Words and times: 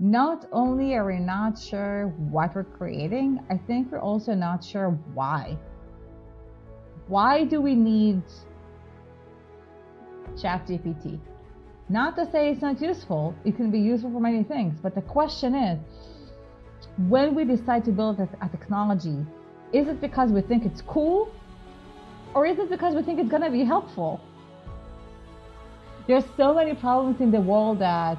not 0.00 0.46
only 0.52 0.94
are 0.94 1.04
we 1.04 1.18
not 1.18 1.58
sure 1.58 2.14
what 2.30 2.54
we're 2.54 2.62
creating, 2.62 3.40
I 3.50 3.56
think 3.56 3.90
we're 3.90 3.98
also 3.98 4.32
not 4.32 4.62
sure 4.62 4.90
why. 5.12 5.58
Why 7.08 7.44
do 7.44 7.60
we 7.60 7.74
need 7.74 8.22
ChatGPT? 10.36 11.18
Not 11.88 12.14
to 12.16 12.30
say 12.30 12.50
it's 12.50 12.62
not 12.62 12.80
useful, 12.80 13.34
it 13.44 13.56
can 13.56 13.70
be 13.70 13.80
useful 13.80 14.12
for 14.12 14.20
many 14.20 14.44
things, 14.44 14.78
but 14.80 14.94
the 14.94 15.02
question 15.02 15.54
is 15.54 15.80
when 17.08 17.34
we 17.34 17.44
decide 17.44 17.84
to 17.86 17.90
build 17.90 18.20
a, 18.20 18.28
a 18.40 18.48
technology, 18.50 19.26
is 19.72 19.88
it 19.88 20.00
because 20.00 20.30
we 20.30 20.42
think 20.42 20.64
it's 20.64 20.82
cool 20.82 21.32
or 22.34 22.46
is 22.46 22.58
it 22.58 22.70
because 22.70 22.94
we 22.94 23.02
think 23.02 23.18
it's 23.18 23.30
going 23.30 23.42
to 23.42 23.50
be 23.50 23.64
helpful? 23.64 24.20
There's 26.06 26.24
so 26.36 26.54
many 26.54 26.74
problems 26.74 27.20
in 27.20 27.32
the 27.32 27.40
world 27.40 27.80
that 27.80 28.18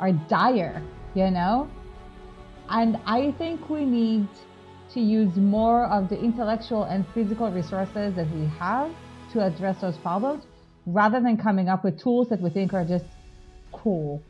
are 0.00 0.12
dire, 0.12 0.82
you 1.18 1.30
know? 1.30 1.68
And 2.70 2.98
I 3.06 3.32
think 3.32 3.68
we 3.68 3.84
need 3.84 4.28
to 4.94 5.00
use 5.00 5.36
more 5.36 5.84
of 5.86 6.08
the 6.08 6.18
intellectual 6.18 6.84
and 6.84 7.04
physical 7.14 7.50
resources 7.50 8.14
that 8.14 8.30
we 8.30 8.46
have 8.58 8.90
to 9.32 9.44
address 9.44 9.80
those 9.80 9.98
problems 9.98 10.44
rather 10.86 11.20
than 11.20 11.36
coming 11.36 11.68
up 11.68 11.84
with 11.84 12.00
tools 12.00 12.28
that 12.28 12.40
we 12.40 12.50
think 12.50 12.72
are 12.72 12.84
just 12.84 13.04
cool. 13.72 14.22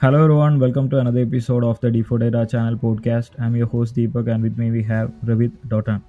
Hello 0.00 0.22
everyone, 0.22 0.60
welcome 0.60 0.90
to 0.90 0.98
another 0.98 1.20
episode 1.20 1.64
of 1.64 1.80
the 1.80 1.88
D4 1.88 2.20
Data 2.20 2.46
Channel 2.46 2.76
podcast. 2.76 3.30
I'm 3.40 3.56
your 3.56 3.66
host 3.66 3.96
Deepak 3.96 4.32
and 4.32 4.42
with 4.42 4.58
me 4.58 4.70
we 4.70 4.82
have 4.84 5.10
Ravit 5.24 5.52
Dotan. 5.66 6.02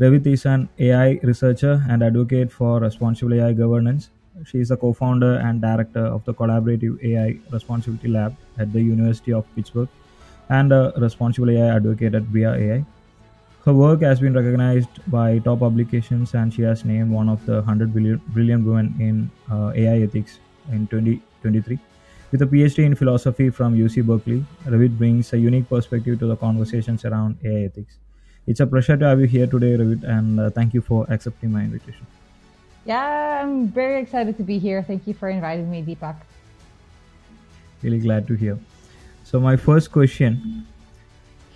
Ravit 0.00 0.26
is 0.26 0.46
an 0.46 0.68
AI 0.78 1.20
researcher 1.22 1.84
and 1.88 2.02
advocate 2.02 2.50
for 2.50 2.80
responsible 2.80 3.34
AI 3.34 3.52
governance. 3.52 4.10
She 4.44 4.58
is 4.60 4.70
a 4.70 4.76
co-founder 4.76 5.34
and 5.34 5.60
director 5.60 6.04
of 6.04 6.24
the 6.24 6.34
Collaborative 6.34 7.02
AI 7.04 7.38
Responsibility 7.50 8.08
Lab 8.08 8.36
at 8.58 8.72
the 8.72 8.80
University 8.80 9.32
of 9.32 9.46
Pittsburgh 9.54 9.88
and 10.48 10.72
a 10.72 10.92
responsible 10.96 11.50
AI 11.50 11.76
advocate 11.76 12.14
at 12.14 12.30
Bria 12.32 12.52
AI. 12.54 12.84
Her 13.64 13.72
work 13.72 14.00
has 14.02 14.20
been 14.20 14.34
recognized 14.34 14.88
by 15.10 15.38
top 15.38 15.60
publications, 15.60 16.34
and 16.34 16.52
she 16.52 16.62
has 16.62 16.84
named 16.84 17.10
one 17.10 17.28
of 17.28 17.44
the 17.46 17.56
100 17.62 17.92
brilliant 17.92 18.64
women 18.66 18.94
in 18.98 19.30
uh, 19.50 19.72
AI 19.74 20.00
ethics 20.02 20.38
in 20.70 20.86
2023. 20.88 21.78
With 22.32 22.42
a 22.42 22.46
PhD 22.46 22.84
in 22.84 22.94
philosophy 22.94 23.50
from 23.50 23.76
UC 23.76 24.04
Berkeley, 24.06 24.44
Ravit 24.66 24.98
brings 24.98 25.32
a 25.32 25.38
unique 25.38 25.68
perspective 25.68 26.18
to 26.20 26.26
the 26.26 26.36
conversations 26.36 27.04
around 27.04 27.36
AI 27.44 27.64
ethics. 27.66 27.98
It's 28.46 28.60
a 28.60 28.66
pleasure 28.66 28.96
to 28.96 29.04
have 29.04 29.20
you 29.20 29.26
here 29.26 29.46
today, 29.46 29.76
Ravit, 29.76 30.02
and 30.04 30.40
uh, 30.40 30.50
thank 30.50 30.74
you 30.74 30.80
for 30.80 31.06
accepting 31.08 31.52
my 31.52 31.62
invitation. 31.62 32.06
Yeah, 32.84 33.42
I'm 33.42 33.68
very 33.68 34.00
excited 34.00 34.36
to 34.38 34.42
be 34.42 34.58
here. 34.58 34.82
Thank 34.82 35.06
you 35.06 35.14
for 35.14 35.28
inviting 35.28 35.70
me, 35.70 35.82
Deepak. 35.82 36.16
Really 37.82 38.00
glad 38.00 38.26
to 38.28 38.34
hear. 38.34 38.58
So, 39.24 39.40
my 39.40 39.56
first 39.56 39.92
question 39.92 40.66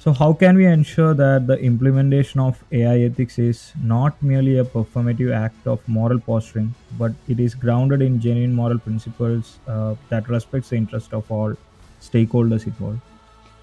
so, 0.06 0.12
how 0.12 0.34
can 0.34 0.56
we 0.56 0.66
ensure 0.66 1.14
that 1.14 1.48
the 1.48 1.58
implementation 1.58 2.38
of 2.38 2.62
AI 2.70 2.98
ethics 3.06 3.40
is 3.40 3.72
not 3.82 4.22
merely 4.22 4.58
a 4.58 4.64
performative 4.64 5.34
act 5.34 5.66
of 5.66 5.80
moral 5.88 6.20
posturing, 6.20 6.72
but 6.96 7.10
it 7.26 7.40
is 7.40 7.56
grounded 7.56 8.02
in 8.02 8.20
genuine 8.20 8.54
moral 8.54 8.78
principles 8.78 9.58
uh, 9.66 9.96
that 10.10 10.28
respects 10.28 10.68
the 10.68 10.76
interest 10.76 11.12
of 11.12 11.28
all 11.28 11.56
stakeholders 12.00 12.68
involved? 12.68 13.00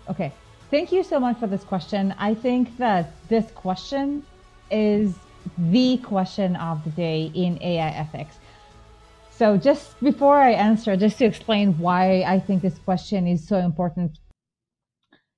Okay, 0.10 0.34
thank 0.70 0.92
you 0.92 1.02
so 1.02 1.18
much 1.18 1.38
for 1.40 1.48
this 1.48 1.64
question. 1.64 2.14
I 2.18 2.34
think 2.34 2.76
that 2.76 3.14
this 3.30 3.50
question 3.52 4.24
is 4.70 5.16
the 5.58 5.98
question 5.98 6.56
of 6.56 6.84
the 6.84 6.90
day 6.92 7.32
in 7.34 7.62
AI 7.62 7.90
ethics. 7.90 8.38
So, 9.32 9.58
just 9.58 10.00
before 10.02 10.38
I 10.38 10.52
answer, 10.52 10.96
just 10.96 11.18
to 11.18 11.26
explain 11.26 11.78
why 11.78 12.22
I 12.22 12.40
think 12.40 12.62
this 12.62 12.78
question 12.78 13.28
is 13.28 13.48
so 13.48 13.58
important 13.58 14.20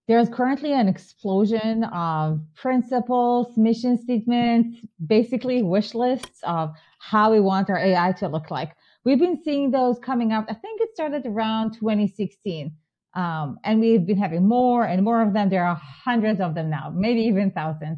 there's 0.08 0.30
currently 0.30 0.72
an 0.72 0.88
explosion 0.88 1.84
of 1.86 2.40
principles, 2.54 3.58
mission 3.58 3.98
statements, 3.98 4.78
basically 5.08 5.64
wish 5.64 5.96
lists 5.96 6.42
of 6.44 6.76
how 7.00 7.32
we 7.32 7.40
want 7.40 7.72
our 7.72 7.80
AI 7.80 8.12
to 8.20 8.28
look 8.28 8.52
like. 8.52 8.76
We've 9.04 9.20
been 9.20 9.42
seeing 9.44 9.72
those 9.72 9.98
coming 10.00 10.32
up. 10.32 10.46
I 10.48 10.54
think 10.54 10.82
it 10.82 10.90
started 10.94 11.26
around 11.26 11.74
2016. 11.74 12.72
Um, 13.16 13.58
and 13.64 13.80
we've 13.80 14.06
been 14.06 14.18
having 14.18 14.48
more 14.48 14.84
and 14.84 15.04
more 15.04 15.22
of 15.24 15.34
them. 15.34 15.50
There 15.50 15.66
are 15.66 15.76
hundreds 15.76 16.40
of 16.40 16.54
them 16.54 16.70
now, 16.70 16.92
maybe 16.94 17.22
even 17.22 17.50
thousands. 17.50 17.98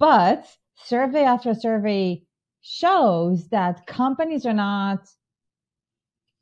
But 0.00 0.44
survey 0.84 1.24
after 1.24 1.54
survey 1.54 2.22
shows 2.60 3.48
that 3.48 3.86
companies 3.86 4.46
are 4.46 4.54
not 4.54 5.08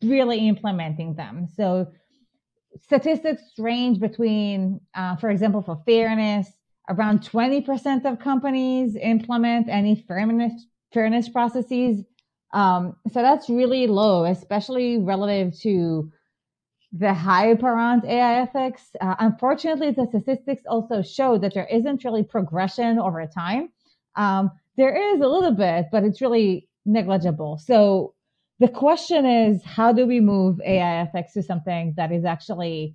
really 0.03 0.47
implementing 0.49 1.15
them. 1.15 1.47
So 1.55 1.93
statistics 2.83 3.43
range 3.59 4.01
between, 4.01 4.81
uh, 4.95 5.17
for 5.17 5.31
example, 5.31 5.63
for 5.63 5.83
fairness, 5.87 6.49
around 6.89 7.23
20% 7.23 8.05
of 8.05 8.19
companies 8.19 8.97
implement 8.97 9.69
any 9.69 10.05
fairness, 10.09 10.67
fairness 10.93 11.29
processes. 11.29 12.05
Um, 12.53 12.97
so 13.13 13.23
that's 13.23 13.51
really 13.51 13.87
low, 13.87 14.25
especially 14.25 14.99
relative 14.99 15.59
to 15.61 16.11
the 16.93 17.13
hype 17.13 17.63
around 17.63 18.05
AI 18.05 18.43
ethics. 18.43 18.83
Uh, 19.01 19.17
unfortunately, 19.19 19.91
the 19.91 20.07
statistics 20.07 20.63
also 20.69 21.03
show 21.03 21.37
that 21.39 21.53
there 21.55 21.67
isn't 21.67 22.05
really 22.05 22.23
progression 22.23 22.99
over 22.99 23.27
time. 23.27 23.71
Um, 24.17 24.51
there 24.77 25.15
is 25.15 25.21
a 25.21 25.29
little 25.29 25.53
bit, 25.53 25.87
but 25.93 26.05
it's 26.05 26.21
really 26.21 26.69
negligible. 26.85 27.59
So 27.59 28.15
the 28.59 28.69
question 28.69 29.27
is 29.27 29.63
how 29.65 29.93
do 29.93 30.07
we 30.07 30.21
move 30.21 30.61
AI 30.65 31.03
ethics 31.03 31.35
to 31.35 31.43
something 31.43 31.95
that 31.97 32.13
is 32.13 32.25
actually 32.25 32.95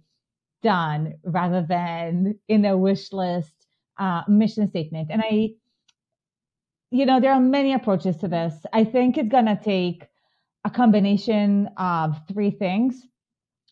done 0.63 1.15
rather 1.23 1.65
than 1.67 2.39
in 2.47 2.65
a 2.65 2.77
wish 2.77 3.11
list 3.11 3.53
uh, 3.99 4.23
mission 4.27 4.67
statement? 4.67 5.09
And 5.11 5.21
I, 5.23 5.51
you 6.91 7.05
know, 7.05 7.19
there 7.19 7.33
are 7.33 7.39
many 7.39 7.73
approaches 7.73 8.17
to 8.17 8.27
this. 8.27 8.53
I 8.73 8.83
think 8.83 9.17
it's 9.17 9.29
going 9.29 9.45
to 9.45 9.59
take 9.61 10.07
a 10.65 10.69
combination 10.69 11.69
of 11.77 12.19
three 12.27 12.51
things. 12.51 13.01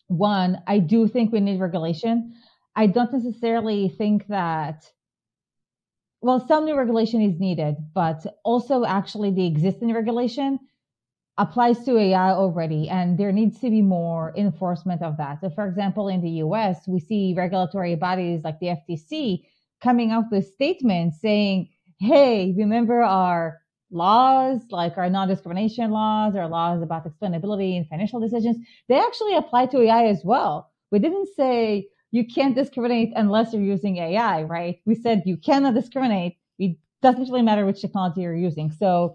One, 0.08 0.62
I 0.66 0.78
do 0.78 1.06
think 1.06 1.32
we 1.32 1.40
need 1.40 1.60
regulation. 1.60 2.34
I 2.74 2.86
don't 2.86 3.12
necessarily 3.12 3.88
think 3.88 4.26
that 4.28 4.84
well, 6.22 6.46
some 6.46 6.64
new 6.64 6.76
regulation 6.76 7.22
is 7.22 7.40
needed, 7.40 7.76
but 7.94 8.24
also 8.44 8.84
actually 8.84 9.30
the 9.30 9.46
existing 9.46 9.92
regulation 9.94 10.58
applies 11.38 11.82
to 11.84 11.96
AI 11.96 12.32
already, 12.32 12.88
and 12.90 13.16
there 13.16 13.32
needs 13.32 13.58
to 13.60 13.70
be 13.70 13.80
more 13.80 14.34
enforcement 14.36 15.02
of 15.02 15.16
that. 15.16 15.40
So, 15.40 15.48
for 15.48 15.66
example, 15.66 16.08
in 16.08 16.20
the 16.20 16.44
US, 16.44 16.86
we 16.86 17.00
see 17.00 17.34
regulatory 17.34 17.94
bodies 17.94 18.42
like 18.44 18.60
the 18.60 18.76
FTC 18.76 19.44
coming 19.82 20.10
out 20.10 20.24
with 20.30 20.46
statements 20.46 21.20
saying, 21.20 21.70
hey, 21.98 22.54
remember 22.56 23.00
our 23.00 23.60
laws, 23.90 24.60
like 24.70 24.98
our 24.98 25.08
non 25.08 25.28
discrimination 25.28 25.90
laws, 25.90 26.36
our 26.36 26.48
laws 26.48 26.82
about 26.82 27.06
explainability 27.06 27.76
and 27.78 27.88
financial 27.88 28.20
decisions, 28.20 28.58
they 28.88 28.98
actually 28.98 29.34
apply 29.34 29.66
to 29.66 29.80
AI 29.80 30.04
as 30.06 30.20
well. 30.22 30.70
We 30.90 30.98
didn't 30.98 31.28
say 31.34 31.88
you 32.12 32.26
can't 32.26 32.54
discriminate 32.54 33.12
unless 33.16 33.52
you're 33.52 33.62
using 33.62 33.98
AI, 33.98 34.42
right? 34.42 34.80
We 34.86 34.94
said 34.94 35.22
you 35.26 35.36
cannot 35.36 35.74
discriminate. 35.74 36.36
It 36.58 36.76
doesn't 37.02 37.28
really 37.28 37.42
matter 37.42 37.64
which 37.66 37.80
technology 37.80 38.22
you're 38.22 38.34
using. 38.34 38.70
So, 38.70 39.14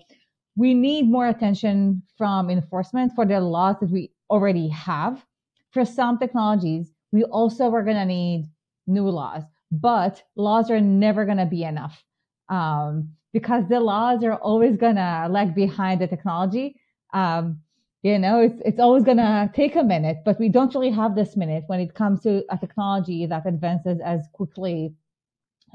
we 0.56 0.73
need 0.73 1.09
more 1.09 1.28
attention 1.28 2.01
from 2.17 2.50
enforcement 2.50 3.11
for 3.13 3.25
the 3.25 3.41
laws 3.41 3.75
that 3.81 3.91
we 3.91 4.11
already 4.29 4.69
have. 4.69 5.25
For 5.72 5.84
some 5.84 6.17
technologies, 6.17 6.94
we 7.11 7.23
also 7.25 7.73
are 7.73 7.84
going 7.84 7.97
to 7.97 8.05
need 8.05 8.50
new 8.88 9.09
laws, 9.09 9.44
but 9.72 10.23
laws 10.35 10.72
are 10.72 10.79
never 10.79 11.25
going 11.25 11.38
to 11.38 11.45
be 11.45 11.63
enough 11.63 12.03
um, 12.50 13.09
because 13.34 13.67
the 13.67 13.79
laws 13.79 14.23
are 14.23 14.35
always 14.35 14.78
going 14.78 14.95
to 14.95 15.28
lag 15.29 15.53
behind 15.53 16.00
the 16.00 16.07
technology. 16.07 16.79
Um, 17.13 17.59
you 18.05 18.19
know, 18.19 18.39
it's, 18.39 18.61
it's 18.63 18.79
always 18.79 19.03
going 19.03 19.17
to 19.17 19.49
take 19.55 19.75
a 19.75 19.83
minute, 19.83 20.17
but 20.23 20.39
we 20.39 20.47
don't 20.47 20.75
really 20.75 20.91
have 20.91 21.16
this 21.16 21.35
minute 21.35 21.63
when 21.66 21.79
it 21.79 21.96
comes 21.96 22.22
to 22.22 22.43
a 22.52 22.57
technology 22.59 23.25
that 23.25 23.47
advances 23.47 23.99
as 24.05 24.28
quickly 24.31 24.93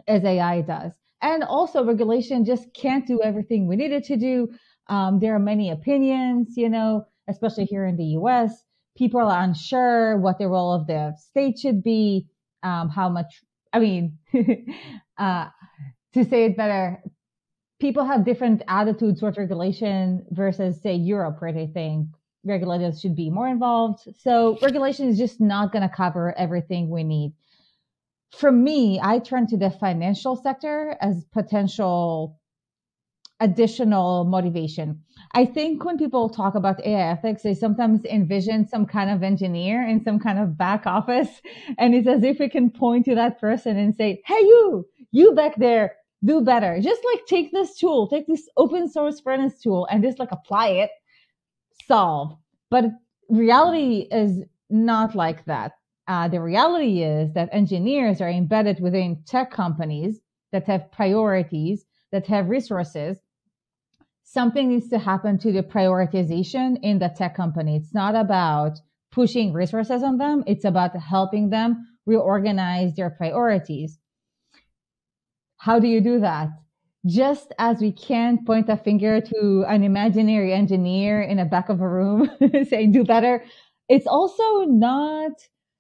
as 0.07 0.23
AI 0.23 0.61
does. 0.61 0.93
And 1.21 1.43
also 1.43 1.85
regulation 1.85 2.45
just 2.45 2.73
can't 2.73 3.05
do 3.05 3.21
everything 3.21 3.67
we 3.67 3.75
need 3.75 3.91
it 3.91 4.05
to 4.05 4.17
do. 4.17 4.49
Um, 4.87 5.19
there 5.19 5.35
are 5.35 5.41
many 5.41 5.73
opinions, 5.73 6.57
you 6.57 6.69
know, 6.69 7.05
especially 7.29 7.65
here 7.65 7.85
in 7.85 7.97
the 7.97 8.17
US. 8.21 8.63
People 8.97 9.23
are 9.23 9.43
unsure 9.43 10.17
what 10.17 10.39
the 10.39 10.47
role 10.47 10.73
of 10.73 10.87
the 10.87 11.13
state 11.19 11.59
should 11.59 11.83
be, 11.83 12.29
um, 12.63 12.91
how 12.91 13.09
much, 13.09 13.43
I 13.73 13.81
mean, 13.81 14.19
uh, 15.19 15.49
to 16.15 16.25
say 16.25 16.45
it 16.45 16.57
better, 16.57 17.03
people 17.81 18.05
have 18.05 18.25
different 18.25 18.63
attitudes 18.69 19.19
towards 19.19 19.37
regulation 19.37 20.25
versus, 20.31 20.81
say, 20.81 20.95
Europe, 20.95 21.39
where 21.41 21.53
they 21.53 21.67
think 21.67 22.07
regulators 22.45 23.01
should 23.01 23.17
be 23.17 23.31
more 23.31 23.49
involved. 23.49 24.09
So 24.19 24.59
regulation 24.63 25.09
is 25.09 25.19
just 25.19 25.41
not 25.41 25.73
going 25.73 25.89
to 25.89 25.95
cover 25.95 26.37
everything 26.39 26.89
we 26.89 27.05
need. 27.05 27.33
For 28.37 28.53
me, 28.53 29.01
I 29.03 29.19
turn 29.19 29.47
to 29.49 29.57
the 29.57 29.71
financial 29.71 30.37
sector 30.37 30.97
as 31.01 31.25
potential 31.33 32.41
additional 33.41 34.25
motivation. 34.25 35.01
I 35.33 35.47
think 35.47 35.85
when 35.85 35.99
people 35.99 36.29
talk 36.29 36.55
about 36.55 36.85
AI 36.85 37.13
ethics, 37.13 37.43
they 37.43 37.55
sometimes 37.55 38.05
envision 38.05 38.69
some 38.69 38.85
kind 38.85 39.11
of 39.11 39.23
engineer 39.23 39.87
in 39.87 40.05
some 40.05 40.19
kind 40.21 40.39
of 40.39 40.59
back 40.59 40.87
office. 40.87 41.41
And 41.79 41.95
it's 41.95 42.07
as 42.07 42.23
if 42.23 42.39
we 42.39 42.49
can 42.49 42.71
point 42.71 43.07
to 43.07 43.15
that 43.15 43.41
person 43.41 43.79
and 43.79 43.95
say, 43.95 44.23
Hey, 44.27 44.41
you, 44.41 44.87
you 45.11 45.33
back 45.33 45.57
there, 45.57 45.97
do 46.23 46.43
better. 46.43 46.81
Just 46.81 47.01
like 47.05 47.25
take 47.27 47.51
this 47.51 47.79
tool, 47.79 48.09
take 48.09 48.27
this 48.27 48.47
open 48.57 48.89
source 48.89 49.21
fairness 49.21 49.61
tool 49.61 49.87
and 49.91 50.03
just 50.03 50.19
like 50.19 50.33
apply 50.33 50.69
it, 50.69 50.91
solve. 51.91 52.37
But 52.71 52.85
reality 53.29 54.07
is 54.13 54.45
not 54.71 55.15
like 55.17 55.45
that. 55.47 55.73
Uh, 56.07 56.29
the 56.29 56.41
reality 56.41 57.03
is 57.03 57.33
that 57.35 57.49
engineers 57.53 58.21
are 58.21 58.31
embedded 58.31 58.81
within 58.81 59.23
tech 59.27 59.51
companies 59.51 60.21
that 60.53 60.65
have 60.67 60.93
priorities, 60.93 61.85
that 62.13 62.27
have 62.27 62.49
resources. 62.49 63.19
Something 64.23 64.69
needs 64.69 64.89
to 64.91 64.99
happen 64.99 65.39
to 65.39 65.51
the 65.53 65.63
prioritization 65.63 66.79
in 66.83 67.01
the 67.01 67.09
tech 67.09 67.35
company. 67.35 67.77
It's 67.77 67.95
not 67.95 68.15
about 68.15 68.79
pushing 69.11 69.53
resources 69.53 70.03
on 70.05 70.19
them. 70.19 70.45
It's 70.47 70.65
about 70.65 70.97
helping 70.97 71.51
them 71.51 71.87
reorganize 72.07 72.95
their 72.95 73.11
priorities. 73.11 73.99
How 75.57 75.81
do 75.81 75.89
you 75.89 76.01
do 76.01 76.21
that? 76.21 76.51
Just 77.07 77.53
as 77.59 77.81
we 77.81 77.93
can't 77.93 78.45
point 78.45 78.69
a 78.69 78.77
finger 78.77 79.21
to 79.23 79.65
an 79.67 79.83
imaginary 79.83 80.53
engineer 80.53 81.23
in 81.23 81.39
the 81.39 81.47
back 81.47 81.71
of 81.71 81.81
a 81.81 81.89
room 81.89 82.31
saying 82.69 82.93
do 82.93 83.05
better, 83.05 83.43
it's 83.89 84.07
also 84.07 84.61
not 84.67 85.33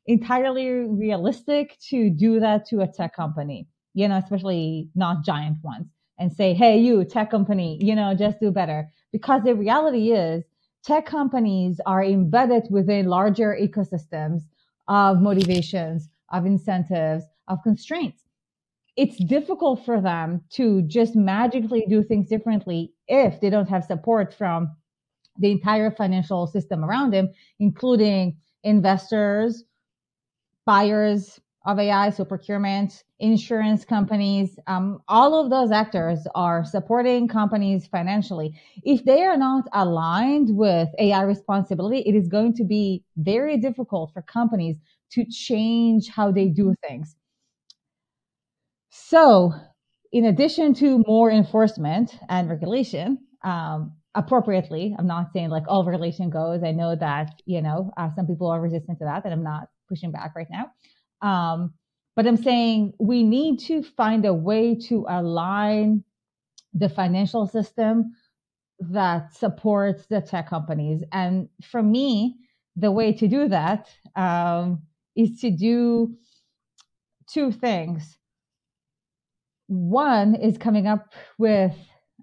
entirely 0.07 0.71
realistic 0.71 1.79
to 1.89 2.11
do 2.11 2.41
that 2.41 2.67
to 2.67 2.81
a 2.81 2.87
tech 2.87 3.15
company, 3.15 3.69
you 3.93 4.09
know, 4.09 4.17
especially 4.17 4.89
not 4.95 5.23
giant 5.25 5.59
ones 5.63 5.87
and 6.19 6.33
say, 6.33 6.55
Hey, 6.55 6.79
you 6.79 7.05
tech 7.05 7.31
company, 7.31 7.79
you 7.83 7.95
know, 7.95 8.15
just 8.15 8.41
do 8.41 8.51
better. 8.51 8.89
Because 9.13 9.43
the 9.45 9.55
reality 9.55 10.13
is 10.13 10.45
tech 10.85 11.05
companies 11.05 11.81
are 11.85 12.03
embedded 12.03 12.65
within 12.71 13.07
larger 13.07 13.57
ecosystems 13.61 14.41
of 14.89 15.21
motivations, 15.21 16.09
of 16.33 16.47
incentives, 16.47 17.25
of 17.47 17.59
constraints. 17.63 18.23
It's 18.97 19.17
difficult 19.25 19.85
for 19.85 20.01
them 20.01 20.43
to 20.51 20.83
just 20.83 21.17
magically 21.17 21.85
do 21.89 22.03
things 22.03 22.29
differently 22.29 22.93
if 23.09 23.41
they 23.41 23.51
don't 23.51 23.69
have 23.69 23.85
support 23.85 24.35
from 24.35 24.75
the 25.39 25.51
entire 25.51 25.91
financial 25.91 26.47
system 26.47 26.85
around 26.85 27.13
them, 27.13 27.31
including 27.59 28.37
investors, 28.63 29.65
buyers 30.67 31.41
of 31.67 31.79
AI, 31.79 32.11
so 32.11 32.25
procurement, 32.25 33.05
insurance 33.19 33.85
companies, 33.85 34.59
um, 34.67 35.01
all 35.09 35.39
of 35.39 35.51
those 35.51 35.71
actors 35.71 36.21
are 36.35 36.65
supporting 36.65 37.29
companies 37.29 37.87
financially. 37.87 38.59
If 38.83 39.05
they 39.05 39.25
are 39.25 39.37
not 39.37 39.65
aligned 39.75 40.57
with 40.57 40.89
AI 40.99 41.23
responsibility, 41.23 41.99
it 41.99 42.15
is 42.15 42.29
going 42.29 42.55
to 42.55 42.65
be 42.65 43.05
very 43.17 43.59
difficult 43.59 44.13
for 44.15 44.23
companies 44.23 44.77
to 45.13 45.25
change 45.27 46.09
how 46.09 46.33
they 46.33 46.49
do 46.49 46.75
things. 46.87 47.17
So, 49.11 49.53
in 50.13 50.27
addition 50.27 50.73
to 50.75 51.03
more 51.05 51.33
enforcement 51.33 52.17
and 52.29 52.49
regulation, 52.49 53.19
um, 53.43 53.97
appropriately, 54.15 54.95
I'm 54.97 55.09
not 55.09 55.33
saying 55.33 55.51
like 55.51 55.65
all 55.67 55.85
regulation 55.85 56.31
goes. 56.31 56.63
I 56.63 56.71
know 56.71 56.95
that, 56.95 57.43
you 57.45 57.61
know, 57.61 57.91
uh, 57.97 58.11
some 58.15 58.29
people 58.29 58.47
are 58.47 58.61
resistant 58.61 59.01
to 59.01 59.07
that, 59.07 59.25
and 59.25 59.35
I'm 59.35 59.43
not 59.43 59.67
pushing 59.89 60.13
back 60.13 60.37
right 60.37 60.47
now. 60.49 60.71
Um, 61.29 61.75
but 62.15 62.29
I'm 62.29 62.37
saying 62.37 62.93
we 63.01 63.25
need 63.25 63.59
to 63.67 63.83
find 63.83 64.25
a 64.27 64.33
way 64.33 64.77
to 64.89 65.07
align 65.09 66.05
the 66.73 66.89
financial 66.89 67.49
system 67.49 68.13
that 68.79 69.35
supports 69.35 70.07
the 70.07 70.21
tech 70.21 70.49
companies. 70.49 71.03
And 71.11 71.49
for 71.65 71.83
me, 71.83 72.37
the 72.77 72.93
way 72.93 73.13
to 73.15 73.27
do 73.27 73.49
that 73.49 73.89
um, 74.15 74.83
is 75.17 75.41
to 75.41 75.51
do 75.51 76.15
two 77.29 77.51
things. 77.51 78.20
One 79.71 80.35
is 80.35 80.59
coming 80.59 80.89
up 80.89 81.13
with 81.39 81.73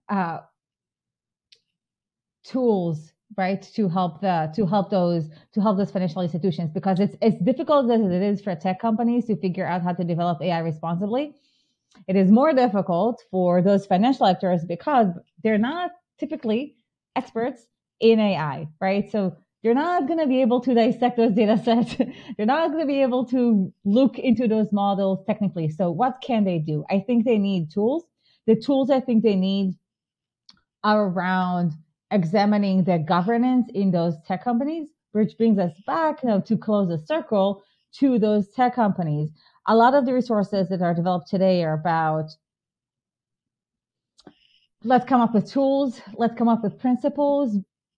uh, 0.10 0.40
tools 2.44 3.14
right 3.38 3.62
to 3.62 3.88
help 3.88 4.22
the 4.22 4.52
to 4.56 4.66
help 4.66 4.90
those 4.90 5.30
to 5.54 5.62
help 5.62 5.78
those 5.78 5.92
financial 5.92 6.22
institutions 6.22 6.72
because 6.74 7.00
it's 7.00 7.16
it's 7.22 7.42
difficult 7.44 7.90
as 7.90 8.02
it 8.02 8.22
is 8.22 8.42
for 8.42 8.54
tech 8.56 8.82
companies 8.82 9.26
to 9.28 9.38
figure 9.38 9.66
out 9.66 9.82
how 9.82 9.94
to 9.94 10.04
develop 10.04 10.42
AI 10.42 10.60
responsibly. 10.60 11.36
It 12.08 12.18
is 12.18 12.32
more 12.32 12.52
difficult 12.54 13.24
for 13.32 13.62
those 13.62 13.86
financial 13.86 14.26
actors 14.26 14.66
because 14.66 15.08
they're 15.42 15.58
not 15.58 15.92
typically 16.20 16.76
experts 17.16 17.66
in 18.02 18.20
AI, 18.20 18.68
right? 18.82 19.10
So 19.10 19.38
they're 19.68 19.76
not 19.76 20.08
going 20.08 20.20
to 20.20 20.28
be 20.28 20.40
able 20.42 20.62
to 20.62 20.74
dissect 20.74 21.18
those 21.18 21.34
data 21.34 21.62
sets. 21.62 21.98
they're 22.38 22.46
not 22.46 22.70
going 22.70 22.80
to 22.80 22.86
be 22.86 23.02
able 23.02 23.26
to 23.26 23.74
look 23.84 24.18
into 24.18 24.48
those 24.48 24.72
models 24.72 25.26
technically. 25.28 25.68
So 25.68 25.92
what 25.92 26.22
can 26.24 26.46
they 26.46 26.58
do? 26.58 26.86
I 26.90 27.02
think 27.02 27.26
they 27.26 27.38
need 27.38 27.70
tools. 27.70 28.06
The 28.46 28.56
tools 28.56 28.90
I 28.90 29.02
think 29.02 29.24
they 29.24 29.36
need 29.36 29.76
are 30.86 31.08
around 31.08 31.74
examining 32.12 32.86
the 32.86 32.98
governance 32.98 33.70
in 33.74 33.92
those 33.92 34.14
tech 34.26 34.42
companies, 34.42 34.88
which 35.12 35.38
brings 35.38 35.60
us 35.60 35.74
back 35.86 36.24
you 36.24 36.30
know, 36.30 36.40
to 36.40 36.56
close 36.58 36.88
the 36.88 37.06
circle 37.06 37.62
to 37.96 38.18
those 38.18 38.48
tech 38.48 38.74
companies. 38.74 39.32
A 39.68 39.76
lot 39.76 39.96
of 39.96 40.06
the 40.06 40.14
resources 40.14 40.70
that 40.70 40.82
are 40.82 40.94
developed 40.94 41.30
today 41.30 41.62
are 41.66 41.74
about 41.74 42.30
let's 44.86 45.04
come 45.04 45.20
up 45.20 45.34
with 45.34 45.52
tools, 45.52 46.00
let's 46.14 46.36
come 46.36 46.48
up 46.48 46.64
with 46.64 46.80
principles. 46.80 47.58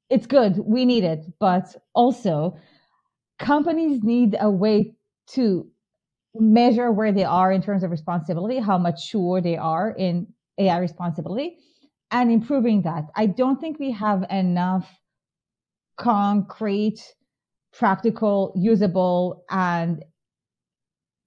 It's 0.10 0.26
good, 0.26 0.58
we 0.60 0.86
need 0.86 1.04
it, 1.04 1.26
but 1.40 1.76
also 1.94 2.58
companies 3.38 4.04
need 4.04 4.36
a 4.40 4.50
way 4.50 4.96
to 5.34 5.68
measure 6.36 6.92
where 6.92 7.12
they 7.12 7.24
are 7.24 7.52
in 7.52 7.62
terms 7.62 7.84
of 7.84 7.92
responsibility, 7.92 8.60
how 8.60 8.78
mature 8.78 9.42
they 9.42 9.58
are 9.58 9.92
in 9.92 10.28
AI 10.58 10.80
responsibility 10.80 11.58
and 12.12 12.32
improving 12.32 12.82
that. 12.84 13.06
I 13.16 13.28
don't 13.28 13.60
think 13.60 13.80
we 13.80 13.92
have 13.92 14.26
enough 14.30 14.90
concrete, 15.98 17.00
practical, 17.74 18.54
usable, 18.56 19.44
and 19.50 20.04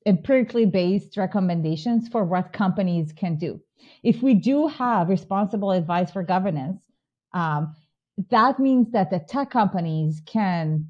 empirically 0.06 0.66
based 0.66 1.16
recommendations 1.16 2.08
for 2.08 2.24
what 2.24 2.52
companies 2.52 3.12
can 3.12 3.36
do. 3.36 3.60
If 4.02 4.22
we 4.22 4.34
do 4.34 4.66
have 4.66 5.08
responsible 5.08 5.70
advice 5.70 6.10
for 6.10 6.22
governance, 6.22 6.82
um, 7.32 7.74
that 8.30 8.58
means 8.58 8.92
that 8.92 9.10
the 9.10 9.18
tech 9.18 9.50
companies 9.50 10.22
can 10.26 10.88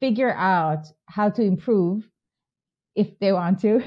figure 0.00 0.32
out 0.32 0.86
how 1.06 1.30
to 1.30 1.42
improve 1.42 2.08
if 2.94 3.18
they 3.20 3.32
want 3.32 3.60
to, 3.60 3.80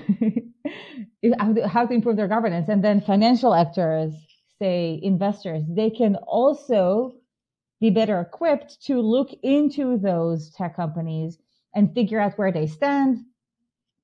how 1.68 1.86
to 1.86 1.94
improve 1.94 2.16
their 2.16 2.28
governance. 2.28 2.70
And 2.70 2.84
then 2.84 3.02
financial 3.02 3.54
actors 3.54 4.14
say 4.60 5.00
investors, 5.02 5.64
they 5.70 5.90
can 5.90 6.16
also 6.16 7.14
be 7.80 7.90
better 7.90 8.22
equipped 8.22 8.82
to 8.86 9.02
look 9.02 9.30
into 9.44 9.98
those 9.98 10.52
tech 10.52 10.76
companies 10.76 11.38
and 11.74 11.94
figure 11.94 12.20
out 12.20 12.38
where 12.38 12.52
they 12.52 12.68
stand, 12.68 13.18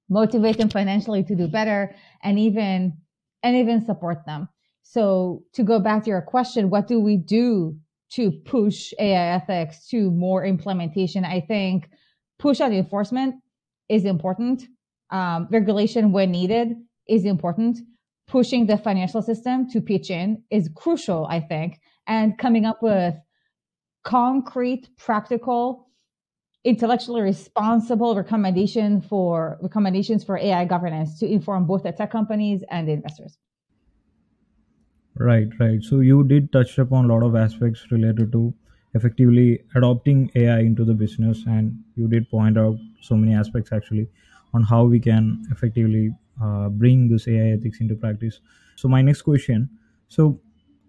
motivate 0.10 0.57
them 0.57 0.69
financially 0.69 1.24
to 1.24 1.36
do 1.36 1.48
better, 1.48 1.96
and 2.24 2.39
even 2.39 2.98
and 3.43 3.55
even 3.55 3.86
support 3.86 4.25
them. 4.25 4.50
So 4.81 5.43
to 5.53 5.63
go 5.63 5.79
back 5.79 6.03
to 6.03 6.10
your 6.10 6.22
question, 6.22 6.69
what 6.69 6.88
do 6.88 7.00
we 7.00 7.17
do 7.17 7.77
to 8.11 8.31
push 8.31 8.93
AI 8.99 9.35
ethics 9.35 9.87
to 9.89 10.11
more 10.11 10.45
implementation? 10.45 11.25
I 11.25 11.41
think 11.41 11.89
push 12.39 12.61
on 12.61 12.73
enforcement 12.73 13.35
is 13.89 14.05
important. 14.05 14.63
Um, 15.09 15.47
regulation 15.51 16.11
when 16.11 16.31
needed 16.31 16.75
is 17.07 17.25
important 17.25 17.79
pushing 18.27 18.65
the 18.65 18.77
financial 18.77 19.21
system 19.21 19.69
to 19.69 19.81
pitch 19.81 20.11
in 20.11 20.43
is 20.51 20.69
crucial, 20.75 21.25
I 21.27 21.39
think, 21.39 21.79
and 22.07 22.37
coming 22.37 22.65
up 22.65 22.83
with 22.83 23.15
concrete, 24.03 24.89
practical, 24.97 25.87
intellectually 26.63 27.21
responsible 27.21 28.15
recommendation 28.15 29.01
for 29.01 29.57
recommendations 29.61 30.23
for 30.23 30.37
AI 30.37 30.65
governance 30.65 31.17
to 31.19 31.25
inform 31.25 31.65
both 31.65 31.83
the 31.83 31.91
tech 31.93 32.11
companies 32.11 32.63
and 32.69 32.87
the 32.87 32.91
investors. 32.91 33.37
Right, 35.19 35.50
right. 35.59 35.83
So 35.83 36.00
you 36.01 36.24
did 36.24 36.51
touch 36.51 36.77
upon 36.77 37.05
a 37.05 37.13
lot 37.13 37.24
of 37.24 37.36
aspects 37.36 37.86
related 37.91 38.31
to 38.33 38.53
effectively 38.93 39.63
adopting 39.75 40.31
AI 40.36 40.59
into 40.59 40.86
the 40.86 40.93
business, 40.93 41.43
and 41.47 41.77
you 41.95 42.07
did 42.07 42.29
point 42.29 42.57
out 42.57 42.77
so 43.01 43.15
many 43.15 43.33
aspects 43.33 43.71
actually 43.71 44.07
on 44.53 44.63
how 44.63 44.83
we 44.83 45.00
can 45.00 45.43
effectively 45.51 46.12
uh, 46.41 46.69
bring 46.69 47.09
this 47.09 47.27
AI 47.27 47.53
ethics 47.53 47.79
into 47.79 47.95
practice. 47.95 48.41
So 48.75 48.88
my 48.88 49.01
next 49.01 49.24
question, 49.24 49.69
so 50.07 50.39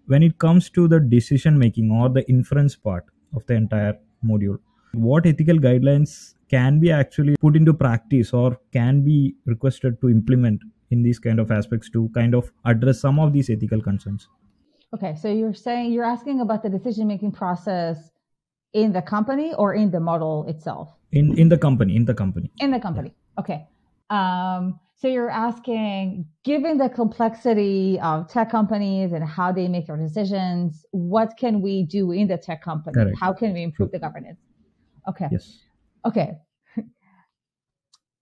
when 0.05 0.23
it 0.23 0.37
comes 0.37 0.69
to 0.71 0.87
the 0.87 0.99
decision 0.99 1.57
making 1.57 1.91
or 1.91 2.09
the 2.09 2.27
inference 2.29 2.75
part 2.75 3.05
of 3.35 3.45
the 3.47 3.55
entire 3.55 3.97
module, 4.23 4.59
what 4.93 5.25
ethical 5.25 5.57
guidelines 5.57 6.35
can 6.49 6.79
be 6.79 6.91
actually 6.91 7.35
put 7.39 7.55
into 7.55 7.73
practice 7.73 8.33
or 8.33 8.59
can 8.73 9.01
be 9.03 9.35
requested 9.45 9.99
to 10.01 10.09
implement 10.09 10.61
in 10.91 11.03
these 11.03 11.19
kind 11.19 11.39
of 11.39 11.51
aspects 11.51 11.89
to 11.91 12.09
kind 12.13 12.33
of 12.33 12.51
address 12.65 13.01
some 13.01 13.19
of 13.19 13.33
these 13.33 13.49
ethical 13.49 13.81
concerns? 13.81 14.27
Okay, 14.93 15.15
so 15.15 15.31
you're 15.31 15.53
saying 15.53 15.91
you're 15.91 16.05
asking 16.05 16.41
about 16.41 16.63
the 16.63 16.69
decision 16.69 17.07
making 17.07 17.31
process 17.31 18.11
in 18.73 18.91
the 18.91 19.01
company 19.01 19.53
or 19.53 19.73
in 19.73 19.91
the 19.91 19.99
model 19.99 20.45
itself? 20.47 20.89
In 21.11 21.37
in 21.37 21.49
the 21.49 21.57
company, 21.57 21.95
in 21.95 22.05
the 22.05 22.13
company. 22.13 22.51
In 22.59 22.71
the 22.71 22.79
company. 22.79 23.13
Yeah. 23.13 23.41
Okay. 23.41 23.67
Um, 24.09 24.79
so 24.95 25.07
you're 25.07 25.29
asking, 25.29 26.25
given 26.43 26.77
the 26.77 26.89
complexity 26.89 27.99
of 28.01 28.27
tech 28.27 28.51
companies 28.51 29.13
and 29.13 29.23
how 29.23 29.51
they 29.51 29.67
make 29.67 29.87
their 29.87 29.95
decisions, 29.95 30.85
what 30.91 31.37
can 31.37 31.61
we 31.61 31.83
do 31.83 32.11
in 32.11 32.27
the 32.27 32.37
tech 32.37 32.61
company? 32.61 32.93
Correct. 32.93 33.17
How 33.17 33.31
can 33.31 33.53
we 33.53 33.63
improve 33.63 33.91
the 33.91 33.99
governance? 33.99 34.39
Okay. 35.07 35.27
Yes. 35.31 35.59
Okay. 36.05 36.37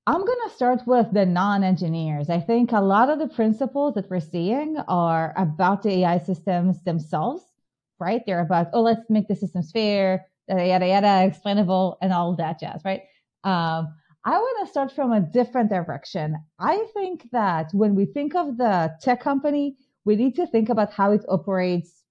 I'm 0.07 0.23
going 0.23 0.39
to 0.47 0.55
start 0.55 0.87
with 0.87 1.11
the 1.11 1.25
non 1.25 1.65
engineers. 1.65 2.29
I 2.29 2.39
think 2.39 2.71
a 2.71 2.79
lot 2.79 3.09
of 3.09 3.19
the 3.19 3.27
principles 3.27 3.95
that 3.95 4.09
we're 4.09 4.21
seeing 4.21 4.77
are 4.87 5.33
about 5.35 5.83
the 5.83 6.05
AI 6.05 6.19
systems 6.19 6.81
themselves, 6.83 7.43
right? 7.99 8.21
They're 8.25 8.39
about, 8.39 8.67
oh, 8.71 8.83
let's 8.83 9.09
make 9.09 9.27
the 9.27 9.35
systems 9.35 9.69
fair, 9.69 10.25
yada, 10.47 10.87
yada, 10.87 11.25
explainable, 11.25 11.97
and 12.01 12.13
all 12.13 12.37
that 12.37 12.57
jazz, 12.57 12.83
right? 12.85 13.01
Um, 13.43 13.93
I 14.23 14.37
want 14.37 14.65
to 14.65 14.71
start 14.71 14.93
from 14.93 15.11
a 15.11 15.19
different 15.19 15.69
direction. 15.69 16.37
I 16.57 16.85
think 16.93 17.27
that 17.33 17.71
when 17.73 17.93
we 17.93 18.05
think 18.05 18.33
of 18.33 18.55
the 18.55 18.95
tech 19.01 19.19
company, 19.19 19.75
we 20.05 20.15
need 20.15 20.35
to 20.37 20.47
think 20.47 20.69
about 20.69 20.93
how 20.93 21.11
it 21.11 21.25
operates 21.27 22.03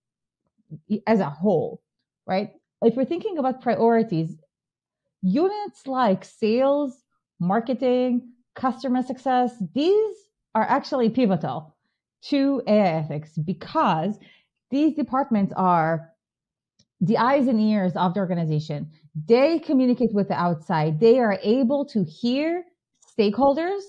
as 1.06 1.20
a 1.20 1.30
whole, 1.30 1.80
right? 2.26 2.50
If 2.82 2.94
we're 2.94 3.06
thinking 3.06 3.38
about 3.38 3.62
priorities, 3.62 4.36
units 5.22 5.86
like 5.86 6.26
sales, 6.26 7.05
marketing, 7.40 8.32
customer 8.54 9.02
success, 9.02 9.52
these 9.74 10.16
are 10.54 10.62
actually 10.62 11.10
pivotal 11.10 11.76
to 12.22 12.62
AI 12.66 12.98
ethics 13.00 13.36
because 13.36 14.18
these 14.70 14.94
departments 14.94 15.52
are 15.56 16.10
the 17.00 17.18
eyes 17.18 17.46
and 17.46 17.60
ears 17.60 17.92
of 17.94 18.14
the 18.14 18.20
organization. 18.20 18.90
They 19.28 19.58
communicate 19.58 20.12
with 20.12 20.28
the 20.28 20.34
outside. 20.34 20.98
They 20.98 21.18
are 21.18 21.38
able 21.42 21.84
to 21.86 22.04
hear 22.04 22.64
stakeholders, 23.18 23.82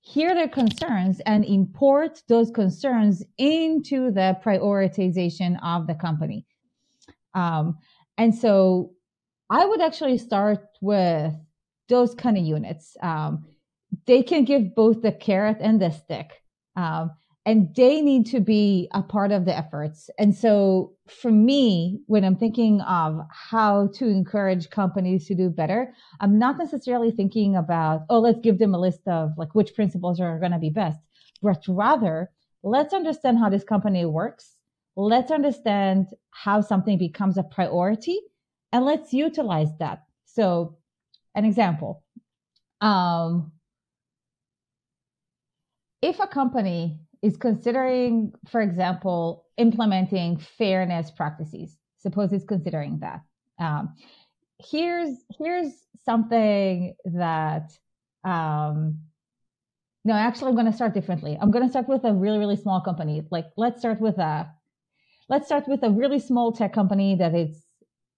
hear 0.00 0.34
their 0.34 0.48
concerns, 0.48 1.20
and 1.20 1.44
import 1.44 2.22
those 2.28 2.50
concerns 2.50 3.22
into 3.38 4.10
the 4.10 4.38
prioritization 4.44 5.58
of 5.62 5.86
the 5.86 5.94
company. 5.94 6.46
Um, 7.34 7.78
and 8.18 8.34
so 8.34 8.92
I 9.48 9.64
would 9.64 9.80
actually 9.80 10.18
start 10.18 10.66
with 10.80 11.34
those 11.90 12.14
kind 12.14 12.38
of 12.38 12.44
units. 12.44 12.96
Um, 13.02 13.44
they 14.06 14.22
can 14.22 14.44
give 14.44 14.74
both 14.74 15.02
the 15.02 15.12
carrot 15.12 15.58
and 15.60 15.82
the 15.82 15.90
stick. 15.90 16.42
Um, 16.76 17.10
and 17.46 17.74
they 17.74 18.02
need 18.02 18.26
to 18.26 18.40
be 18.40 18.88
a 18.92 19.02
part 19.02 19.32
of 19.32 19.44
the 19.44 19.56
efforts. 19.56 20.10
And 20.18 20.34
so 20.34 20.92
for 21.08 21.30
me, 21.30 22.00
when 22.06 22.24
I'm 22.24 22.36
thinking 22.36 22.80
of 22.82 23.18
how 23.30 23.88
to 23.94 24.06
encourage 24.06 24.70
companies 24.70 25.26
to 25.26 25.34
do 25.34 25.48
better, 25.48 25.94
I'm 26.20 26.38
not 26.38 26.58
necessarily 26.58 27.10
thinking 27.10 27.56
about, 27.56 28.02
oh, 28.10 28.20
let's 28.20 28.40
give 28.40 28.58
them 28.58 28.74
a 28.74 28.78
list 28.78 29.00
of 29.06 29.32
like 29.38 29.54
which 29.54 29.74
principles 29.74 30.20
are 30.20 30.38
going 30.38 30.52
to 30.52 30.58
be 30.58 30.70
best, 30.70 31.00
but 31.42 31.64
rather 31.66 32.30
let's 32.62 32.92
understand 32.92 33.38
how 33.38 33.48
this 33.48 33.64
company 33.64 34.04
works. 34.04 34.56
Let's 34.96 35.30
understand 35.30 36.08
how 36.30 36.60
something 36.60 36.98
becomes 36.98 37.38
a 37.38 37.42
priority 37.42 38.20
and 38.72 38.84
let's 38.84 39.14
utilize 39.14 39.70
that. 39.78 40.04
So 40.26 40.76
an 41.34 41.44
example. 41.44 42.02
Um, 42.80 43.52
if 46.02 46.18
a 46.18 46.26
company 46.26 47.00
is 47.22 47.36
considering, 47.36 48.32
for 48.48 48.60
example, 48.60 49.46
implementing 49.56 50.38
fairness 50.38 51.10
practices, 51.10 51.76
suppose 51.98 52.32
it's 52.32 52.44
considering 52.44 53.00
that. 53.00 53.20
Um, 53.58 53.94
here's 54.58 55.16
here's 55.38 55.72
something 56.04 56.94
that 57.04 57.72
um, 58.24 59.00
no, 60.04 60.14
actually, 60.14 60.48
I'm 60.48 60.54
going 60.54 60.66
to 60.66 60.72
start 60.72 60.94
differently. 60.94 61.36
I'm 61.40 61.50
going 61.50 61.64
to 61.64 61.70
start 61.70 61.88
with 61.88 62.04
a 62.04 62.12
really 62.12 62.38
really 62.38 62.56
small 62.56 62.80
company. 62.80 63.22
Like 63.30 63.46
let's 63.56 63.80
start 63.80 64.00
with 64.00 64.18
a 64.18 64.50
let's 65.28 65.46
start 65.46 65.68
with 65.68 65.82
a 65.82 65.90
really 65.90 66.18
small 66.18 66.52
tech 66.52 66.72
company 66.72 67.16
that 67.16 67.34
it's 67.34 67.58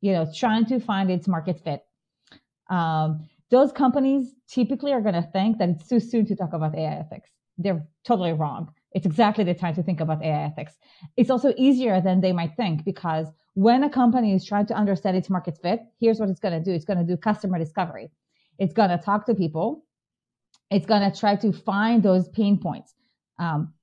you 0.01 0.13
know 0.13 0.31
trying 0.35 0.67
to 0.67 0.79
find 0.79 1.11
its 1.11 1.27
market 1.27 1.61
fit 1.65 1.83
um, 2.73 3.29
those 3.51 3.71
companies 3.71 4.35
typically 4.49 4.93
are 4.93 5.03
going 5.03 5.15
to 5.15 5.29
think 5.31 5.59
that 5.59 5.69
it's 5.69 5.87
too 5.87 6.01
soon 6.01 6.25
to 6.27 6.35
talk 6.35 6.55
about 6.55 6.75
AI 6.75 6.95
ethics. 6.95 7.31
They're 7.59 7.87
totally 8.03 8.33
wrong. 8.33 8.73
It's 8.93 9.05
exactly 9.05 9.45
the 9.45 9.53
time 9.53 9.75
to 9.75 9.83
think 9.83 10.01
about 10.01 10.23
AI 10.23 10.45
ethics. 10.45 10.73
It's 11.19 11.31
also 11.31 11.53
easier 11.59 12.01
than 12.01 12.23
they 12.23 12.33
might 12.33 12.57
think 12.57 12.85
because 12.85 13.27
when 13.55 13.85
a 13.85 13.91
company 13.91 14.33
is 14.33 14.45
trying 14.45 14.67
to 14.67 14.75
understand 14.75 15.19
its 15.19 15.29
market 15.29 15.59
fit, 15.63 15.81
here's 16.01 16.19
what 16.19 16.31
it's 16.31 16.41
going 16.41 16.59
to 16.59 16.65
do. 16.65 16.73
It's 16.75 16.87
going 16.87 16.99
to 16.99 17.05
do 17.05 17.17
customer 17.17 17.59
discovery. 17.59 18.11
It's 18.59 18.73
going 18.73 18.89
to 18.89 18.99
talk 18.99 19.27
to 19.27 19.35
people. 19.35 19.85
It's 20.71 20.87
going 20.87 21.09
to 21.11 21.19
try 21.19 21.37
to 21.37 21.53
find 21.53 22.03
those 22.03 22.29
pain 22.31 22.59
points. 22.59 22.95
Um, 23.39 23.75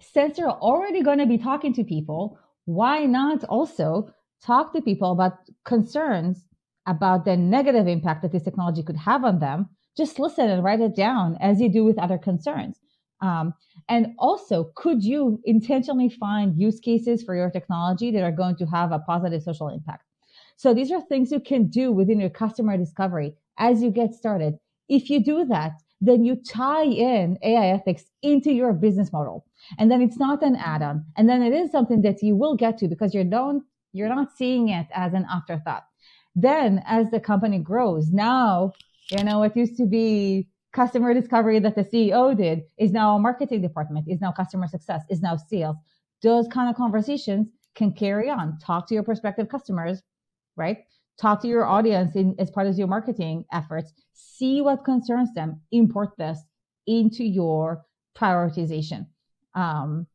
since 0.00 0.38
you're 0.38 0.50
already 0.50 1.02
going 1.02 1.18
to 1.18 1.26
be 1.26 1.36
talking 1.36 1.74
to 1.74 1.84
people, 1.84 2.38
why 2.64 3.04
not 3.04 3.44
also 3.44 4.10
talk 4.42 4.72
to 4.72 4.80
people 4.80 5.12
about 5.12 5.34
concerns 5.64 6.46
about 6.86 7.24
the 7.24 7.36
negative 7.36 7.86
impact 7.86 8.22
that 8.22 8.32
this 8.32 8.42
technology 8.42 8.82
could 8.82 8.96
have 8.96 9.24
on 9.24 9.38
them, 9.38 9.68
just 9.96 10.18
listen 10.18 10.48
and 10.48 10.64
write 10.64 10.80
it 10.80 10.96
down 10.96 11.36
as 11.40 11.60
you 11.60 11.68
do 11.68 11.84
with 11.84 11.98
other 11.98 12.18
concerns. 12.18 12.78
Um, 13.20 13.54
and 13.88 14.14
also, 14.18 14.72
could 14.74 15.04
you 15.04 15.40
intentionally 15.44 16.08
find 16.08 16.58
use 16.58 16.80
cases 16.80 17.22
for 17.22 17.36
your 17.36 17.50
technology 17.50 18.10
that 18.10 18.24
are 18.24 18.32
going 18.32 18.56
to 18.56 18.66
have 18.66 18.90
a 18.90 18.98
positive 18.98 19.42
social 19.42 19.68
impact? 19.68 20.04
So 20.56 20.74
these 20.74 20.90
are 20.90 21.00
things 21.00 21.30
you 21.30 21.40
can 21.40 21.68
do 21.68 21.92
within 21.92 22.20
your 22.20 22.30
customer 22.30 22.76
discovery 22.76 23.34
as 23.58 23.82
you 23.82 23.90
get 23.90 24.14
started. 24.14 24.54
If 24.88 25.08
you 25.08 25.22
do 25.22 25.44
that, 25.46 25.72
then 26.00 26.24
you 26.24 26.34
tie 26.36 26.84
in 26.84 27.38
AI 27.42 27.68
ethics 27.68 28.04
into 28.22 28.52
your 28.52 28.72
business 28.72 29.12
model. 29.12 29.46
And 29.78 29.90
then 29.90 30.02
it's 30.02 30.18
not 30.18 30.42
an 30.42 30.56
add-on. 30.56 31.04
And 31.16 31.28
then 31.28 31.42
it 31.42 31.52
is 31.52 31.70
something 31.70 32.02
that 32.02 32.22
you 32.22 32.34
will 32.34 32.56
get 32.56 32.76
to 32.78 32.88
because 32.88 33.14
you're 33.14 33.22
don't, 33.22 33.62
you're 33.92 34.08
not 34.08 34.36
seeing 34.36 34.68
it 34.68 34.88
as 34.92 35.14
an 35.14 35.26
afterthought. 35.30 35.84
Then 36.34 36.82
as 36.86 37.10
the 37.10 37.20
company 37.20 37.58
grows, 37.58 38.10
now, 38.10 38.72
you 39.10 39.22
know, 39.24 39.40
what 39.40 39.56
used 39.56 39.76
to 39.76 39.86
be 39.86 40.48
customer 40.72 41.12
discovery 41.12 41.58
that 41.58 41.74
the 41.74 41.84
CEO 41.84 42.36
did 42.36 42.62
is 42.78 42.92
now 42.92 43.16
a 43.16 43.18
marketing 43.18 43.60
department, 43.60 44.06
is 44.08 44.20
now 44.20 44.32
customer 44.32 44.66
success, 44.66 45.02
is 45.10 45.20
now 45.20 45.36
sales. 45.36 45.76
Those 46.22 46.48
kind 46.48 46.70
of 46.70 46.76
conversations 46.76 47.48
can 47.74 47.92
carry 47.92 48.30
on. 48.30 48.58
Talk 48.58 48.88
to 48.88 48.94
your 48.94 49.02
prospective 49.02 49.48
customers, 49.48 50.02
right? 50.56 50.78
Talk 51.20 51.42
to 51.42 51.48
your 51.48 51.66
audience 51.66 52.16
in, 52.16 52.34
as 52.38 52.50
part 52.50 52.66
of 52.66 52.78
your 52.78 52.88
marketing 52.88 53.44
efforts. 53.52 53.92
See 54.14 54.60
what 54.60 54.84
concerns 54.84 55.34
them. 55.34 55.60
Import 55.72 56.16
this 56.16 56.38
into 56.86 57.24
your 57.24 57.84
prioritization. 58.16 59.06
Um, 59.54 60.06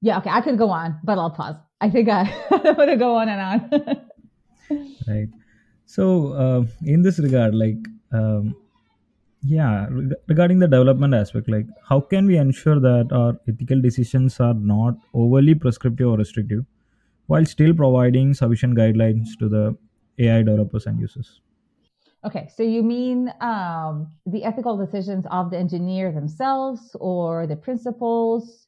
yeah, 0.00 0.18
okay, 0.18 0.30
I 0.30 0.40
could 0.40 0.58
go 0.58 0.70
on, 0.70 1.00
but 1.04 1.18
I'll 1.18 1.30
pause. 1.30 1.56
I 1.80 1.90
think 1.90 2.08
I, 2.08 2.22
I 2.50 2.72
want 2.72 2.90
to 2.90 2.96
go 2.96 3.16
on 3.16 3.28
and 3.28 3.40
on. 3.40 4.00
right. 5.08 5.28
So, 5.86 6.32
uh, 6.32 6.64
in 6.84 7.02
this 7.02 7.18
regard, 7.18 7.54
like, 7.54 7.78
um, 8.12 8.54
yeah, 9.42 9.86
reg- 9.90 10.14
regarding 10.26 10.58
the 10.58 10.66
development 10.66 11.14
aspect, 11.14 11.48
like, 11.48 11.66
how 11.88 12.00
can 12.00 12.26
we 12.26 12.36
ensure 12.36 12.80
that 12.80 13.08
our 13.12 13.38
ethical 13.48 13.80
decisions 13.80 14.40
are 14.40 14.54
not 14.54 14.96
overly 15.14 15.54
prescriptive 15.54 16.08
or 16.08 16.18
restrictive 16.18 16.64
while 17.26 17.44
still 17.44 17.72
providing 17.72 18.34
sufficient 18.34 18.76
guidelines 18.76 19.28
to 19.38 19.48
the 19.48 19.76
AI 20.18 20.42
developers 20.42 20.86
and 20.86 20.98
users? 20.98 21.40
Okay, 22.24 22.48
so 22.54 22.64
you 22.64 22.82
mean 22.82 23.32
um, 23.40 24.10
the 24.26 24.42
ethical 24.42 24.76
decisions 24.76 25.24
of 25.30 25.50
the 25.50 25.56
engineer 25.56 26.10
themselves 26.10 26.96
or 27.00 27.46
the 27.46 27.54
principals? 27.54 28.66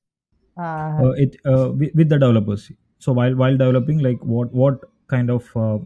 Uh, 0.57 1.03
uh, 1.03 1.11
it 1.17 1.37
uh, 1.45 1.71
with, 1.73 1.91
with, 1.95 2.09
the 2.09 2.19
developers 2.19 2.71
so 3.01 3.13
while 3.13 3.35
while 3.35 3.57
developing 3.57 3.99
like 4.07 4.25
what 4.35 4.53
what 4.63 4.85
kind 5.09 5.31
of 5.37 5.51
uh, 5.57 5.79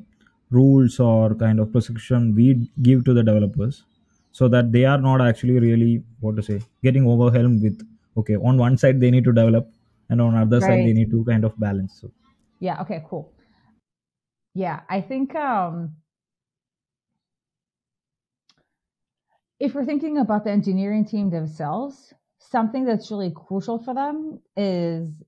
rules 0.51 1.01
or 1.01 1.35
kind 1.43 1.61
of 1.61 1.73
prescription 1.73 2.35
we 2.35 2.47
give 2.83 3.05
to 3.09 3.15
the 3.19 3.23
developers 3.23 3.85
so 4.33 4.49
that 4.55 4.73
they 4.73 4.85
are 4.85 4.99
not 4.99 5.21
actually 5.27 5.59
really 5.67 6.03
what 6.21 6.37
to 6.37 6.43
say 6.43 6.61
getting 6.83 7.09
overwhelmed 7.15 7.63
with 7.63 7.87
okay 8.23 8.37
on 8.37 8.63
one 8.67 8.77
side 8.85 9.01
they 9.01 9.11
need 9.17 9.25
to 9.31 9.33
develop 9.33 9.71
and 10.11 10.21
on 10.21 10.37
other 10.43 10.59
right. 10.59 10.69
side 10.69 10.87
they 10.89 10.97
need 11.01 11.11
to 11.11 11.25
kind 11.25 11.45
of 11.51 11.59
balance 11.67 12.01
so 12.01 12.11
yeah 12.61 12.81
okay 12.81 13.03
cool 13.09 13.33
yeah 14.55 14.81
i 14.89 15.01
think 15.01 15.35
um 15.35 15.95
if 19.61 19.75
we're 19.75 19.85
thinking 19.85 20.19
about 20.19 20.45
the 20.45 20.51
engineering 20.51 21.05
team 21.05 21.31
themselves 21.31 22.13
something 22.39 22.85
that's 22.85 23.11
really 23.11 23.33
crucial 23.35 23.79
for 23.79 23.95
them 23.95 24.41
is 24.57 25.23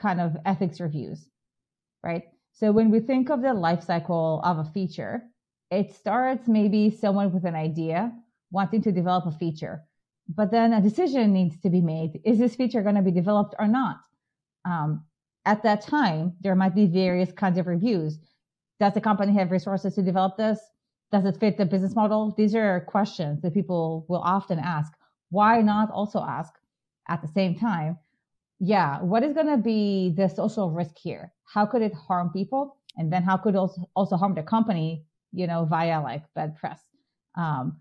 kind 0.00 0.20
of 0.20 0.36
ethics 0.46 0.80
reviews, 0.80 1.28
right? 2.02 2.24
So 2.52 2.72
when 2.72 2.90
we 2.90 3.00
think 3.00 3.30
of 3.30 3.42
the 3.42 3.54
life 3.54 3.84
cycle 3.84 4.40
of 4.44 4.58
a 4.58 4.64
feature, 4.64 5.22
it 5.70 5.92
starts 5.94 6.48
maybe 6.48 6.90
someone 6.90 7.32
with 7.32 7.44
an 7.44 7.54
idea 7.54 8.12
wanting 8.50 8.82
to 8.82 8.92
develop 8.92 9.26
a 9.26 9.32
feature. 9.32 9.82
but 10.28 10.50
then 10.50 10.72
a 10.72 10.80
decision 10.80 11.32
needs 11.32 11.58
to 11.60 11.70
be 11.70 11.80
made. 11.80 12.20
Is 12.24 12.38
this 12.38 12.54
feature 12.54 12.82
going 12.82 12.94
to 12.96 13.02
be 13.02 13.10
developed 13.10 13.54
or 13.58 13.66
not? 13.66 14.00
Um, 14.64 15.04
at 15.46 15.62
that 15.62 15.80
time, 15.80 16.34
there 16.40 16.54
might 16.54 16.74
be 16.74 16.86
various 16.86 17.32
kinds 17.32 17.58
of 17.58 17.66
reviews. 17.66 18.18
Does 18.80 18.92
the 18.94 19.00
company 19.00 19.32
have 19.34 19.50
resources 19.50 19.94
to 19.94 20.02
develop 20.02 20.36
this? 20.36 20.60
Does 21.10 21.24
it 21.24 21.38
fit 21.40 21.56
the 21.56 21.64
business 21.64 21.94
model? 21.94 22.34
These 22.36 22.54
are 22.54 22.80
questions 22.80 23.40
that 23.40 23.54
people 23.54 24.04
will 24.08 24.20
often 24.20 24.58
ask. 24.58 24.92
Why 25.30 25.62
not 25.62 25.90
also 25.90 26.20
ask 26.20 26.52
at 27.08 27.22
the 27.22 27.28
same 27.28 27.54
time? 27.54 27.98
Yeah, 28.60 29.00
what 29.02 29.22
is 29.22 29.34
going 29.34 29.46
to 29.46 29.56
be 29.56 30.12
the 30.16 30.28
social 30.28 30.70
risk 30.70 30.96
here? 30.98 31.32
How 31.44 31.64
could 31.66 31.82
it 31.82 31.94
harm 31.94 32.30
people? 32.32 32.76
And 32.96 33.12
then 33.12 33.22
how 33.22 33.36
could 33.36 33.54
it 33.54 33.58
also, 33.58 33.88
also 33.94 34.16
harm 34.16 34.34
the 34.34 34.42
company, 34.42 35.04
you 35.32 35.46
know, 35.46 35.64
via 35.64 36.02
like 36.02 36.24
bad 36.34 36.56
press? 36.56 36.80
Um, 37.36 37.78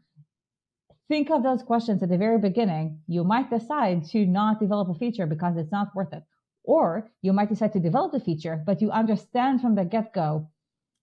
think 1.07 1.31
of 1.31 1.41
those 1.41 1.63
questions 1.63 2.03
at 2.03 2.10
the 2.10 2.17
very 2.17 2.38
beginning. 2.38 3.01
You 3.07 3.24
might 3.24 3.50
decide 3.50 4.05
to 4.12 4.25
not 4.25 4.60
develop 4.60 4.89
a 4.89 4.93
feature 4.93 5.25
because 5.25 5.57
it's 5.57 5.72
not 5.72 5.96
worth 5.96 6.13
it. 6.13 6.24
Or 6.63 7.10
you 7.22 7.34
might 7.34 7.50
decide 7.50 7.74
to 7.74 7.79
develop 7.79 8.12
the 8.12 8.19
feature, 8.19 8.62
but 8.63 8.81
you 8.81 8.91
understand 8.91 9.62
from 9.62 9.75
the 9.75 9.86
get 9.86 10.13
go 10.13 10.50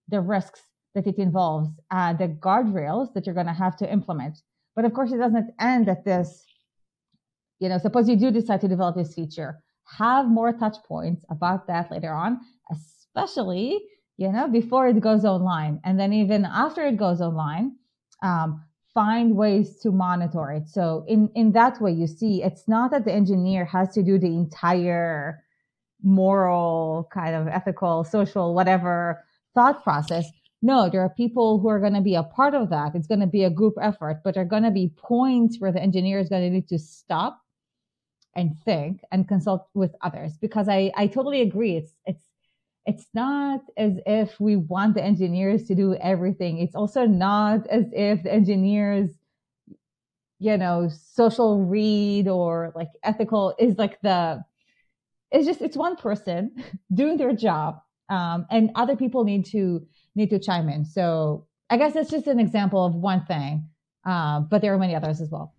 the 0.09 0.21
risks 0.21 0.61
that 0.95 1.07
it 1.07 1.19
involves, 1.19 1.71
uh, 1.91 2.13
the 2.13 2.29
guardrails 2.29 3.13
that 3.15 3.27
you're 3.27 3.35
going 3.35 3.47
to 3.47 3.53
have 3.53 3.77
to 3.79 3.91
implement. 3.91 4.39
But 4.77 4.85
of 4.85 4.93
course, 4.93 5.11
it 5.11 5.19
doesn't 5.19 5.51
end 5.59 5.89
at 5.89 6.05
this. 6.05 6.45
You 7.61 7.69
know, 7.69 7.79
suppose 7.79 8.09
you 8.09 8.17
do 8.17 8.31
decide 8.31 8.61
to 8.63 8.69
develop 8.69 8.97
this 8.97 9.15
feature, 9.15 9.63
have 9.99 10.27
more 10.27 10.53
touch 10.53 10.77
points 10.87 11.25
about 11.31 11.67
that 11.67 11.91
later 11.91 12.13
on, 12.13 12.41
especially, 12.71 13.81
you 14.17 14.31
know, 14.31 14.49
before 14.49 14.89
it 14.89 15.01
goes 15.01 15.25
online. 15.25 15.81
And 15.85 15.99
then 15.99 16.13
even 16.13 16.45
after 16.45 16.85
it 16.87 16.97
goes 16.97 17.21
online, 17.21 17.77
um, 18.23 18.65
find 18.93 19.37
ways 19.37 19.79
to 19.81 19.91
monitor 19.91 20.51
it. 20.53 20.69
So 20.69 21.05
in, 21.09 21.29
in 21.35 21.53
that 21.53 21.81
way, 21.81 21.93
you 21.93 22.07
see, 22.07 22.43
it's 22.43 22.69
not 22.69 22.93
that 22.93 23.05
the 23.05 23.13
engineer 23.13 23.65
has 23.65 23.93
to 23.95 24.03
do 24.03 24.19
the 24.19 24.29
entire 24.29 25.43
moral 26.03 27.09
kind 27.13 27.35
of 27.35 27.49
ethical, 27.49 28.05
social, 28.05 28.55
whatever 28.55 29.25
thought 29.55 29.83
process. 29.83 30.31
No, 30.63 30.89
there 30.89 31.01
are 31.03 31.11
people 31.11 31.59
who 31.59 31.69
are 31.69 31.81
going 31.81 31.95
to 31.95 32.01
be 32.01 32.15
a 32.15 32.23
part 32.23 32.55
of 32.55 32.71
that. 32.71 32.95
It's 32.95 33.07
going 33.07 33.21
to 33.21 33.27
be 33.27 33.45
a 33.45 33.51
group 33.51 33.75
effort, 33.81 34.21
but 34.25 34.35
there 34.35 34.45
are 34.45 34.47
going 34.47 34.63
to 34.63 34.71
be 34.71 34.93
points 34.97 35.59
where 35.59 35.73
the 35.73 35.83
engineer 35.83 36.19
is 36.19 36.29
going 36.29 36.43
to 36.43 36.51
need 36.51 36.69
to 36.69 36.79
stop 36.79 37.41
and 38.37 38.57
think 38.65 39.01
and 39.11 39.29
consult 39.29 39.69
with 39.75 39.95
others 40.03 40.37
because 40.39 40.69
I, 40.69 40.93
I 40.97 41.07
totally 41.07 41.43
agree. 41.43 41.77
It's, 41.77 41.93
it's, 42.07 42.25
it's 42.87 43.07
not 43.15 43.61
as 43.77 43.95
if 44.07 44.39
we 44.41 44.57
want 44.57 44.95
the 44.95 45.03
engineers 45.03 45.65
to 45.65 45.75
do 45.75 45.95
everything. 45.95 46.59
It's 46.59 46.75
also 46.75 47.07
not 47.07 47.67
as 47.69 47.87
if 47.93 48.23
the 48.23 48.33
engineers, 48.33 49.11
you 50.39 50.57
know, 50.59 50.89
social 50.89 51.65
read 51.65 52.29
or 52.29 52.73
like 52.75 52.89
ethical 53.03 53.55
is 53.59 53.79
like 53.79 54.01
the, 54.03 54.45
it's 55.31 55.47
just, 55.47 55.63
it's 55.63 55.77
one 55.77 55.97
person 55.97 56.53
doing 56.95 57.17
their 57.17 57.33
job. 57.33 57.81
Um, 58.11 58.47
and 58.51 58.71
other 58.75 58.97
people 58.97 59.25
need 59.25 59.47
to 59.47 59.87
need 60.15 60.31
to 60.31 60.39
chime 60.39 60.69
in. 60.69 60.85
So 60.85 61.47
I 61.71 61.77
guess 61.77 61.97
it's 61.97 62.11
just 62.11 62.27
an 62.27 62.39
example 62.39 62.85
of 62.85 62.95
one 62.95 63.25
thing, 63.25 63.69
uh, 64.05 64.41
but 64.41 64.61
there 64.61 64.75
are 64.75 64.79
many 64.79 64.95
others 64.95 65.21
as 65.21 65.31
well. 65.31 65.55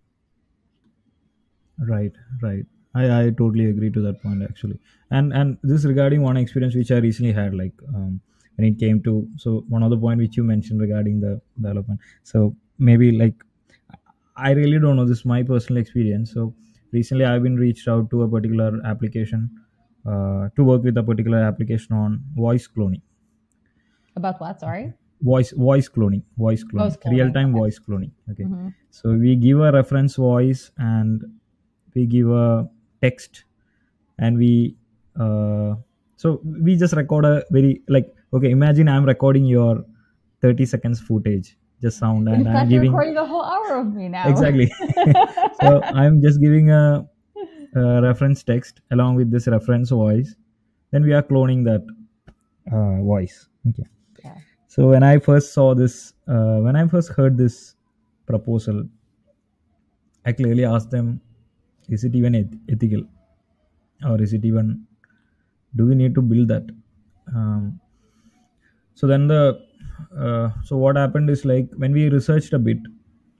Right, 1.78 2.12
right. 2.42 2.64
I, 2.94 3.24
I 3.26 3.30
totally 3.30 3.66
agree 3.66 3.90
to 3.90 4.00
that 4.02 4.22
point 4.22 4.42
actually. 4.42 4.78
And 5.10 5.32
and 5.34 5.58
this 5.62 5.84
regarding 5.84 6.22
one 6.22 6.36
experience 6.38 6.74
which 6.74 6.90
I 6.90 6.98
recently 6.98 7.32
had, 7.32 7.54
like 7.54 7.74
um, 7.94 8.20
when 8.56 8.66
it 8.68 8.78
came 8.78 9.02
to 9.02 9.28
so 9.36 9.64
one 9.68 9.82
of 9.82 9.90
the 9.90 9.98
point 9.98 10.18
which 10.20 10.36
you 10.36 10.44
mentioned 10.44 10.80
regarding 10.80 11.20
the 11.20 11.40
development. 11.60 12.00
So 12.22 12.56
maybe 12.78 13.10
like 13.12 13.44
I 14.36 14.52
really 14.52 14.78
don't 14.78 14.96
know. 14.96 15.04
This 15.06 15.18
is 15.20 15.24
my 15.26 15.42
personal 15.42 15.80
experience. 15.80 16.32
So 16.32 16.54
recently 16.92 17.24
I've 17.26 17.42
been 17.42 17.56
reached 17.56 17.88
out 17.88 18.10
to 18.10 18.22
a 18.22 18.28
particular 18.28 18.80
application 18.84 19.50
uh, 20.06 20.48
to 20.56 20.64
work 20.64 20.82
with 20.82 20.96
a 20.98 21.02
particular 21.02 21.38
application 21.38 21.94
on 21.96 22.24
voice 22.34 22.66
cloning 22.68 23.02
About 24.16 24.40
what? 24.40 24.60
Sorry. 24.60 24.92
voice 25.22 25.50
voice 25.52 25.88
cloning 25.88 26.22
voice 26.36 26.62
cloning, 26.62 26.78
Voice 26.84 26.96
cloning, 26.96 27.12
real 27.16 27.32
time 27.32 27.50
okay. 27.50 27.58
voice 27.60 27.78
cloning 27.78 28.10
okay 28.30 28.44
Mhm. 28.44 28.74
so 28.90 29.14
we 29.24 29.34
give 29.44 29.60
a 29.60 29.72
reference 29.72 30.16
voice 30.16 30.70
and 30.76 31.24
we 31.96 32.06
give 32.06 32.30
a 32.30 32.68
text 33.02 33.44
and 34.18 34.38
we 34.38 34.76
uh, 35.18 35.74
so 36.16 36.40
we 36.44 36.76
just 36.76 36.94
record 36.94 37.24
a 37.24 37.42
very 37.50 37.80
like 37.88 38.14
okay 38.32 38.50
imagine 38.50 38.88
i'm 38.88 39.04
recording 39.04 39.44
your 39.44 39.84
30 40.42 40.66
seconds 40.66 41.00
footage 41.00 41.56
just 41.82 41.98
sound 41.98 42.28
and 42.28 42.44
fact, 42.44 42.56
i'm 42.58 42.68
giving 42.68 42.92
recording 42.92 43.16
a 43.16 43.26
whole 43.26 43.42
hour 43.44 43.80
of 43.80 43.92
me 43.94 44.08
now. 44.08 44.28
exactly 44.28 44.70
so 45.60 45.80
i'm 46.02 46.22
just 46.22 46.40
giving 46.40 46.70
a, 46.70 47.06
a 47.74 48.02
reference 48.02 48.42
text 48.42 48.80
along 48.90 49.16
with 49.16 49.30
this 49.30 49.46
reference 49.48 49.90
voice 49.90 50.34
then 50.90 51.02
we 51.02 51.12
are 51.12 51.22
cloning 51.22 51.64
that 51.64 51.84
uh, 52.72 53.02
voice 53.02 53.48
okay 53.68 53.88
Yeah. 54.24 54.36
so 54.68 54.88
when 54.88 55.02
i 55.02 55.18
first 55.18 55.52
saw 55.52 55.74
this 55.74 56.12
uh, 56.28 56.58
when 56.66 56.76
i 56.76 56.86
first 56.96 57.10
heard 57.20 57.36
this 57.36 57.74
proposal 58.26 58.84
i 60.24 60.32
clearly 60.32 60.64
asked 60.64 60.90
them 60.90 61.20
is 61.88 62.04
it 62.04 62.14
even 62.14 62.34
eth- 62.34 62.58
ethical 62.68 63.02
or 64.04 64.20
is 64.20 64.32
it 64.32 64.44
even 64.44 64.86
do 65.74 65.86
we 65.86 65.94
need 65.94 66.14
to 66.14 66.22
build 66.22 66.48
that? 66.48 66.64
Um, 67.34 67.80
so 68.94 69.06
then 69.06 69.26
the 69.28 69.60
uh, 70.18 70.50
so 70.64 70.76
what 70.76 70.96
happened 70.96 71.30
is 71.30 71.44
like 71.44 71.68
when 71.76 71.92
we 71.92 72.08
researched 72.08 72.52
a 72.52 72.58
bit 72.58 72.78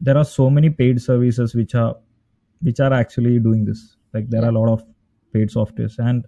there 0.01 0.17
are 0.17 0.25
so 0.25 0.51
many 0.51 0.71
paid 0.71 1.01
services 1.01 1.55
which 1.55 1.75
are 1.75 1.97
which 2.61 2.81
are 2.81 2.93
actually 2.93 3.39
doing 3.39 3.65
this. 3.65 3.97
Like 4.13 4.29
there 4.31 4.45
are 4.45 4.49
a 4.49 4.53
lot 4.53 4.69
of 4.69 4.85
paid 5.33 5.49
softwares 5.49 5.99
and 5.99 6.27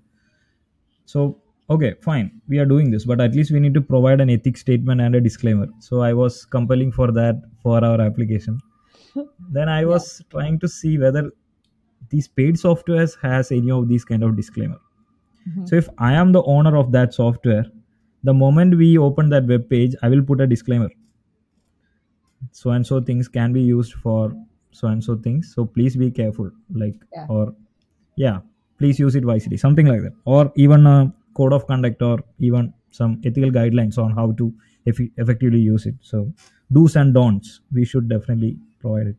so 1.04 1.40
okay 1.70 1.94
fine 2.00 2.40
we 2.48 2.58
are 2.58 2.66
doing 2.66 2.90
this 2.90 3.04
but 3.04 3.20
at 3.20 3.34
least 3.34 3.50
we 3.50 3.60
need 3.60 3.74
to 3.74 3.80
provide 3.80 4.20
an 4.20 4.30
ethics 4.30 4.60
statement 4.60 5.00
and 5.00 5.14
a 5.14 5.20
disclaimer. 5.20 5.66
So 5.80 6.00
i 6.00 6.12
was 6.12 6.44
compelling 6.44 6.92
for 6.92 7.12
that 7.12 7.42
for 7.62 7.84
our 7.84 8.00
application. 8.00 8.60
Then 9.50 9.68
i 9.68 9.84
was 9.84 10.22
trying 10.30 10.58
to 10.60 10.68
see 10.68 10.98
whether 10.98 11.30
these 12.10 12.28
paid 12.40 12.56
softwares 12.56 13.16
has 13.22 13.50
any 13.52 13.70
of 13.70 13.88
these 13.88 14.04
kind 14.12 14.22
of 14.28 14.36
disclaimer 14.36 14.78
Mhm. 15.48 15.68
so 15.68 15.76
if 15.82 15.88
i 16.10 16.12
am 16.22 16.32
the 16.36 16.42
owner 16.54 16.74
of 16.82 16.92
that 16.96 17.14
software 17.18 17.64
the 18.28 18.34
moment 18.44 18.76
we 18.82 18.88
open 19.08 19.28
that 19.34 19.46
web 19.54 19.68
page 19.74 19.94
i 20.02 20.08
will 20.14 20.24
put 20.30 20.40
a 20.46 20.46
disclaimer 20.54 20.88
so 22.52 22.70
and 22.70 22.86
so 22.86 23.00
things 23.00 23.28
can 23.28 23.52
be 23.52 23.62
used 23.62 23.94
for 24.04 24.32
so 24.70 24.88
and 24.88 25.02
so 25.04 25.16
things 25.16 25.52
so 25.54 25.64
please 25.64 25.96
be 25.96 26.10
careful 26.10 26.50
like 26.82 26.96
Yeah. 27.12 27.26
or 27.28 27.54
yeah 28.16 28.40
please 28.78 28.98
use 29.04 29.16
it 29.20 29.24
wisely 29.24 29.56
something 29.56 29.86
like 29.86 30.02
that 30.02 30.14
or 30.24 30.52
even 30.56 30.86
a 30.86 31.12
code 31.34 31.52
of 31.52 31.66
conduct 31.66 32.02
or 32.02 32.18
even 32.38 32.72
some 32.90 33.20
ethical 33.24 33.50
guidelines 33.50 33.98
on 34.04 34.12
how 34.18 34.26
to 34.42 34.52
eff- 34.86 35.10
effectively 35.24 35.60
use 35.60 35.86
it 35.86 35.96
so 36.00 36.20
do's 36.72 36.96
and 36.96 37.14
don'ts 37.14 37.60
we 37.72 37.84
should 37.84 38.08
definitely 38.14 38.52
provide 38.80 39.08
it 39.08 39.16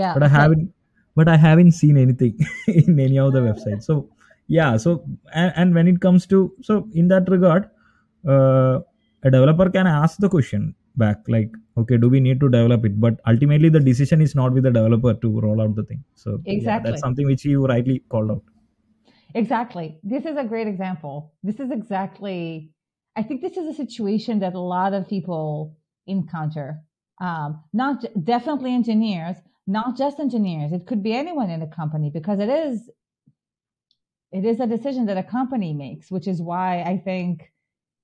Yeah. 0.00 0.14
but 0.14 0.22
i 0.22 0.28
haven't 0.28 0.72
but 1.14 1.28
i 1.28 1.36
haven't 1.36 1.72
seen 1.72 1.96
anything 1.96 2.36
in 2.68 2.98
any 2.98 3.18
of 3.18 3.32
the 3.32 3.40
websites 3.40 3.84
so 3.84 4.08
yeah 4.48 4.76
so 4.76 5.04
and, 5.34 5.52
and 5.56 5.74
when 5.74 5.88
it 5.88 6.00
comes 6.00 6.26
to 6.26 6.52
so 6.60 6.88
in 6.92 7.08
that 7.08 7.28
regard 7.28 7.68
uh, 8.28 8.80
a 9.24 9.30
developer 9.30 9.68
can 9.70 9.86
ask 9.86 10.18
the 10.18 10.28
question 10.28 10.74
back 10.96 11.18
like 11.28 11.50
okay 11.78 11.96
do 11.96 12.08
we 12.08 12.20
need 12.20 12.38
to 12.38 12.48
develop 12.50 12.84
it 12.84 13.00
but 13.00 13.20
ultimately 13.26 13.68
the 13.68 13.80
decision 13.80 14.20
is 14.20 14.34
not 14.34 14.52
with 14.52 14.64
the 14.64 14.70
developer 14.70 15.14
to 15.14 15.40
roll 15.40 15.62
out 15.62 15.74
the 15.74 15.84
thing 15.84 16.04
so 16.14 16.38
yeah, 16.44 16.52
Exactly. 16.54 16.90
that's 16.90 17.00
something 17.00 17.26
which 17.26 17.44
you 17.44 17.66
rightly 17.66 18.00
called 18.10 18.30
out 18.30 18.42
Exactly. 19.34 19.98
This 20.02 20.24
is 20.26 20.36
a 20.36 20.44
great 20.44 20.68
example. 20.68 21.32
This 21.42 21.58
is 21.58 21.70
exactly, 21.70 22.70
I 23.16 23.22
think 23.22 23.40
this 23.40 23.56
is 23.56 23.66
a 23.66 23.74
situation 23.74 24.40
that 24.40 24.54
a 24.54 24.60
lot 24.60 24.92
of 24.92 25.08
people 25.08 25.76
encounter. 26.06 26.82
Um, 27.20 27.62
not 27.72 28.04
definitely 28.24 28.74
engineers, 28.74 29.36
not 29.66 29.96
just 29.96 30.18
engineers. 30.20 30.72
It 30.72 30.86
could 30.86 31.02
be 31.02 31.14
anyone 31.14 31.50
in 31.50 31.62
a 31.62 31.66
company 31.66 32.10
because 32.10 32.40
it 32.40 32.48
is, 32.48 32.90
it 34.32 34.44
is 34.44 34.60
a 34.60 34.66
decision 34.66 35.06
that 35.06 35.16
a 35.16 35.22
company 35.22 35.72
makes, 35.72 36.10
which 36.10 36.26
is 36.26 36.40
why 36.40 36.82
I 36.82 36.98
think 37.04 37.52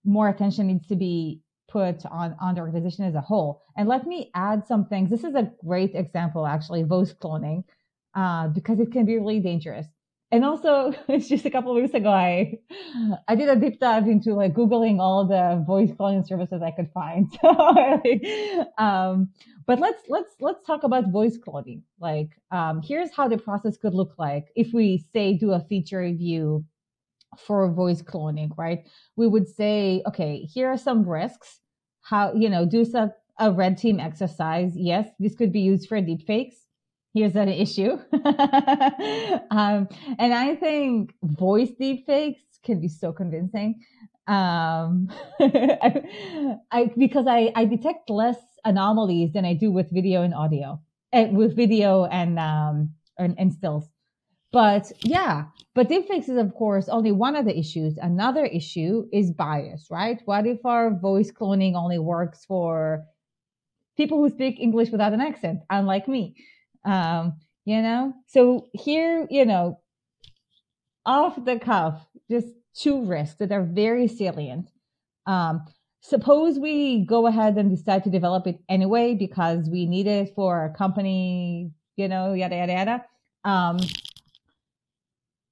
more 0.05 0.29
attention 0.29 0.69
needs 0.69 0.87
to 0.89 0.97
be 0.97 1.41
put 1.69 2.05
on, 2.07 2.35
on 2.41 2.55
the 2.55 2.61
organization 2.61 3.05
as 3.05 3.15
a 3.15 3.21
whole. 3.21 3.63
And 3.77 3.89
let 3.89 4.07
me 4.07 4.31
add 4.35 4.67
some 4.67 4.87
things. 4.87 5.11
This 5.11 5.25
is 5.25 5.35
a 5.35 5.51
great 5.65 5.95
example, 5.95 6.47
actually, 6.47 6.83
voice 6.83 7.13
cloning, 7.13 7.65
uh, 8.15 8.49
because 8.49 8.81
it 8.81 8.93
can 8.93 9.05
be 9.05 9.19
really 9.19 9.41
dangerous 9.41 9.87
and 10.31 10.45
also 10.45 10.93
it's 11.09 11.29
just 11.29 11.45
a 11.45 11.51
couple 11.51 11.71
of 11.71 11.81
weeks 11.83 11.95
ago 11.95 12.11
i 12.11 12.59
i 13.29 13.35
did 13.35 13.49
a 13.49 13.57
deep 13.57 13.81
dive 13.81 14.07
into 14.07 14.35
like 14.35 14.55
googling 14.55 15.01
all 15.01 15.27
the 15.27 15.63
voice 15.67 15.91
cloning 15.93 16.27
services 16.27 16.63
i 16.63 16.71
could 16.71 16.91
find. 16.93 17.27
So 17.41 18.67
um 18.79 19.31
but 19.67 19.79
let's 19.79 20.03
let's 20.09 20.35
let's 20.41 20.65
talk 20.67 20.83
about 20.83 21.11
voice 21.11 21.39
cloning 21.39 21.83
like 22.01 22.31
um 22.51 22.83
here's 22.83 23.13
how 23.15 23.29
the 23.29 23.39
process 23.39 23.77
could 23.77 23.95
look 23.95 24.15
like 24.19 24.49
if 24.57 24.73
we 24.73 25.05
say 25.13 25.35
do 25.35 25.53
a 25.53 25.61
feature 25.61 26.01
review 26.01 26.65
for 27.39 27.71
voice 27.71 28.03
cloning 28.03 28.51
right? 28.57 28.87
We 29.17 29.27
would 29.29 29.49
say 29.49 30.03
okay 30.07 30.41
here 30.43 30.69
are 30.69 30.79
some 30.79 31.09
risks. 31.09 31.61
How 32.03 32.33
you 32.35 32.49
know 32.49 32.67
do 32.67 32.85
some 32.85 33.13
a 33.39 33.53
red 33.53 33.79
team 33.79 34.01
exercise. 34.01 34.73
Yes 34.77 35.09
this 35.19 35.35
could 35.35 35.53
be 35.53 35.61
used 35.61 35.89
for 35.89 36.01
deepfakes 36.01 36.68
here's 37.15 37.37
an 37.37 37.49
issue. 37.49 37.99
um, 39.51 39.89
and 40.19 40.35
I 40.35 40.57
think 40.61 41.15
voice 41.23 41.71
deepfakes 41.81 42.43
can 42.65 42.81
be 42.81 42.89
so 42.89 43.13
convincing. 43.13 43.81
Um, 44.27 45.09
I, 45.41 46.59
I, 46.71 46.91
because 46.97 47.27
I, 47.27 47.53
I 47.55 47.65
detect 47.65 48.11
less 48.11 48.37
anomalies 48.65 49.33
than 49.33 49.45
I 49.45 49.55
do 49.55 49.71
with 49.71 49.91
video 49.91 50.23
and 50.23 50.35
audio, 50.35 50.81
and 51.13 51.37
with 51.37 51.57
video 51.57 52.05
and, 52.05 52.39
um, 52.39 52.95
and, 53.19 53.35
and 53.39 53.53
stills. 53.53 53.89
But 54.51 54.91
yeah, 55.03 55.45
but 55.75 55.89
deepfakes 55.89 56.29
is 56.29 56.39
of 56.39 56.55
course 56.55 56.89
only 56.89 57.13
one 57.13 57.37
of 57.37 57.45
the 57.45 57.59
issues. 57.59 57.99
Another 57.99 58.47
issue 58.47 59.07
is 59.13 59.31
bias, 59.31 59.89
right? 59.91 60.21
What 60.25 60.47
if 60.47 60.65
our 60.65 60.91
voice 60.91 61.31
cloning 61.31 61.75
only 61.75 61.99
works 61.99 62.47
for 62.47 63.05
people 63.97 64.19
who 64.19 64.31
speak 64.31 64.59
English 64.59 64.91
without 64.91 65.13
an 65.13 65.21
accent, 65.21 65.61
unlike 65.69 66.09
me? 66.09 66.35
Um, 66.89 67.35
you 67.67 67.83
know, 67.83 68.15
so 68.29 68.69
here, 68.73 69.27
you 69.31 69.45
know, 69.45 69.79
off 71.05 71.45
the 71.45 71.59
cuff, 71.59 72.07
just 72.31 72.49
two 72.75 73.05
risks 73.05 73.37
that 73.41 73.53
are 73.53 73.63
very 73.63 74.09
salient. 74.09 74.71
Um, 75.27 75.67
suppose 76.01 76.59
we 76.59 77.05
go 77.05 77.27
ahead 77.27 77.59
and 77.59 77.69
decide 77.69 78.05
to 78.05 78.11
develop 78.11 78.47
it 78.47 78.61
anyway 78.71 79.15
because 79.15 79.69
we 79.69 79.85
need 79.85 80.07
it 80.07 80.35
for 80.35 80.65
a 80.65 80.73
company, 80.73 81.73
you 81.97 82.09
know, 82.09 82.33
yada 82.33 82.57
yada 82.57 82.73
yada. 82.73 83.05
Um, 83.45 83.79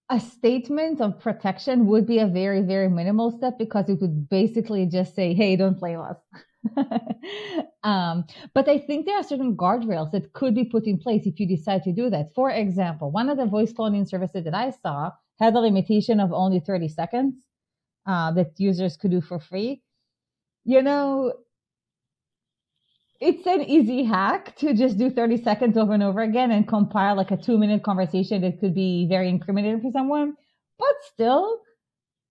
a 0.09 0.19
statement 0.19 1.03
of 1.03 1.21
protection 1.21 1.87
would 1.87 2.07
be 2.07 2.21
a 2.21 2.27
very, 2.27 2.63
very 2.63 2.89
minimal 2.89 3.31
step 3.31 3.59
because 3.59 3.91
it 3.91 4.01
would 4.01 4.31
basically 4.31 4.87
just 4.87 5.15
say, 5.15 5.35
hey, 5.35 5.57
don't 5.57 5.79
blame 5.79 6.01
us. 6.01 6.17
um, 7.83 8.25
but 8.55 8.69
I 8.69 8.79
think 8.79 9.07
there 9.07 9.17
are 9.17 9.23
certain 9.23 9.57
guardrails 9.57 10.13
that 10.13 10.33
could 10.33 10.55
be 10.55 10.65
put 10.65 10.87
in 10.87 10.99
place 10.99 11.27
if 11.27 11.39
you 11.41 11.47
decide 11.47 11.83
to 11.85 11.93
do 11.93 12.11
that. 12.11 12.35
For 12.35 12.51
example, 12.51 13.11
one 13.11 13.29
of 13.29 13.37
the 13.37 13.47
voice 13.47 13.73
cloning 13.73 14.09
services 14.09 14.45
that 14.45 14.55
I 14.55 14.71
saw 14.71 15.11
had 15.39 15.55
a 15.55 15.61
limitation 15.61 16.21
of 16.21 16.33
only 16.33 16.61
30 16.61 16.89
seconds 16.89 17.35
uh, 18.07 18.33
that 18.33 18.59
users 18.59 18.97
could 18.97 19.11
do 19.11 19.21
for 19.21 19.39
free. 19.39 19.83
You 20.65 20.83
know, 20.83 21.33
it's 23.21 23.47
an 23.47 23.63
easy 23.63 24.05
hack 24.05 24.57
to 24.57 24.75
just 24.75 24.99
do 24.99 25.11
30 25.11 25.43
seconds 25.43 25.77
over 25.77 25.93
and 25.93 26.03
over 26.03 26.23
again 26.23 26.51
and 26.51 26.69
compile 26.69 27.17
like 27.17 27.31
a 27.31 27.37
two 27.37 27.59
minute 27.59 27.83
conversation 27.83 28.43
that 28.43 28.61
could 28.61 28.75
be 28.75 29.07
very 29.09 29.29
incriminating 29.29 29.81
for 29.81 29.91
someone, 29.93 30.35
but 30.79 30.95
still 31.13 31.61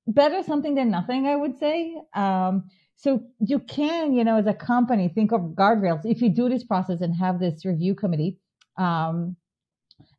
better 0.08 0.44
something 0.44 0.76
than 0.76 0.92
nothing, 0.92 1.26
I 1.26 1.36
would 1.36 1.58
say. 1.58 1.96
Um, 2.14 2.70
so 2.98 3.24
you 3.40 3.60
can, 3.60 4.14
you 4.14 4.24
know, 4.24 4.38
as 4.38 4.48
a 4.48 4.54
company, 4.54 5.10
think 5.10 5.32
of 5.32 5.42
guardrails 5.42 6.02
if 6.06 6.22
you 6.22 6.30
do 6.30 6.50
this 6.50 6.64
process 6.64 7.02
and 7.02 7.16
have 7.16 7.40
this 7.40 7.66
review 7.66 7.94
committee. 7.96 8.40
Um, 8.78 9.36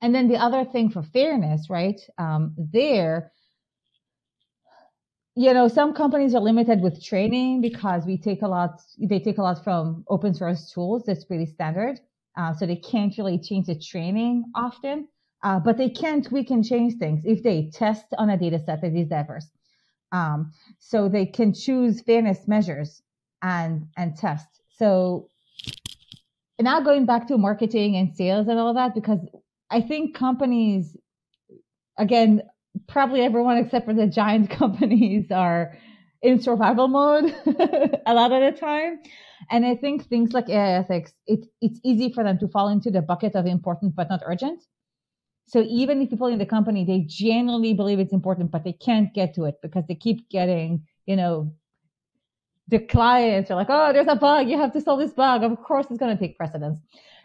and 0.01 0.15
then 0.15 0.29
the 0.29 0.37
other 0.37 0.65
thing 0.65 0.91
for 0.91 1.03
fairness, 1.03 1.69
right? 1.71 2.01
Um, 2.19 2.55
there, 2.57 3.33
you 5.35 5.53
know, 5.53 5.69
some 5.69 5.95
companies 5.95 6.35
are 6.35 6.41
limited 6.41 6.81
with 6.81 7.03
training 7.03 7.61
because 7.61 8.05
we 8.07 8.19
take 8.19 8.43
a 8.43 8.49
lot, 8.49 8.81
they 8.99 9.21
take 9.21 9.39
a 9.39 9.43
lot 9.43 9.63
from 9.65 10.05
open 10.09 10.35
source 10.35 10.71
tools. 10.71 11.05
That's 11.07 11.25
pretty 11.25 11.47
standard. 11.47 12.01
Uh, 12.37 12.55
so 12.55 12.67
they 12.67 12.77
can't 12.77 13.17
really 13.17 13.39
change 13.39 13.67
the 13.67 13.79
training 13.79 14.45
often, 14.55 15.09
uh, 15.43 15.59
but 15.59 15.79
they 15.79 15.89
can 15.89 16.23
tweak 16.23 16.51
and 16.51 16.65
change 16.65 16.99
things 16.99 17.23
if 17.25 17.43
they 17.43 17.71
test 17.73 18.05
on 18.19 18.29
a 18.31 18.37
data 18.37 18.59
set 18.59 18.83
that 18.83 18.95
is 18.95 19.09
diverse. 19.09 19.49
Um, 20.13 20.53
so 20.79 21.09
they 21.09 21.27
can 21.27 21.53
choose 21.53 22.01
fairness 22.01 22.47
measures 22.47 23.03
and, 23.43 23.89
and 23.97 24.17
test. 24.17 24.47
So 24.77 25.29
now 26.61 26.81
going 26.81 27.07
back 27.07 27.29
to 27.29 27.39
marketing 27.39 27.97
and 27.97 28.15
sales 28.15 28.49
and 28.49 28.59
all 28.59 28.75
that, 28.75 28.95
because 28.95 29.21
I 29.71 29.81
think 29.81 30.15
companies, 30.15 30.97
again, 31.99 32.43
probably 32.87 33.23
everyone 33.23 33.59
except 33.59 33.87
for 33.87 33.95
the 33.95 34.07
giant 34.07 34.51
companies 34.63 35.31
are 35.31 35.77
in 36.23 36.41
survival 36.41 36.89
mode 36.89 37.25
a 38.07 38.15
lot 38.15 38.33
of 38.33 38.55
the 38.55 38.59
time. 38.59 39.01
And 39.51 39.67
I 39.67 39.77
think 39.77 40.09
things 40.09 40.33
like 40.33 40.49
AI 40.49 40.79
ethics, 40.79 41.13
it, 41.27 41.47
it's 41.61 41.79
easy 41.85 42.11
for 42.13 42.25
them 42.25 42.39
to 42.39 42.49
fall 42.49 42.69
into 42.69 42.91
the 42.91 43.03
bucket 43.03 43.35
of 43.35 43.47
important 43.47 43.95
but 43.95 44.09
not 44.09 44.21
urgent. 44.25 44.63
So 45.47 45.65
even 45.69 46.03
if 46.03 46.11
people 46.11 46.27
in 46.27 46.39
the 46.39 46.47
company, 46.47 46.85
they 46.85 47.05
genuinely 47.07 47.73
believe 47.73 48.01
it's 48.01 48.13
important, 48.13 48.51
but 48.51 48.65
they 48.65 48.73
can't 48.73 49.15
get 49.15 49.35
to 49.35 49.45
it 49.45 49.57
because 49.63 49.85
they 49.87 49.95
keep 49.95 50.29
getting, 50.29 50.85
you 51.07 51.17
know, 51.17 51.53
the 52.69 52.81
clients 52.81 53.51
are 53.51 53.55
like, 53.55 53.69
oh, 53.71 53.93
there's 53.93 54.09
a 54.09 54.17
bug. 54.17 54.49
You 54.49 54.59
have 54.59 54.73
to 54.73 54.81
solve 54.81 54.99
this 54.99 55.13
bug. 55.13 55.45
Of 55.45 55.63
course, 55.63 55.87
it's 55.89 56.01
going 56.01 56.17
to 56.17 56.21
take 56.21 56.37
precedence. 56.37 56.81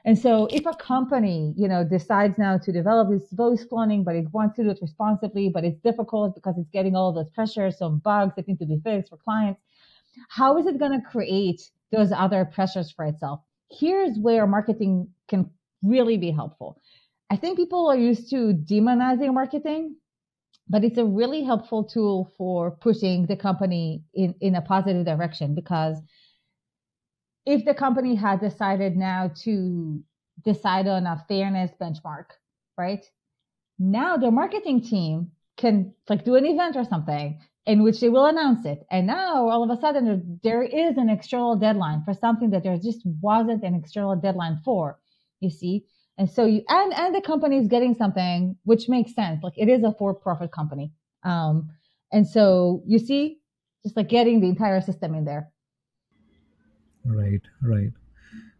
And 0.05 0.17
so 0.17 0.47
if 0.51 0.65
a 0.65 0.73
company, 0.73 1.53
you 1.57 1.67
know, 1.67 1.83
decides 1.83 2.37
now 2.37 2.57
to 2.59 2.71
develop 2.71 3.09
this 3.09 3.31
voice 3.31 3.65
cloning, 3.65 4.03
but 4.03 4.15
it 4.15 4.31
wants 4.31 4.55
to 4.55 4.63
do 4.63 4.69
it 4.69 4.79
responsibly, 4.81 5.49
but 5.49 5.63
it's 5.63 5.79
difficult 5.79 6.35
because 6.35 6.57
it's 6.57 6.69
getting 6.69 6.95
all 6.95 7.11
those 7.11 7.29
pressures, 7.31 7.77
some 7.77 7.99
bugs 7.99 8.33
that 8.35 8.47
need 8.47 8.59
to 8.59 8.65
be 8.65 8.79
fixed 8.83 9.09
for 9.09 9.17
clients, 9.17 9.61
how 10.29 10.57
is 10.57 10.65
it 10.65 10.79
going 10.79 10.91
to 10.91 11.01
create 11.07 11.69
those 11.91 12.11
other 12.11 12.45
pressures 12.45 12.91
for 12.91 13.05
itself? 13.05 13.41
Here's 13.69 14.17
where 14.17 14.45
marketing 14.47 15.07
can 15.27 15.49
really 15.83 16.17
be 16.17 16.31
helpful. 16.31 16.81
I 17.31 17.37
think 17.37 17.57
people 17.57 17.87
are 17.87 17.95
used 17.95 18.29
to 18.31 18.53
demonizing 18.53 19.33
marketing, 19.33 19.95
but 20.67 20.83
it's 20.83 20.97
a 20.97 21.05
really 21.05 21.43
helpful 21.43 21.85
tool 21.85 22.29
for 22.37 22.71
pushing 22.71 23.25
the 23.25 23.37
company 23.37 24.03
in, 24.13 24.35
in 24.41 24.55
a 24.55 24.61
positive 24.61 25.05
direction 25.05 25.55
because 25.55 25.97
if 27.45 27.63
the 27.63 27.73
company 27.73 28.15
had 28.15 28.41
decided 28.41 28.97
now 28.97 29.31
to 29.43 30.03
decide 30.43 30.89
on 30.89 31.07
a 31.07 31.23
fairness 31.29 31.71
benchmark, 31.79 32.25
right? 32.77 33.05
Now 33.79 34.17
the 34.17 34.29
marketing 34.29 34.81
team 34.81 35.31
can 35.55 35.93
like 36.09 36.25
do 36.25 36.35
an 36.35 36.45
event 36.45 36.75
or 36.75 36.83
something 36.83 37.39
in 37.65 37.81
which 37.81 38.01
they 38.01 38.09
will 38.09 38.25
announce 38.25 38.65
it. 38.65 38.85
And 38.91 39.07
now 39.07 39.47
all 39.47 39.63
of 39.63 39.69
a 39.69 39.79
sudden 39.79 40.37
there 40.43 40.63
is 40.63 40.97
an 40.97 41.09
external 41.09 41.55
deadline 41.55 42.03
for 42.03 42.13
something 42.13 42.49
that 42.49 42.63
there 42.63 42.77
just 42.77 43.05
wasn't 43.21 43.63
an 43.63 43.73
external 43.73 44.17
deadline 44.17 44.59
for, 44.65 44.99
you 45.39 45.49
see? 45.49 45.85
And 46.17 46.29
so 46.29 46.45
you, 46.45 46.63
and, 46.67 46.93
and 46.93 47.15
the 47.15 47.21
company 47.21 47.57
is 47.57 47.67
getting 47.67 47.95
something 47.95 48.55
which 48.63 48.87
makes 48.89 49.15
sense. 49.15 49.41
Like 49.43 49.53
it 49.57 49.69
is 49.69 49.83
a 49.83 49.93
for 49.97 50.13
profit 50.13 50.51
company. 50.51 50.91
Um, 51.23 51.69
and 52.11 52.27
so 52.27 52.83
you 52.85 52.99
see, 52.99 53.39
just 53.83 53.97
like 53.97 54.09
getting 54.09 54.41
the 54.41 54.47
entire 54.47 54.81
system 54.81 55.15
in 55.15 55.25
there. 55.25 55.49
Right, 57.05 57.41
right. 57.63 57.91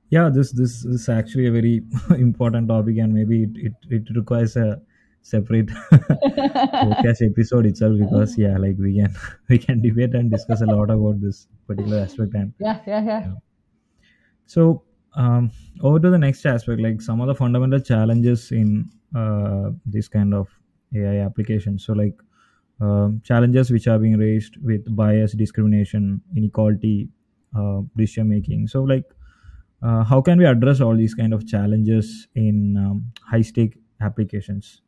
Yeah, 0.09 0.29
this 0.29 0.51
this 0.51 0.83
is 0.83 1.07
actually 1.07 1.47
a 1.47 1.51
very 1.51 1.83
important 2.17 2.67
topic, 2.67 2.97
and 2.97 3.13
maybe 3.13 3.43
it, 3.43 3.49
it, 3.55 3.73
it 3.89 4.15
requires 4.15 4.55
a 4.57 4.81
separate 5.21 5.67
podcast 5.93 7.21
episode 7.21 7.65
itself 7.65 7.97
because 7.99 8.37
yeah, 8.37 8.57
like 8.57 8.75
we 8.77 8.97
can 8.99 9.15
we 9.49 9.57
can 9.57 9.81
debate 9.81 10.13
and 10.15 10.31
discuss 10.31 10.61
a 10.61 10.65
lot 10.65 10.89
about 10.89 11.21
this 11.21 11.47
particular 11.67 11.99
aspect 11.99 12.33
and 12.33 12.53
Yeah, 12.59 12.79
yeah, 12.87 13.03
yeah. 13.03 13.19
yeah. 13.21 13.33
So 14.47 14.83
um, 15.13 15.51
over 15.81 15.99
to 15.99 16.09
the 16.09 16.17
next 16.17 16.45
aspect, 16.45 16.81
like 16.81 17.01
some 17.01 17.21
of 17.21 17.27
the 17.27 17.35
fundamental 17.35 17.79
challenges 17.79 18.51
in 18.51 18.89
uh, 19.15 19.71
this 19.85 20.07
kind 20.07 20.33
of 20.33 20.47
AI 20.95 21.25
application. 21.25 21.77
So 21.79 21.93
like 21.93 22.15
um, 22.79 23.21
challenges 23.23 23.71
which 23.71 23.87
are 23.87 23.99
being 23.99 24.17
raised 24.17 24.57
with 24.57 24.95
bias, 24.95 25.33
discrimination, 25.33 26.21
inequality, 26.35 27.09
uh, 27.57 27.81
decision 27.95 28.29
making. 28.29 28.67
So 28.67 28.83
like 28.83 29.05
uh, 29.83 30.03
how 30.03 30.21
can 30.21 30.37
we 30.37 30.45
address 30.45 30.79
all 30.79 30.95
these 30.95 31.15
kind 31.15 31.33
of 31.33 31.47
challenges 31.47 32.27
in 32.35 32.77
um, 32.77 33.11
high 33.23 33.41
stake 33.41 33.77
applications? 33.99 34.81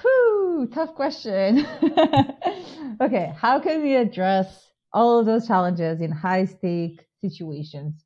Whew, 0.00 0.68
tough 0.72 0.94
question. 0.94 1.66
okay, 3.00 3.32
how 3.36 3.58
can 3.58 3.82
we 3.82 3.96
address 3.96 4.70
all 4.92 5.18
of 5.18 5.26
those 5.26 5.46
challenges 5.46 6.00
in 6.00 6.12
high 6.12 6.44
stake 6.44 7.04
situations? 7.20 8.04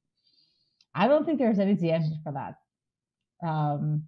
I 0.95 1.09
don't 1.09 1.25
think 1.25 1.39
there's 1.39 1.59
an 1.59 1.71
easy 1.71 1.91
answer 1.91 2.15
for 2.23 2.33
that. 2.33 3.47
Um, 3.47 4.05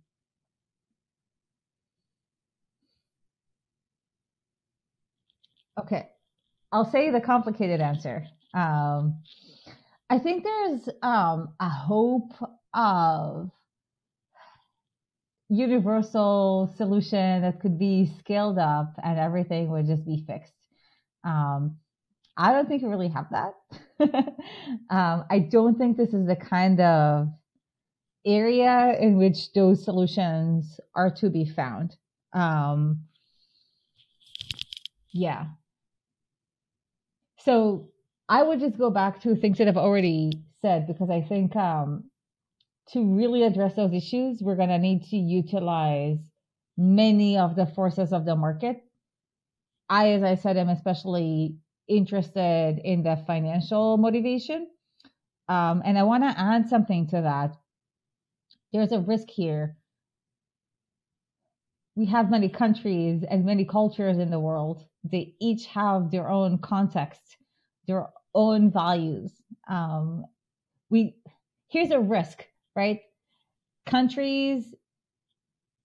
okay, 5.78 6.08
I'll 6.72 6.90
say 6.90 7.10
the 7.10 7.20
complicated 7.20 7.80
answer. 7.80 8.26
Um, 8.52 9.22
I 10.10 10.18
think 10.18 10.44
there's 10.44 10.88
um, 11.02 11.54
a 11.58 11.68
hope 11.68 12.32
of 12.74 13.50
universal 15.48 16.72
solution 16.76 17.42
that 17.42 17.60
could 17.60 17.78
be 17.78 18.10
scaled 18.18 18.58
up 18.58 18.94
and 19.02 19.18
everything 19.18 19.70
would 19.70 19.86
just 19.86 20.04
be 20.04 20.24
fixed. 20.26 20.52
Um, 21.24 21.78
I 22.36 22.52
don't 22.52 22.68
think 22.68 22.82
we 22.82 22.88
really 22.88 23.08
have 23.08 23.26
that. 23.30 23.54
um, 24.90 25.24
I 25.30 25.38
don't 25.50 25.78
think 25.78 25.96
this 25.96 26.12
is 26.12 26.26
the 26.26 26.36
kind 26.36 26.80
of 26.80 27.28
area 28.26 28.96
in 29.00 29.16
which 29.16 29.52
those 29.52 29.84
solutions 29.84 30.80
are 30.94 31.10
to 31.10 31.30
be 31.30 31.44
found. 31.44 31.96
Um, 32.32 33.04
yeah. 35.12 35.46
So 37.38 37.90
I 38.28 38.42
would 38.42 38.58
just 38.58 38.78
go 38.78 38.90
back 38.90 39.22
to 39.22 39.36
things 39.36 39.58
that 39.58 39.68
I've 39.68 39.76
already 39.76 40.32
said 40.62 40.86
because 40.86 41.10
I 41.10 41.20
think 41.20 41.54
um, 41.54 42.04
to 42.92 43.14
really 43.14 43.44
address 43.44 43.74
those 43.74 43.92
issues, 43.92 44.40
we're 44.40 44.56
going 44.56 44.70
to 44.70 44.78
need 44.78 45.04
to 45.10 45.16
utilize 45.16 46.18
many 46.76 47.38
of 47.38 47.54
the 47.54 47.66
forces 47.66 48.12
of 48.12 48.24
the 48.24 48.34
market. 48.34 48.82
I, 49.88 50.12
as 50.12 50.22
I 50.22 50.34
said, 50.34 50.56
am 50.56 50.70
especially 50.70 51.56
interested 51.88 52.80
in 52.84 53.02
the 53.02 53.22
financial 53.26 53.96
motivation. 53.96 54.68
Um, 55.48 55.82
and 55.84 55.98
I 55.98 56.02
want 56.04 56.22
to 56.24 56.40
add 56.40 56.68
something 56.68 57.06
to 57.08 57.20
that. 57.22 57.56
There's 58.72 58.92
a 58.92 59.00
risk 59.00 59.28
here. 59.28 59.76
We 61.96 62.06
have 62.06 62.30
many 62.30 62.48
countries 62.48 63.22
and 63.28 63.44
many 63.44 63.64
cultures 63.64 64.18
in 64.18 64.30
the 64.30 64.40
world. 64.40 64.84
They 65.04 65.34
each 65.40 65.66
have 65.66 66.10
their 66.10 66.28
own 66.28 66.58
context, 66.58 67.36
their 67.86 68.08
own 68.34 68.70
values. 68.72 69.32
Um, 69.68 70.24
we 70.90 71.16
here's 71.68 71.90
a 71.90 72.00
risk, 72.00 72.44
right? 72.74 73.00
Countries 73.86 74.74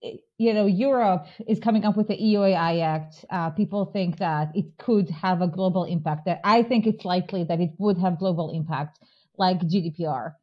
you 0.02 0.54
know, 0.54 0.66
Europe 0.66 1.28
is 1.48 1.60
coming 1.60 1.84
up 1.84 1.98
with 1.98 2.08
the 2.08 2.22
EU 2.22 2.44
AI 2.44 2.80
Act. 2.80 3.26
Uh, 3.30 3.50
people 3.50 3.86
think 3.86 4.18
that 4.18 4.52
it 4.56 4.78
could 4.78 5.10
have 5.10 5.42
a 5.42 5.48
global 5.48 5.84
impact. 5.84 6.26
That 6.26 6.40
I 6.44 6.64
think 6.64 6.88
it's 6.88 7.04
likely 7.04 7.44
that 7.44 7.60
it 7.60 7.72
would 7.78 7.98
have 7.98 8.20
global 8.20 8.52
impact, 8.52 9.00
like 9.38 9.60
GDPR. 9.60 10.34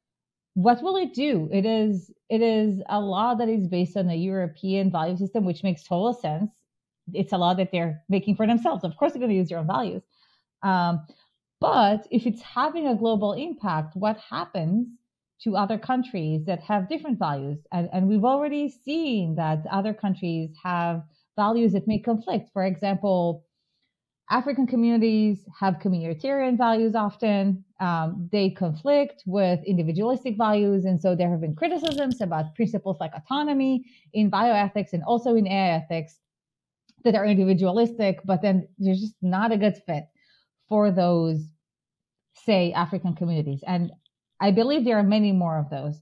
What 0.54 0.82
will 0.82 0.96
it 0.96 1.14
do? 1.14 1.48
It 1.52 1.64
is 1.64 2.10
it 2.28 2.42
is 2.42 2.82
a 2.88 3.00
law 3.00 3.34
that 3.34 3.48
is 3.48 3.66
based 3.68 3.96
on 3.96 4.10
a 4.10 4.14
European 4.14 4.90
value 4.90 5.16
system, 5.16 5.44
which 5.44 5.62
makes 5.62 5.82
total 5.82 6.12
sense. 6.12 6.50
It's 7.14 7.32
a 7.32 7.38
law 7.38 7.54
that 7.54 7.70
they're 7.72 8.02
making 8.08 8.36
for 8.36 8.46
themselves. 8.46 8.84
Of 8.84 8.96
course, 8.96 9.12
they're 9.12 9.20
going 9.20 9.30
to 9.30 9.36
use 9.36 9.48
their 9.48 9.58
own 9.58 9.66
values. 9.66 10.02
Um, 10.62 11.06
but 11.60 12.06
if 12.10 12.26
it's 12.26 12.42
having 12.42 12.86
a 12.86 12.96
global 12.96 13.32
impact, 13.32 13.96
what 13.96 14.18
happens 14.18 14.88
to 15.42 15.56
other 15.56 15.78
countries 15.78 16.44
that 16.46 16.60
have 16.60 16.88
different 16.88 17.18
values. 17.18 17.58
And, 17.72 17.88
and 17.92 18.08
we've 18.08 18.24
already 18.24 18.68
seen 18.68 19.34
that 19.36 19.64
other 19.70 19.92
countries 19.92 20.50
have 20.64 21.02
values 21.36 21.72
that 21.72 21.86
may 21.86 21.98
conflict. 21.98 22.50
For 22.52 22.64
example, 22.64 23.44
African 24.30 24.66
communities 24.66 25.44
have 25.60 25.74
communitarian 25.74 26.58
values 26.58 26.94
often. 26.96 27.64
Um, 27.78 28.28
they 28.32 28.50
conflict 28.50 29.22
with 29.26 29.60
individualistic 29.64 30.36
values. 30.36 30.84
And 30.84 31.00
so 31.00 31.14
there 31.14 31.30
have 31.30 31.40
been 31.40 31.54
criticisms 31.54 32.20
about 32.20 32.54
principles 32.54 32.96
like 32.98 33.12
autonomy 33.14 33.84
in 34.14 34.30
bioethics 34.30 34.92
and 34.92 35.04
also 35.04 35.36
in 35.36 35.46
AI 35.46 35.76
ethics 35.76 36.18
that 37.04 37.14
are 37.14 37.24
individualistic, 37.24 38.20
but 38.24 38.42
then 38.42 38.66
there's 38.78 39.00
just 39.00 39.14
not 39.22 39.52
a 39.52 39.56
good 39.56 39.76
fit 39.86 40.08
for 40.68 40.90
those, 40.90 41.46
say, 42.34 42.72
African 42.72 43.14
communities. 43.14 43.62
And 43.64 43.92
I 44.40 44.50
believe 44.50 44.84
there 44.84 44.98
are 44.98 45.02
many 45.02 45.32
more 45.32 45.58
of 45.58 45.70
those. 45.70 46.00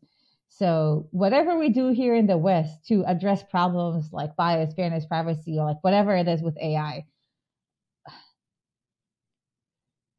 So 0.49 1.09
whatever 1.11 1.59
we 1.59 1.71
do 1.71 1.89
here 1.89 2.15
in 2.15 2.27
the 2.27 2.39
West 2.39 2.87
to 2.87 3.05
address 3.07 3.43
problems 3.43 4.13
like 4.13 4.37
bias, 4.37 4.75
fairness, 4.75 5.07
privacy, 5.07 5.59
or 5.59 5.65
like 5.67 5.83
whatever 5.83 6.17
it 6.17 6.29
is 6.29 6.43
with 6.43 6.57
AI, 6.59 7.07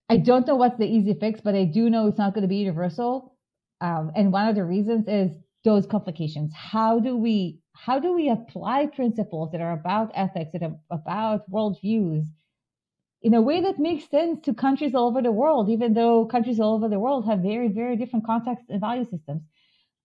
I 0.10 0.18
don't 0.18 0.46
know 0.46 0.56
what's 0.56 0.78
the 0.78 0.86
easy 0.88 1.14
fix, 1.14 1.42
but 1.42 1.56
I 1.56 1.66
do 1.66 1.90
know 1.90 2.08
it's 2.08 2.18
not 2.18 2.34
going 2.34 2.44
to 2.44 2.48
be 2.48 2.58
universal. 2.58 3.36
Um, 3.82 4.12
and 4.16 4.32
one 4.32 4.48
of 4.48 4.56
the 4.56 4.64
reasons 4.66 5.08
is 5.08 5.32
those 5.64 5.86
complications. 5.86 6.54
How 6.54 7.00
do 7.00 7.18
we 7.18 7.60
how 7.74 8.00
do 8.00 8.14
we 8.14 8.30
apply 8.30 8.88
principles 8.88 9.52
that 9.52 9.62
are 9.62 9.74
about 9.74 10.12
ethics, 10.14 10.52
that 10.54 10.64
are 10.64 10.78
about 10.90 11.50
worldviews 11.50 12.26
in 13.26 13.34
a 13.34 13.42
way 13.42 13.60
that 13.60 13.80
makes 13.80 14.08
sense 14.08 14.40
to 14.46 14.54
countries 14.54 14.94
all 14.94 15.08
over 15.08 15.20
the 15.20 15.32
world, 15.32 15.68
even 15.68 15.96
though 15.96 16.26
countries 16.28 16.60
all 16.60 16.76
over 16.76 16.88
the 16.88 17.00
world 17.00 17.26
have 17.26 17.40
very, 17.40 17.70
very 17.70 17.96
different 17.98 18.24
contexts 18.24 18.70
and 18.70 18.80
value 18.80 19.04
systems. 19.10 19.42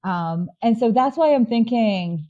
Um, 0.02 0.48
and 0.62 0.78
so 0.78 0.90
that's 0.90 1.18
why 1.18 1.35
I'm 1.35 1.44
thinking 1.44 2.26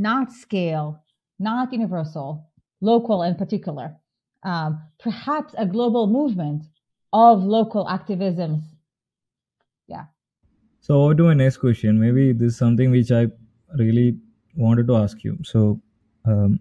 not 0.00 0.32
scale, 0.32 1.04
not 1.38 1.72
universal, 1.72 2.50
local 2.80 3.22
in 3.22 3.36
particular, 3.36 3.94
um, 4.42 4.82
perhaps 4.98 5.54
a 5.56 5.64
global 5.64 6.08
movement 6.08 6.64
of 7.12 7.44
local 7.44 7.86
activisms. 7.86 8.62
Yeah. 9.86 10.06
So, 10.80 11.02
over 11.02 11.14
to 11.14 11.22
my 11.22 11.34
next 11.34 11.58
question. 11.58 12.00
Maybe 12.00 12.32
this 12.32 12.54
is 12.54 12.58
something 12.58 12.90
which 12.90 13.12
I 13.12 13.28
really 13.78 14.18
wanted 14.56 14.88
to 14.88 14.96
ask 14.96 15.22
you. 15.22 15.38
So, 15.44 15.80
um, 16.24 16.58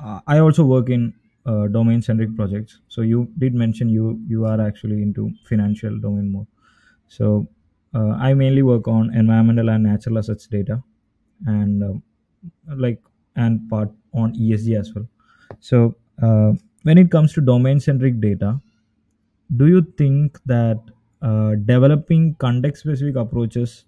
I 0.00 0.38
also 0.38 0.64
work 0.64 0.90
in 0.90 1.17
uh, 1.48 1.68
domain 1.68 2.02
centric 2.02 2.36
projects. 2.36 2.80
So 2.88 3.02
you 3.02 3.28
did 3.38 3.54
mention 3.54 3.90
you 3.90 4.20
you 4.28 4.46
are 4.46 4.60
actually 4.60 5.02
into 5.02 5.32
financial 5.50 5.98
domain 6.00 6.30
more. 6.32 6.48
So 7.08 7.48
uh, 7.94 8.12
i 8.28 8.34
mainly 8.34 8.62
work 8.62 8.88
on 8.88 9.14
environmental 9.14 9.70
and 9.70 9.84
natural 9.84 10.18
assets 10.18 10.46
data 10.46 10.82
and 11.46 11.84
um, 11.84 12.02
like 12.76 13.02
and 13.36 13.68
part 13.70 13.90
on 14.14 14.34
esg 14.34 14.78
as 14.78 14.94
well. 14.94 15.06
So 15.60 15.96
uh, 16.22 16.52
when 16.84 16.98
it 16.98 17.10
comes 17.10 17.32
to 17.34 17.40
domain 17.40 17.80
centric 17.80 18.20
data 18.20 18.60
do 19.56 19.66
you 19.68 19.82
think 19.96 20.38
that 20.46 20.80
uh, 21.22 21.54
developing 21.72 22.34
context 22.36 22.82
specific 22.82 23.16
approaches 23.16 23.84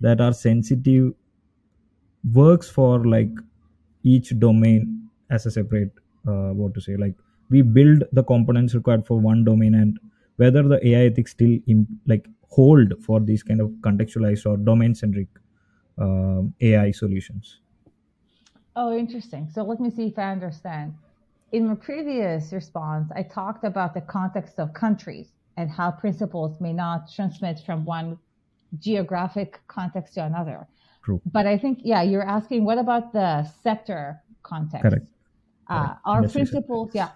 that 0.00 0.20
are 0.20 0.32
sensitive 0.32 1.14
works 2.32 2.68
for 2.70 3.04
like 3.06 3.30
each 4.02 4.38
domain 4.38 5.08
as 5.30 5.46
a 5.46 5.50
separate 5.50 5.92
uh, 6.26 6.52
what 6.52 6.74
to 6.74 6.80
say 6.80 6.96
like 6.96 7.14
we 7.50 7.62
build 7.62 8.04
the 8.12 8.24
components 8.24 8.74
required 8.74 9.06
for 9.06 9.18
one 9.18 9.44
domain 9.44 9.74
and 9.74 9.98
whether 10.36 10.62
the 10.62 10.78
ai 10.88 11.04
ethics 11.06 11.32
still 11.32 11.58
imp- 11.66 11.88
like 12.06 12.26
hold 12.48 12.94
for 13.04 13.20
these 13.20 13.42
kind 13.42 13.60
of 13.60 13.70
contextualized 13.86 14.46
or 14.46 14.56
domain 14.56 14.94
centric 14.94 15.28
uh, 15.98 16.42
ai 16.60 16.90
solutions. 16.90 17.60
Oh 18.74 18.96
interesting. 18.96 19.48
So 19.54 19.62
let 19.62 19.80
me 19.80 19.90
see 19.90 20.06
if 20.06 20.18
i 20.18 20.32
understand. 20.32 20.94
In 21.52 21.68
my 21.68 21.74
previous 21.74 22.52
response 22.52 23.10
i 23.14 23.22
talked 23.22 23.64
about 23.64 23.94
the 23.94 24.00
context 24.00 24.58
of 24.58 24.72
countries 24.72 25.28
and 25.58 25.70
how 25.70 25.90
principles 25.90 26.60
may 26.60 26.72
not 26.72 27.12
transmit 27.14 27.60
from 27.66 27.84
one 27.84 28.18
geographic 28.78 29.60
context 29.68 30.14
to 30.14 30.24
another. 30.24 30.66
True. 31.04 31.20
but 31.36 31.46
i 31.52 31.58
think 31.58 31.80
yeah 31.82 32.02
you're 32.10 32.28
asking 32.38 32.64
what 32.64 32.78
about 32.78 33.12
the 33.12 33.30
sector 33.64 34.22
context? 34.44 34.84
Correct 34.86 35.06
uh, 35.72 35.94
our 36.04 36.28
principles, 36.28 36.90
yeah, 36.94 37.10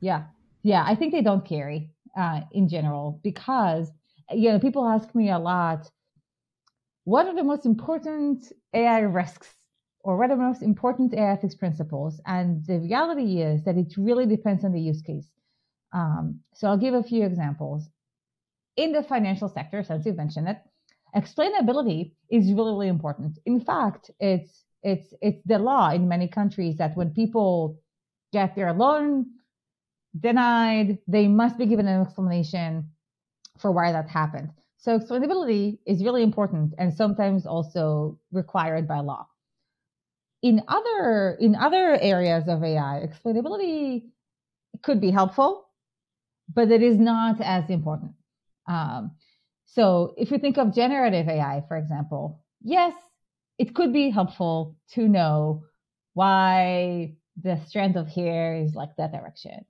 yeah, 0.00 0.24
yeah. 0.62 0.84
I 0.86 0.94
think 0.94 1.12
they 1.12 1.22
don't 1.22 1.44
carry 1.44 1.90
uh, 2.16 2.40
in 2.52 2.68
general 2.68 3.20
because 3.22 3.90
you 4.30 4.50
know 4.50 4.58
people 4.58 4.86
ask 4.86 5.14
me 5.14 5.30
a 5.30 5.38
lot, 5.38 5.90
what 7.04 7.26
are 7.26 7.34
the 7.34 7.44
most 7.44 7.66
important 7.66 8.52
AI 8.72 9.00
risks 9.00 9.48
or 10.00 10.16
what 10.16 10.30
are 10.30 10.36
the 10.36 10.42
most 10.42 10.62
important 10.62 11.14
AI 11.14 11.32
ethics 11.32 11.54
principles? 11.54 12.20
And 12.26 12.64
the 12.66 12.78
reality 12.78 13.40
is 13.40 13.64
that 13.64 13.76
it 13.76 13.94
really 13.96 14.26
depends 14.26 14.64
on 14.64 14.72
the 14.72 14.80
use 14.80 15.02
case. 15.02 15.28
Um, 15.92 16.40
so 16.54 16.68
I'll 16.68 16.76
give 16.76 16.94
a 16.94 17.02
few 17.02 17.24
examples. 17.24 17.88
In 18.76 18.92
the 18.92 19.02
financial 19.02 19.48
sector, 19.48 19.82
since 19.84 20.04
you 20.04 20.12
mentioned 20.12 20.48
it, 20.48 20.58
explainability 21.14 22.12
is 22.28 22.52
really, 22.52 22.72
really 22.72 22.88
important. 22.88 23.38
In 23.46 23.60
fact, 23.60 24.10
it's 24.18 24.64
it's 24.82 25.14
it's 25.22 25.42
the 25.46 25.58
law 25.58 25.90
in 25.90 26.08
many 26.08 26.28
countries 26.28 26.76
that 26.76 26.96
when 26.96 27.10
people 27.10 27.80
get 28.34 28.54
their 28.56 28.72
loan 28.74 29.26
denied, 30.18 30.98
they 31.06 31.26
must 31.28 31.56
be 31.56 31.66
given 31.66 31.86
an 31.86 32.02
explanation 32.02 32.90
for 33.58 33.70
why 33.70 33.92
that 33.92 34.08
happened. 34.08 34.50
So 34.76 34.98
explainability 34.98 35.78
is 35.86 36.04
really 36.04 36.22
important 36.22 36.74
and 36.76 36.92
sometimes 36.92 37.46
also 37.46 38.18
required 38.32 38.86
by 38.86 39.00
law. 39.00 39.26
In 40.42 40.62
other 40.68 41.38
in 41.40 41.54
other 41.54 41.96
areas 42.12 42.44
of 42.48 42.62
AI, 42.62 43.06
explainability 43.06 44.10
could 44.82 45.00
be 45.00 45.10
helpful, 45.10 45.66
but 46.52 46.70
it 46.70 46.82
is 46.82 46.98
not 46.98 47.40
as 47.40 47.70
important. 47.70 48.12
Um, 48.68 49.12
so 49.64 50.14
if 50.18 50.30
you 50.30 50.38
think 50.38 50.58
of 50.58 50.74
generative 50.74 51.28
AI, 51.28 51.64
for 51.68 51.76
example, 51.78 52.44
yes, 52.62 52.94
it 53.58 53.74
could 53.74 53.92
be 53.92 54.10
helpful 54.10 54.76
to 54.94 55.08
know 55.08 55.64
why 56.12 57.16
the 57.42 57.60
strand 57.66 57.96
of 57.96 58.08
hair 58.08 58.56
is 58.56 58.74
like 58.74 58.96
that 58.96 59.12
direction. 59.12 59.64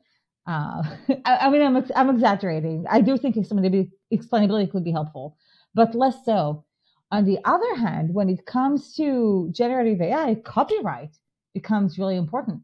Uh, 0.46 0.83
I, 1.24 1.37
I, 1.42 1.50
mean, 1.50 1.62
I'm, 1.62 1.85
I'm 1.96 2.11
exaggerating. 2.11 2.85
I 2.88 3.00
do 3.00 3.16
think 3.16 3.37
explainability, 3.37 3.90
explainability 4.12 4.70
could 4.70 4.85
be 4.85 4.92
helpful, 4.92 5.37
but 5.74 5.94
less 5.94 6.24
so. 6.24 6.64
On 7.11 7.24
the 7.24 7.38
other 7.44 7.77
hand, 7.77 8.12
when 8.12 8.29
it 8.29 8.44
comes 8.44 8.94
to 8.96 9.48
generative 9.53 10.00
AI, 10.00 10.35
copyright 10.44 11.16
becomes 11.53 11.98
really 11.98 12.16
important, 12.16 12.62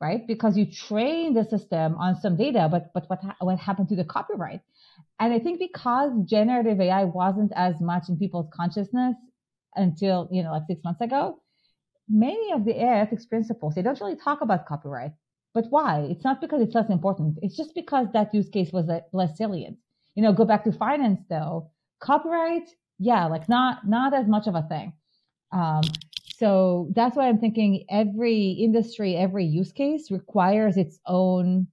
right? 0.00 0.26
Because 0.26 0.56
you 0.56 0.64
train 0.64 1.34
the 1.34 1.44
system 1.44 1.94
on 1.96 2.16
some 2.16 2.36
data, 2.36 2.68
but 2.70 2.92
but 2.94 3.04
what 3.10 3.20
what 3.40 3.58
happened 3.58 3.88
to 3.90 3.96
the 3.96 4.04
copyright? 4.04 4.62
And 5.20 5.32
I 5.32 5.38
think 5.38 5.58
because 5.58 6.12
generative 6.24 6.80
AI 6.80 7.04
wasn't 7.04 7.52
as 7.54 7.80
much 7.80 8.08
in 8.08 8.16
people's 8.16 8.48
consciousness 8.54 9.16
until 9.76 10.28
you 10.30 10.42
know 10.42 10.52
like 10.52 10.62
six 10.66 10.82
months 10.82 11.02
ago, 11.02 11.40
many 12.08 12.52
of 12.52 12.64
the 12.64 12.76
ethics 12.78 13.26
principles, 13.26 13.74
they 13.74 13.82
don't 13.82 14.00
really 14.00 14.16
talk 14.16 14.40
about 14.40 14.66
copyright. 14.66 15.12
But 15.52 15.66
why? 15.70 16.00
It's 16.10 16.24
not 16.24 16.40
because 16.40 16.60
it's 16.60 16.74
less 16.74 16.90
important. 16.90 17.38
It's 17.42 17.56
just 17.56 17.74
because 17.74 18.08
that 18.12 18.34
use 18.34 18.48
case 18.48 18.72
was 18.72 18.90
less 19.12 19.36
salient. 19.36 19.78
You 20.14 20.22
know, 20.22 20.32
go 20.32 20.44
back 20.44 20.64
to 20.64 20.72
finance 20.72 21.20
though. 21.28 21.70
Copyright 22.00 22.68
yeah, 22.98 23.26
like 23.26 23.48
not 23.48 23.86
not 23.86 24.14
as 24.14 24.26
much 24.26 24.46
of 24.46 24.54
a 24.54 24.62
thing. 24.62 24.92
Um, 25.52 25.82
so 26.36 26.88
that's 26.94 27.16
why 27.16 27.28
I'm 27.28 27.38
thinking 27.38 27.84
every 27.90 28.50
industry, 28.50 29.16
every 29.16 29.44
use 29.44 29.72
case 29.72 30.10
requires 30.10 30.76
its 30.76 30.98
own 31.06 31.68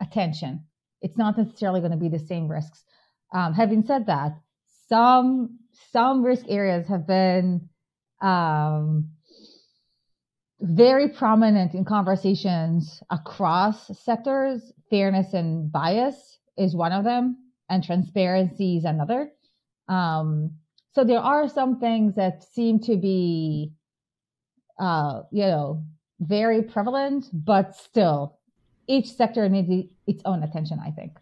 attention. 0.00 0.64
It's 1.02 1.18
not 1.18 1.38
necessarily 1.38 1.80
going 1.80 1.92
to 1.92 1.98
be 1.98 2.08
the 2.08 2.18
same 2.18 2.48
risks. 2.48 2.84
Um, 3.32 3.52
having 3.54 3.84
said 3.84 4.06
that, 4.06 4.38
some 4.88 5.58
some 5.92 6.24
risk 6.24 6.46
areas 6.48 6.86
have 6.88 7.06
been 7.06 7.68
um, 8.24 9.10
very 10.60 11.08
prominent 11.08 11.74
in 11.74 11.84
conversations 11.84 13.02
across 13.10 13.96
sectors. 13.98 14.72
Fairness 14.90 15.34
and 15.34 15.70
bias 15.70 16.38
is 16.56 16.74
one 16.74 16.92
of 16.92 17.04
them, 17.04 17.36
and 17.68 17.84
transparency 17.84 18.78
is 18.78 18.84
another. 18.84 19.30
Um, 19.88 20.52
so 20.94 21.04
there 21.04 21.18
are 21.18 21.48
some 21.48 21.80
things 21.80 22.14
that 22.14 22.44
seem 22.44 22.78
to 22.80 22.96
be, 22.96 23.72
uh, 24.78 25.22
you 25.30 25.42
know, 25.42 25.84
very 26.20 26.62
prevalent, 26.62 27.26
but 27.32 27.76
still, 27.76 28.38
each 28.86 29.12
sector 29.12 29.48
needs 29.48 29.88
its 30.06 30.22
own 30.24 30.42
attention. 30.42 30.78
I 30.80 30.90
think. 30.92 31.18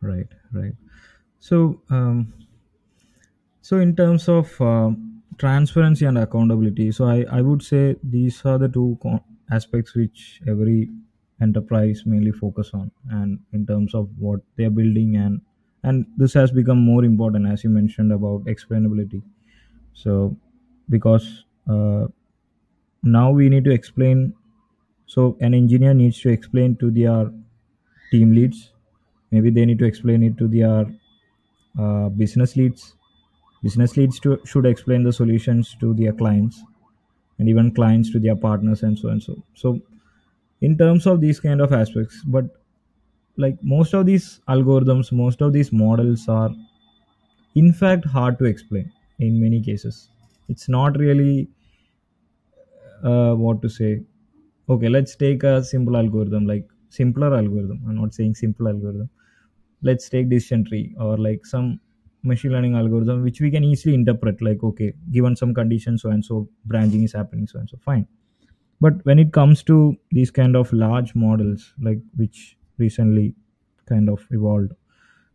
Right, 0.00 0.28
right. 0.52 0.72
So, 1.40 1.80
um, 1.90 2.32
so 3.70 3.78
in 3.78 3.94
terms 3.94 4.28
of 4.28 4.60
uh, 4.60 4.90
transparency 5.38 6.04
and 6.04 6.18
accountability, 6.18 6.90
so 6.90 7.04
I, 7.04 7.24
I 7.30 7.40
would 7.40 7.62
say 7.62 7.94
these 8.02 8.44
are 8.44 8.58
the 8.58 8.68
two 8.68 8.98
aspects 9.52 9.94
which 9.94 10.40
every 10.48 10.90
enterprise 11.40 12.02
mainly 12.04 12.32
focus 12.32 12.72
on, 12.74 12.90
and 13.10 13.38
in 13.52 13.64
terms 13.64 13.94
of 13.94 14.08
what 14.18 14.40
they 14.56 14.64
are 14.64 14.70
building, 14.70 15.14
and 15.14 15.40
and 15.84 16.04
this 16.16 16.34
has 16.34 16.50
become 16.50 16.80
more 16.80 17.04
important 17.04 17.46
as 17.46 17.62
you 17.62 17.70
mentioned 17.70 18.12
about 18.12 18.42
explainability. 18.46 19.22
So, 19.94 20.36
because 20.88 21.44
uh, 21.68 22.08
now 23.04 23.30
we 23.30 23.48
need 23.48 23.62
to 23.66 23.70
explain, 23.70 24.34
so 25.06 25.36
an 25.40 25.54
engineer 25.54 25.94
needs 25.94 26.20
to 26.22 26.30
explain 26.30 26.74
to 26.78 26.90
their 26.90 27.32
team 28.10 28.32
leads, 28.32 28.72
maybe 29.30 29.48
they 29.50 29.64
need 29.64 29.78
to 29.78 29.84
explain 29.84 30.24
it 30.24 30.36
to 30.38 30.48
their 30.48 30.86
uh, 31.78 32.08
business 32.08 32.56
leads 32.56 32.96
business 33.62 33.96
leads 33.96 34.20
to 34.20 34.40
should 34.44 34.66
explain 34.66 35.02
the 35.02 35.12
solutions 35.12 35.76
to 35.80 35.94
their 35.94 36.12
clients 36.12 36.62
and 37.38 37.48
even 37.48 37.70
clients 37.72 38.10
to 38.12 38.18
their 38.20 38.36
partners 38.36 38.82
and 38.82 38.98
so 38.98 39.08
and 39.08 39.22
so. 39.22 39.42
So 39.54 39.80
in 40.60 40.76
terms 40.78 41.06
of 41.06 41.20
these 41.20 41.40
kind 41.40 41.60
of 41.60 41.72
aspects 41.72 42.22
but 42.26 42.46
like 43.36 43.56
most 43.62 43.94
of 43.94 44.06
these 44.06 44.40
algorithms 44.48 45.12
most 45.12 45.40
of 45.42 45.52
these 45.52 45.72
models 45.72 46.28
are 46.28 46.50
in 47.54 47.72
fact 47.72 48.04
hard 48.04 48.38
to 48.38 48.44
explain 48.44 48.92
in 49.20 49.40
many 49.40 49.60
cases. 49.62 50.08
It's 50.48 50.68
not 50.68 50.98
really 50.98 51.48
uh, 53.02 53.34
what 53.34 53.62
to 53.62 53.68
say 53.68 53.90
okay 54.68 54.88
let's 54.88 55.14
take 55.16 55.42
a 55.42 55.62
simple 55.64 55.96
algorithm 55.96 56.46
like 56.46 56.68
simpler 56.88 57.34
algorithm. 57.36 57.80
I'm 57.88 57.96
not 57.96 58.14
saying 58.14 58.34
simple 58.34 58.68
algorithm. 58.68 59.08
Let's 59.82 60.08
take 60.08 60.28
decision 60.28 60.64
tree 60.64 60.94
or 60.98 61.16
like 61.18 61.46
some 61.46 61.80
machine 62.22 62.52
learning 62.52 62.74
algorithm 62.74 63.22
which 63.22 63.40
we 63.40 63.50
can 63.50 63.64
easily 63.64 63.94
interpret 63.94 64.40
like 64.42 64.62
okay 64.62 64.92
given 65.10 65.34
some 65.36 65.54
conditions 65.54 66.02
so 66.02 66.10
and 66.10 66.24
so 66.24 66.48
branching 66.66 67.02
is 67.02 67.12
happening 67.12 67.46
so 67.46 67.58
and 67.58 67.68
so 67.70 67.78
fine. 67.84 68.06
But 68.80 69.04
when 69.04 69.18
it 69.18 69.32
comes 69.32 69.62
to 69.64 69.96
these 70.10 70.30
kind 70.30 70.56
of 70.56 70.72
large 70.72 71.14
models 71.14 71.74
like 71.80 72.00
which 72.16 72.56
recently 72.78 73.34
kind 73.86 74.08
of 74.08 74.26
evolved 74.30 74.72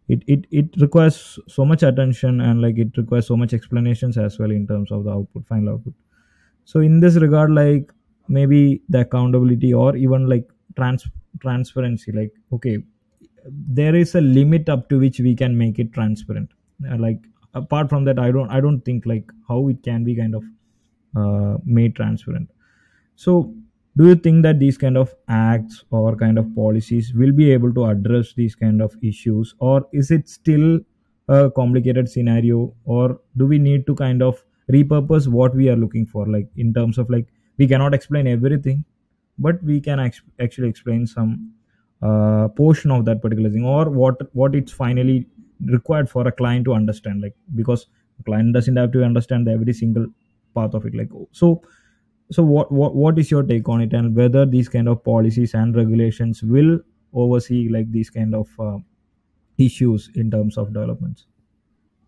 it, 0.08 0.24
it 0.28 0.45
it 0.52 0.69
requires 0.82 1.39
so 1.48 1.65
much 1.65 1.84
attention 1.84 2.41
and 2.41 2.62
like 2.62 2.78
it 2.78 2.98
requires 2.98 3.28
so 3.28 3.38
much 3.38 3.54
explanations 3.54 4.17
as 4.17 4.38
well 4.39 4.52
in 4.52 4.67
terms 4.67 4.91
of 4.91 5.04
the 5.04 5.12
output 5.12 5.48
final 5.48 5.74
output. 5.76 5.93
So 6.65 6.82
in 6.82 7.00
this 7.00 7.15
regard 7.15 7.52
like 7.52 7.91
maybe 8.28 8.82
the 8.89 9.02
accountability 9.02 9.74
or 9.74 9.95
even 9.95 10.28
like 10.28 10.50
trans 10.76 11.08
transparency 11.41 12.12
like 12.12 12.32
okay 12.54 12.80
there 13.80 13.95
is 13.95 14.15
a 14.15 14.21
limit 14.21 14.69
up 14.69 14.89
to 14.89 15.00
which 15.00 15.19
we 15.19 15.36
can 15.36 15.58
make 15.58 15.80
it 15.80 15.93
transparent 15.93 16.50
like 16.98 17.20
apart 17.54 17.90
from 17.90 18.04
that 18.06 18.20
i 18.20 18.32
don't 18.32 18.50
i 18.50 18.60
don't 18.60 18.82
think 18.82 19.06
like 19.06 19.32
how 19.48 19.68
it 19.70 19.82
can 19.84 20.04
be 20.04 20.16
kind 20.16 20.36
of 20.36 20.44
uh, 21.16 21.58
made 21.66 21.96
transparent. 21.96 22.50
So, 23.16 23.54
do 23.98 24.08
you 24.08 24.16
think 24.16 24.44
that 24.44 24.60
these 24.60 24.78
kind 24.78 24.98
of 24.98 25.16
acts 25.30 25.86
or 25.92 26.16
kind 26.16 26.38
of 26.38 26.54
policies 26.56 27.14
will 27.14 27.32
be 27.32 27.52
able 27.52 27.74
to 27.76 27.86
address 27.86 28.34
these 28.34 28.56
kind 28.56 28.82
of 28.82 28.96
issues, 29.02 29.56
or 29.60 29.88
is 29.94 30.12
it 30.12 30.28
still 30.30 30.80
a 31.30 31.50
complicated 31.52 32.10
scenario, 32.10 32.74
or 32.86 33.20
do 33.38 33.46
we 33.48 33.60
need 33.60 33.88
to 33.88 33.96
kind 33.96 34.22
of 34.22 34.44
repurpose 34.72 35.28
what 35.28 35.56
we 35.56 35.70
are 35.70 35.76
looking 35.78 36.06
for, 36.06 36.28
like 36.28 36.48
in 36.58 36.74
terms 36.74 36.98
of 36.98 37.10
like 37.10 37.28
we 37.58 37.68
cannot 37.68 37.94
explain 37.94 38.28
everything, 38.28 38.84
but 39.40 39.62
we 39.64 39.80
can 39.82 40.00
act- 40.00 40.22
actually 40.40 40.70
explain 40.70 41.08
some 41.08 41.54
uh, 42.02 42.48
portion 42.50 42.92
of 42.92 43.06
that 43.06 43.22
particular 43.22 43.50
thing, 43.50 43.66
or 43.66 43.90
what 43.90 44.34
what 44.36 44.56
it's 44.56 44.72
finally 44.72 45.28
required 45.65 46.10
for 46.10 46.28
a 46.28 46.32
client 46.32 46.65
to 46.65 46.74
understand, 46.74 47.22
like 47.22 47.36
because 47.56 47.88
client 48.26 48.54
doesn't 48.54 48.76
have 48.76 48.91
to 48.94 49.04
understand 49.04 49.48
every 49.48 49.74
single 49.74 50.08
part 50.54 50.74
of 50.74 50.86
it, 50.86 50.96
like 50.96 51.10
so 51.32 51.62
so 52.32 52.44
what, 52.44 52.72
what 52.72 52.96
what 52.96 53.20
is 53.20 53.30
your 53.30 53.44
take 53.44 53.70
on 53.70 53.82
it 53.82 53.94
and 53.94 54.15
whether 54.15 54.46
these 54.46 54.70
kind 54.70 54.89
of 54.89 55.04
policies 55.04 55.54
and 55.54 55.76
regulations 55.76 56.41
will 56.44 56.80
oversee 57.13 57.70
like 57.70 57.91
these 57.91 58.10
kind 58.10 58.34
of 58.34 58.48
uh, 58.60 58.78
issues 59.58 60.10
in 60.15 60.32
terms 60.32 60.58
of 60.58 60.74
developments 60.74 61.28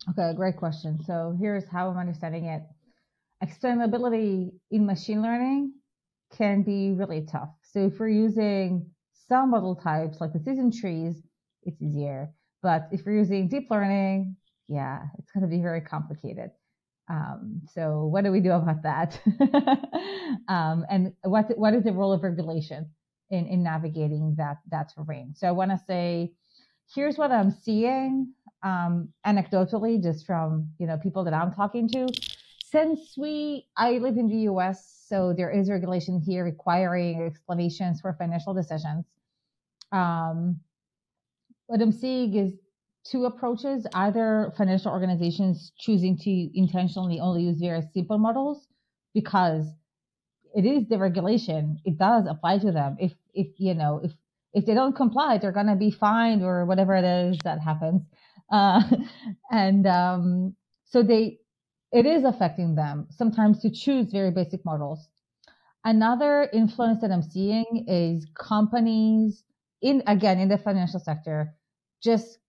Okay, 0.10 0.34
great 0.36 0.56
question. 0.56 1.04
So 1.04 1.36
here's 1.40 1.68
how 1.68 1.90
I'm 1.90 1.98
understanding 1.98 2.46
it. 2.46 2.64
Explainability 3.44 4.52
in 4.72 4.86
machine 4.86 5.22
learning 5.22 5.74
can 6.36 6.64
be 6.64 6.94
really 6.94 7.26
tough. 7.30 7.50
So 7.62 7.88
if 7.88 8.00
we're 8.00 8.10
using 8.10 8.90
some 9.28 9.52
model 9.52 9.76
types 9.76 10.22
like 10.22 10.32
the 10.32 10.40
decision 10.40 10.72
trees, 10.72 11.22
it's 11.64 11.82
easier. 11.82 12.32
But 12.62 12.90
if 12.92 13.06
you're 13.06 13.16
using 13.16 13.48
deep 13.48 13.70
learning, 13.70 14.36
yeah, 14.68 15.04
it's 15.18 15.32
going 15.32 15.44
to 15.44 15.48
be 15.48 15.62
very 15.62 15.82
complicated. 15.82 16.52
Um, 17.10 17.62
so 17.74 18.06
what 18.06 18.24
do 18.24 18.32
we 18.32 18.42
do 18.42 18.52
about 18.52 18.84
that? 18.84 19.20
um, 20.48 20.86
and 20.90 21.14
what 21.24 21.58
what 21.58 21.74
is 21.74 21.84
the 21.84 21.94
role 21.94 22.12
of 22.12 22.24
regulation 22.24 22.90
in, 23.30 23.48
in 23.48 23.64
navigating 23.64 24.36
that 24.38 24.58
that 24.72 24.92
terrain? 24.94 25.34
So 25.36 25.48
I 25.48 25.52
want 25.52 25.72
to 25.72 25.80
say, 25.88 26.34
here's 26.94 27.18
what 27.18 27.32
I'm 27.32 27.52
seeing 27.52 28.34
um, 28.64 29.10
anecdotally, 29.26 30.02
just 30.02 30.26
from 30.26 30.70
you 30.80 30.88
know 30.88 30.98
people 30.98 31.24
that 31.24 31.34
I'm 31.34 31.54
talking 31.54 31.88
to. 31.90 32.08
Since 32.70 33.16
we, 33.18 33.66
I 33.78 33.92
live 33.92 34.18
in 34.18 34.28
the 34.28 34.40
U.S., 34.52 35.06
so 35.08 35.34
there 35.36 35.50
is 35.50 35.70
regulation 35.70 36.20
here 36.20 36.44
requiring 36.44 37.24
explanations 37.24 38.02
for 38.02 38.12
financial 38.20 38.54
decisions. 38.54 39.06
Um, 39.94 40.60
what 41.68 41.82
I'm 41.82 41.92
seeing 41.92 42.34
is 42.36 42.54
two 43.10 43.26
approaches 43.26 43.86
either 43.94 44.54
financial 44.58 44.92
organizations 44.92 45.72
choosing 45.78 46.18
to 46.18 46.50
intentionally 46.58 47.20
only 47.20 47.44
use 47.44 47.60
very 47.60 47.82
simple 47.94 48.18
models 48.18 48.68
because 49.14 49.66
it 50.56 50.66
is 50.66 50.88
the 50.88 50.98
regulation 50.98 51.78
it 51.86 51.98
does 51.98 52.26
apply 52.28 52.58
to 52.60 52.72
them. 52.72 52.98
If 53.00 53.14
if 53.34 53.48
you 53.58 53.74
know 53.76 54.02
if 54.04 54.12
if 54.54 54.66
they 54.66 54.74
don't 54.74 54.96
comply 54.96 55.38
they're 55.38 55.52
going 55.52 55.68
to 55.68 55.76
be 55.76 55.92
fined 55.92 56.44
or 56.44 56.66
whatever 56.66 56.96
it 56.96 57.06
is 57.06 57.38
that 57.44 57.60
happens. 57.62 58.02
Uh, 58.50 58.82
and 59.52 59.86
um, 59.86 60.56
so 60.86 61.04
they 61.04 61.38
it 61.92 62.06
is 62.06 62.24
affecting 62.24 62.76
them 62.76 63.06
sometimes 63.10 63.60
to 63.60 63.70
choose 63.70 64.10
very 64.10 64.32
basic 64.32 64.64
models. 64.64 65.10
Another 65.84 66.50
influence 66.54 67.02
that 67.02 67.12
i'm 67.12 67.22
seeing 67.22 67.86
is 67.90 68.26
companies 68.36 69.44
in 69.82 70.02
again 70.08 70.40
in 70.40 70.48
the 70.48 70.58
financial 70.58 71.00
sector 71.00 71.57
just 72.04 72.40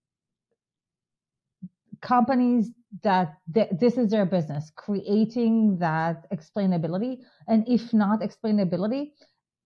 companies 2.01 2.71
that 3.03 3.37
th- 3.53 3.69
this 3.79 3.97
is 3.97 4.09
their 4.11 4.25
business 4.25 4.71
creating 4.75 5.77
that 5.79 6.29
explainability. 6.31 7.19
And 7.47 7.67
if 7.67 7.93
not 7.93 8.21
explainability 8.21 9.11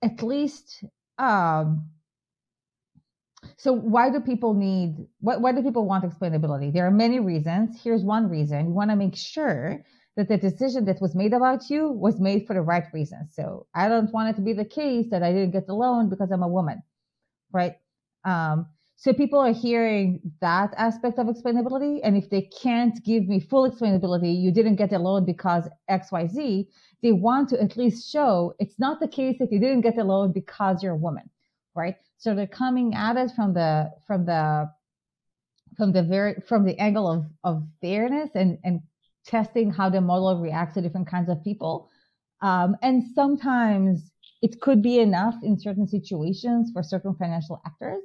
at 0.03 0.23
least 0.23 0.83
um 1.19 1.89
so 3.57 3.73
why 3.73 4.09
do 4.09 4.19
people 4.19 4.53
need 4.53 4.97
why, 5.19 5.37
why 5.37 5.51
do 5.53 5.63
people 5.63 5.87
want 5.87 6.05
explainability? 6.05 6.73
There 6.73 6.87
are 6.87 6.91
many 6.91 7.19
reasons. 7.19 7.79
Here's 7.83 8.03
one 8.03 8.29
reason. 8.29 8.67
You 8.67 8.73
want 8.73 8.91
to 8.91 8.95
make 8.97 9.15
sure 9.15 9.83
that 10.17 10.29
the 10.29 10.37
decision 10.37 10.85
that 10.85 11.01
was 11.01 11.15
made 11.15 11.33
about 11.33 11.69
you 11.69 11.89
was 11.91 12.19
made 12.19 12.47
for 12.47 12.53
the 12.55 12.61
right 12.61 12.85
reason 12.93 13.29
so 13.31 13.67
i 13.75 13.89
don't 13.89 14.11
want 14.13 14.29
it 14.29 14.35
to 14.35 14.41
be 14.41 14.53
the 14.53 14.65
case 14.65 15.07
that 15.11 15.23
i 15.23 15.31
didn't 15.33 15.51
get 15.51 15.67
the 15.67 15.73
loan 15.75 16.09
because 16.09 16.31
i'm 16.31 16.43
a 16.43 16.47
woman 16.47 16.81
right? 17.53 17.75
Um, 18.25 18.67
so 19.03 19.11
people 19.11 19.37
are 19.37 19.51
hearing 19.51 20.21
that 20.39 20.73
aspect 20.77 21.19
of 21.19 21.27
explainability. 21.27 21.99
And 22.05 22.15
if 22.15 22.29
they 22.29 22.43
can't 22.43 23.03
give 23.03 23.27
me 23.27 23.41
full 23.41 23.69
explainability, 23.69 24.33
you 24.41 24.49
didn't 24.49 24.77
get 24.77 24.93
a 24.93 24.97
loan 24.97 25.25
because 25.25 25.67
XYZ, 25.89 26.65
they 27.01 27.11
want 27.11 27.49
to 27.49 27.61
at 27.61 27.75
least 27.75 28.09
show 28.09 28.55
it's 28.59 28.79
not 28.79 29.01
the 29.01 29.09
case 29.09 29.35
that 29.39 29.51
you 29.51 29.59
didn't 29.59 29.81
get 29.81 29.97
the 29.97 30.05
loan 30.05 30.31
because 30.31 30.81
you're 30.81 30.93
a 30.93 31.03
woman, 31.07 31.29
right? 31.75 31.95
So 32.17 32.33
they're 32.33 32.47
coming 32.47 32.95
at 32.95 33.17
it 33.17 33.31
from 33.35 33.53
the, 33.53 33.91
from 34.07 34.25
the 34.25 34.71
from 35.75 35.91
the 35.91 36.03
very 36.03 36.35
from 36.47 36.63
the 36.63 36.79
angle 36.79 37.09
of 37.11 37.25
of 37.43 37.63
fairness 37.81 38.29
and 38.35 38.57
and 38.63 38.79
testing 39.25 39.69
how 39.69 39.89
the 39.89 39.99
model 39.99 40.39
reacts 40.39 40.75
to 40.75 40.81
different 40.81 41.09
kinds 41.09 41.29
of 41.29 41.43
people. 41.43 41.89
Um, 42.41 42.77
and 42.81 43.03
sometimes 43.13 44.11
it 44.41 44.61
could 44.61 44.81
be 44.81 44.99
enough 44.99 45.35
in 45.43 45.59
certain 45.59 45.87
situations 45.87 46.71
for 46.71 46.83
certain 46.83 47.15
financial 47.15 47.61
actors, 47.65 48.03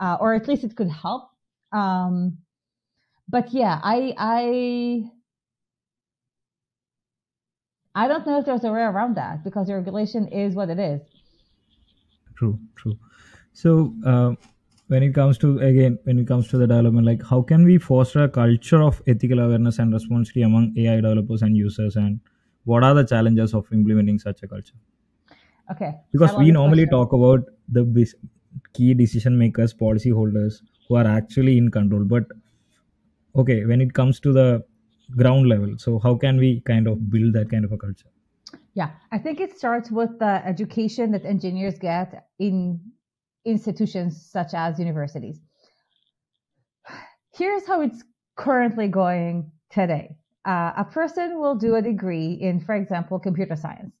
uh, 0.00 0.16
or 0.20 0.34
at 0.34 0.48
least 0.48 0.64
it 0.64 0.74
could 0.76 0.90
help. 0.90 1.30
Um, 1.72 2.38
but 3.28 3.52
yeah, 3.52 3.80
I 3.82 4.14
I 4.18 5.04
I 7.94 8.08
don't 8.08 8.26
know 8.26 8.38
if 8.38 8.46
there's 8.46 8.64
a 8.64 8.72
way 8.72 8.82
around 8.82 9.16
that 9.16 9.44
because 9.44 9.66
the 9.66 9.74
regulation 9.74 10.28
is 10.28 10.54
what 10.54 10.70
it 10.70 10.78
is. 10.78 11.00
True, 12.36 12.58
true. 12.76 12.98
So 13.52 13.94
uh, 14.06 14.34
when 14.88 15.02
it 15.02 15.14
comes 15.14 15.38
to 15.38 15.58
again, 15.58 15.98
when 16.04 16.18
it 16.18 16.26
comes 16.26 16.48
to 16.48 16.58
the 16.58 16.66
development, 16.66 17.06
like 17.06 17.22
how 17.22 17.42
can 17.42 17.64
we 17.64 17.78
foster 17.78 18.24
a 18.24 18.28
culture 18.28 18.82
of 18.82 19.02
ethical 19.06 19.40
awareness 19.40 19.78
and 19.78 19.92
responsibility 19.92 20.42
among 20.42 20.72
AI 20.78 20.96
developers 20.96 21.42
and 21.42 21.56
users, 21.56 21.96
and 21.96 22.20
what 22.64 22.82
are 22.84 22.94
the 22.94 23.04
challenges 23.04 23.54
of 23.54 23.72
implementing 23.72 24.18
such 24.18 24.42
a 24.42 24.48
culture? 24.48 24.74
Okay. 25.70 25.94
Because 26.12 26.36
we 26.36 26.50
normally 26.50 26.86
question. 26.86 26.98
talk 26.98 27.12
about 27.12 27.44
the 27.68 27.84
key 28.72 28.94
decision 28.94 29.38
makers, 29.38 29.72
policy 29.72 30.10
holders 30.10 30.62
who 30.88 30.96
are 30.96 31.06
actually 31.06 31.56
in 31.56 31.70
control, 31.70 32.04
but 32.04 32.24
okay, 33.36 33.64
when 33.64 33.80
it 33.80 33.94
comes 33.94 34.20
to 34.20 34.32
the 34.32 34.64
ground 35.16 35.48
level, 35.48 35.76
so 35.78 35.98
how 35.98 36.14
can 36.14 36.38
we 36.38 36.60
kind 36.60 36.86
of 36.86 37.10
build 37.10 37.32
that 37.34 37.50
kind 37.50 37.64
of 37.64 37.72
a 37.72 37.76
culture? 37.76 38.06
Yeah, 38.74 38.90
I 39.12 39.18
think 39.18 39.40
it 39.40 39.56
starts 39.56 39.90
with 39.90 40.18
the 40.18 40.42
education 40.46 41.12
that 41.12 41.24
engineers 41.24 41.78
get 41.78 42.26
in 42.38 42.80
institutions 43.44 44.28
such 44.30 44.54
as 44.54 44.78
universities. 44.78 45.40
Here's 47.34 47.66
how 47.66 47.80
it's 47.80 48.02
currently 48.36 48.88
going 48.88 49.50
today. 49.70 50.16
Uh, 50.44 50.72
a 50.76 50.84
person 50.84 51.38
will 51.38 51.54
do 51.54 51.74
a 51.74 51.82
degree 51.82 52.32
in, 52.32 52.60
for 52.60 52.74
example, 52.74 53.18
computer 53.18 53.56
science. 53.56 53.94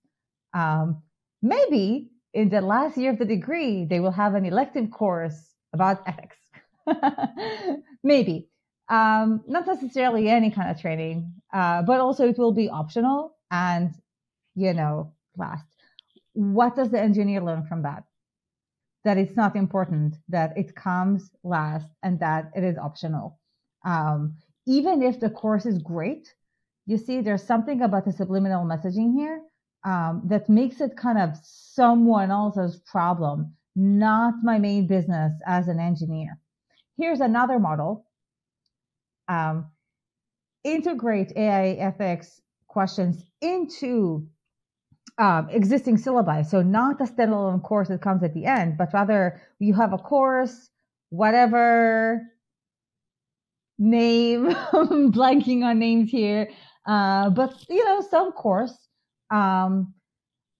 Um, 0.54 1.02
maybe 1.42 2.09
in 2.32 2.48
the 2.48 2.60
last 2.60 2.96
year 2.96 3.10
of 3.10 3.18
the 3.18 3.24
degree, 3.24 3.84
they 3.84 4.00
will 4.00 4.12
have 4.12 4.34
an 4.34 4.44
elective 4.44 4.90
course 4.90 5.54
about 5.72 6.02
ethics. 6.06 6.36
maybe. 8.02 8.48
Um, 8.88 9.42
not 9.46 9.66
necessarily 9.66 10.28
any 10.28 10.50
kind 10.50 10.70
of 10.70 10.80
training, 10.80 11.32
uh, 11.52 11.82
but 11.82 12.00
also 12.00 12.28
it 12.28 12.38
will 12.38 12.52
be 12.52 12.68
optional 12.68 13.36
and, 13.50 13.94
you 14.56 14.74
know, 14.74 15.12
last. 15.36 15.64
What 16.32 16.74
does 16.74 16.90
the 16.90 17.00
engineer 17.00 17.40
learn 17.40 17.66
from 17.66 17.82
that? 17.82 18.04
That 19.04 19.16
it's 19.16 19.36
not 19.36 19.56
important, 19.56 20.16
that 20.28 20.58
it 20.58 20.74
comes 20.74 21.30
last, 21.44 21.86
and 22.02 22.18
that 22.20 22.50
it 22.54 22.64
is 22.64 22.76
optional. 22.76 23.38
Um, 23.84 24.34
even 24.66 25.02
if 25.02 25.20
the 25.20 25.30
course 25.30 25.66
is 25.66 25.78
great, 25.78 26.34
you 26.86 26.98
see, 26.98 27.20
there's 27.20 27.42
something 27.42 27.82
about 27.82 28.04
the 28.04 28.12
subliminal 28.12 28.64
messaging 28.64 29.14
here 29.14 29.40
um, 29.84 30.22
that 30.26 30.48
makes 30.48 30.80
it 30.80 30.96
kind 30.96 31.18
of 31.18 31.36
someone 31.42 32.30
else's 32.30 32.80
problem, 32.86 33.54
not 33.74 34.34
my 34.42 34.58
main 34.58 34.86
business 34.86 35.32
as 35.46 35.68
an 35.68 35.80
engineer. 35.80 36.38
Here's 36.96 37.20
another 37.20 37.58
model. 37.58 38.06
Um, 39.28 39.70
integrate 40.64 41.32
AI 41.36 41.70
ethics 41.72 42.40
questions 42.66 43.24
into 43.40 44.28
um, 45.18 45.48
existing 45.50 45.96
syllabi. 45.96 46.44
So 46.46 46.62
not 46.62 47.00
a 47.00 47.04
standalone 47.04 47.62
course 47.62 47.88
that 47.88 48.02
comes 48.02 48.22
at 48.22 48.34
the 48.34 48.46
end, 48.46 48.76
but 48.78 48.92
rather 48.92 49.40
you 49.58 49.74
have 49.74 49.92
a 49.92 49.98
course, 49.98 50.70
whatever 51.10 52.22
name, 53.78 54.46
blanking 54.72 55.62
on 55.64 55.78
names 55.78 56.10
here, 56.10 56.50
uh, 56.86 57.30
but 57.30 57.54
you 57.68 57.84
know, 57.84 58.00
some 58.00 58.32
course, 58.32 58.76
um, 59.30 59.94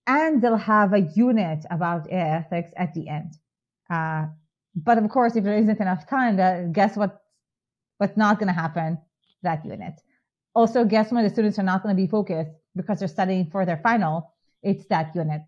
and 0.07 0.41
they'll 0.41 0.55
have 0.55 0.93
a 0.93 1.01
unit 1.15 1.65
about 1.69 2.11
ethics 2.11 2.71
at 2.75 2.93
the 2.93 3.07
end. 3.07 3.37
Uh, 3.89 4.27
but 4.75 4.97
of 4.97 5.09
course, 5.09 5.35
if 5.35 5.43
there 5.43 5.57
isn't 5.57 5.79
enough 5.79 6.07
time, 6.07 6.37
that, 6.37 6.71
guess 6.73 6.95
what? 6.95 7.21
What's 7.97 8.17
not 8.17 8.39
going 8.39 8.47
to 8.47 8.53
happen? 8.53 8.97
That 9.43 9.63
unit. 9.65 9.93
Also, 10.55 10.85
guess 10.85 11.11
when 11.11 11.23
the 11.23 11.29
students 11.29 11.59
are 11.59 11.63
not 11.63 11.83
going 11.83 11.95
to 11.95 12.01
be 12.01 12.07
focused 12.07 12.51
because 12.75 12.99
they're 12.99 13.07
studying 13.07 13.49
for 13.51 13.65
their 13.65 13.77
final? 13.77 14.33
It's 14.63 14.85
that 14.87 15.15
unit. 15.15 15.41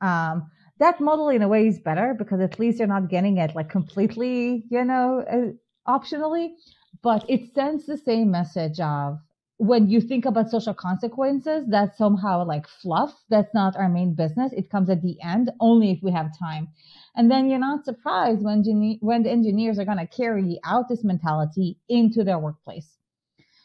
Um, 0.00 0.50
that 0.78 1.00
model 1.00 1.28
in 1.28 1.42
a 1.42 1.48
way 1.48 1.68
is 1.68 1.78
better 1.78 2.14
because 2.18 2.40
at 2.40 2.58
least 2.58 2.78
you're 2.78 2.88
not 2.88 3.08
getting 3.08 3.38
it 3.38 3.54
like 3.54 3.68
completely, 3.68 4.64
you 4.68 4.84
know, 4.84 5.24
uh, 5.30 5.90
optionally, 5.90 6.54
but 7.02 7.24
it 7.28 7.54
sends 7.54 7.86
the 7.86 7.96
same 7.96 8.30
message 8.30 8.80
of 8.80 9.18
when 9.62 9.88
you 9.88 10.00
think 10.00 10.24
about 10.24 10.50
social 10.50 10.74
consequences, 10.74 11.64
that's 11.68 11.96
somehow 11.96 12.44
like 12.44 12.66
fluff. 12.66 13.14
That's 13.30 13.54
not 13.54 13.76
our 13.76 13.88
main 13.88 14.12
business. 14.12 14.52
It 14.52 14.68
comes 14.68 14.90
at 14.90 15.02
the 15.02 15.16
end 15.22 15.52
only 15.60 15.92
if 15.92 16.02
we 16.02 16.10
have 16.10 16.36
time. 16.36 16.66
And 17.14 17.30
then 17.30 17.48
you're 17.48 17.60
not 17.60 17.84
surprised 17.84 18.42
when, 18.42 18.64
when 19.00 19.22
the 19.22 19.30
engineers 19.30 19.78
are 19.78 19.84
going 19.84 19.98
to 19.98 20.06
carry 20.08 20.58
out 20.64 20.88
this 20.88 21.04
mentality 21.04 21.78
into 21.88 22.24
their 22.24 22.40
workplace. 22.40 22.88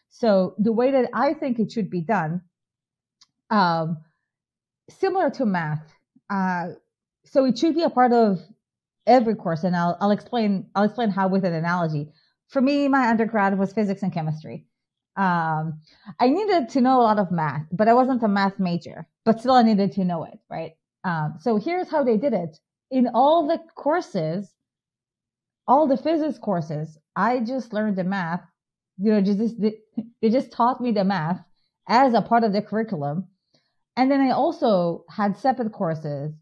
So 0.10 0.54
the 0.60 0.72
way 0.72 0.91
that 0.91 1.10
I 1.16 1.34
think 1.34 1.58
it 1.58 1.72
should 1.72 1.89
be 1.89 2.02
done, 2.02 2.41
um, 3.50 3.98
similar 4.89 5.32
to 5.32 5.48
math, 5.48 5.82
uh, 6.30 6.74
so 7.26 7.45
it 7.45 7.58
should 7.58 7.74
be 7.74 7.82
a 7.82 7.89
part 7.89 8.14
of 8.14 8.39
every 9.08 9.34
course, 9.36 9.64
and 9.64 9.76
I'll 9.76 9.98
I'll 10.00 10.12
explain 10.12 10.70
I'll 10.76 10.84
explain 10.84 11.10
how 11.10 11.28
with 11.28 11.43
an 11.45 11.54
analogy. 11.54 12.12
For 12.50 12.62
me, 12.62 12.88
my 12.88 13.10
undergrad 13.10 13.58
was 13.58 13.74
physics 13.74 14.04
and 14.04 14.14
chemistry. 14.14 14.66
Um, 15.18 15.82
I 16.20 16.30
needed 16.30 16.70
to 16.70 16.82
know 16.82 17.01
a 17.01 17.03
lot 17.03 17.18
of 17.18 17.32
math, 17.32 17.65
but 17.72 17.88
I 17.88 17.93
wasn't 17.93 18.24
a 18.24 18.28
math 18.28 18.59
major, 18.59 19.07
but 19.26 19.39
still 19.39 19.53
I 19.53 19.63
needed 19.63 19.93
to 19.93 20.05
know 20.05 20.24
it, 20.24 20.39
right? 20.49 20.74
Um, 21.03 21.36
so 21.39 21.57
here's 21.57 21.89
how 21.89 22.03
they 22.03 22.18
did 22.18 22.34
it. 22.34 22.59
In 22.91 23.09
all 23.13 23.47
the 23.47 23.59
courses, 23.76 24.53
all 25.68 25.88
the 25.88 25.97
physics 25.97 26.38
courses, 26.38 26.97
I 27.15 27.39
just 27.39 27.74
learned 27.74 27.97
the 27.97 28.03
math. 28.03 28.41
You 28.99 29.13
know, 29.13 29.22
just 29.22 29.59
they 29.59 30.30
just 30.30 30.51
taught 30.51 30.82
me 30.82 30.91
the 30.91 31.03
math 31.03 31.39
as 31.88 32.13
a 32.13 32.22
part 32.22 32.43
of 32.43 32.53
the 32.53 32.61
curriculum, 32.61 33.28
and 33.95 34.11
then 34.11 34.22
I 34.22 34.32
also 34.32 35.03
had 35.09 35.38
separate 35.38 35.72
courses 35.72 36.34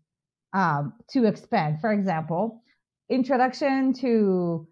um, 0.53 0.93
to 1.11 1.25
expand. 1.25 1.79
For 1.81 1.91
example, 1.91 2.61
introduction 3.09 3.93
to 3.93 4.67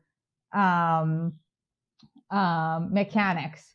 um, 0.54 1.34
um, 2.30 2.94
mechanics. 2.94 3.73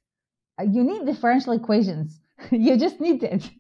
You 0.65 0.85
need 0.85 1.07
differential 1.07 1.53
equations. 1.53 2.21
you 2.51 2.77
just 2.77 3.01
need 3.01 3.23
it. 3.23 3.51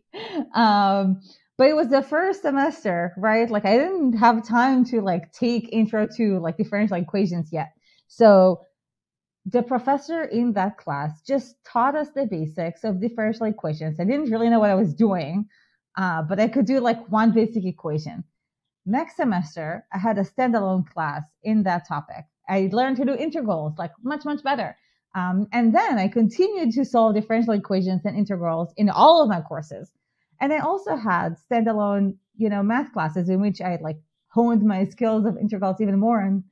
Um, 0.54 1.20
but 1.56 1.68
it 1.68 1.74
was 1.76 1.88
the 1.88 2.02
first 2.02 2.42
semester, 2.42 3.12
right? 3.16 3.50
Like 3.50 3.64
I 3.64 3.76
didn't 3.76 4.14
have 4.14 4.46
time 4.46 4.84
to 4.86 5.00
like 5.00 5.32
take 5.32 5.68
intro 5.72 6.06
to 6.16 6.38
like 6.38 6.56
differential 6.56 6.96
equations 6.96 7.50
yet. 7.52 7.72
So 8.06 8.62
the 9.44 9.62
professor 9.62 10.24
in 10.24 10.52
that 10.52 10.76
class 10.76 11.20
just 11.22 11.56
taught 11.64 11.96
us 11.96 12.10
the 12.14 12.26
basics 12.26 12.84
of 12.84 13.00
differential 13.00 13.46
equations. 13.46 13.98
I 13.98 14.04
didn't 14.04 14.30
really 14.30 14.48
know 14.50 14.60
what 14.60 14.70
I 14.70 14.74
was 14.74 14.94
doing, 14.94 15.48
uh, 15.96 16.22
but 16.22 16.38
I 16.38 16.48
could 16.48 16.66
do 16.66 16.80
like 16.80 17.08
one 17.10 17.32
basic 17.32 17.64
equation. 17.64 18.24
Next 18.86 19.16
semester, 19.16 19.86
I 19.92 19.98
had 19.98 20.18
a 20.18 20.24
standalone 20.24 20.86
class 20.86 21.24
in 21.42 21.62
that 21.64 21.88
topic. 21.88 22.24
I 22.48 22.70
learned 22.72 22.96
to 22.98 23.04
do 23.04 23.14
integrals 23.14 23.78
like 23.78 23.92
much, 24.02 24.24
much 24.24 24.42
better. 24.42 24.76
Um, 25.18 25.48
and 25.52 25.74
then 25.74 25.98
I 25.98 26.06
continued 26.06 26.70
to 26.72 26.84
solve 26.84 27.14
differential 27.14 27.54
equations 27.54 28.02
and 28.04 28.16
integrals 28.16 28.72
in 28.76 28.88
all 28.88 29.22
of 29.22 29.28
my 29.28 29.40
courses. 29.40 29.90
And 30.40 30.52
I 30.52 30.58
also 30.58 30.94
had 30.94 31.36
standalone, 31.50 32.16
you 32.36 32.48
know, 32.48 32.62
math 32.62 32.92
classes 32.92 33.28
in 33.28 33.40
which 33.40 33.60
I 33.60 33.78
like 33.80 33.98
honed 34.28 34.62
my 34.62 34.84
skills 34.84 35.24
of 35.26 35.36
integrals 35.36 35.80
even 35.80 35.98
more 35.98 36.20
and 36.20 36.44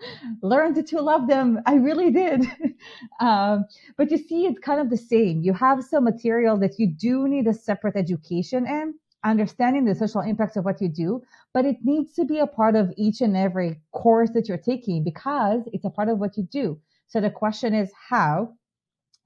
learned 0.42 0.86
to 0.86 1.00
love 1.02 1.28
them. 1.28 1.60
I 1.66 1.74
really 1.74 2.10
did. 2.10 2.46
um, 3.20 3.66
but 3.98 4.10
you 4.10 4.16
see, 4.16 4.46
it's 4.46 4.60
kind 4.60 4.80
of 4.80 4.88
the 4.88 4.96
same. 4.96 5.42
You 5.42 5.52
have 5.52 5.84
some 5.84 6.04
material 6.04 6.56
that 6.60 6.78
you 6.78 6.86
do 6.86 7.28
need 7.28 7.46
a 7.46 7.52
separate 7.52 7.96
education 7.96 8.66
in, 8.66 8.94
understanding 9.24 9.84
the 9.84 9.94
social 9.94 10.22
impacts 10.22 10.56
of 10.56 10.64
what 10.64 10.80
you 10.80 10.88
do, 10.88 11.22
but 11.52 11.66
it 11.66 11.76
needs 11.82 12.14
to 12.14 12.24
be 12.24 12.38
a 12.38 12.46
part 12.46 12.76
of 12.76 12.94
each 12.96 13.20
and 13.20 13.36
every 13.36 13.80
course 13.92 14.30
that 14.30 14.48
you're 14.48 14.66
taking 14.72 15.04
because 15.04 15.62
it's 15.74 15.84
a 15.84 15.90
part 15.90 16.08
of 16.08 16.18
what 16.18 16.38
you 16.38 16.44
do. 16.44 16.78
So 17.08 17.20
the 17.20 17.30
question 17.30 17.74
is 17.74 17.90
how. 18.08 18.54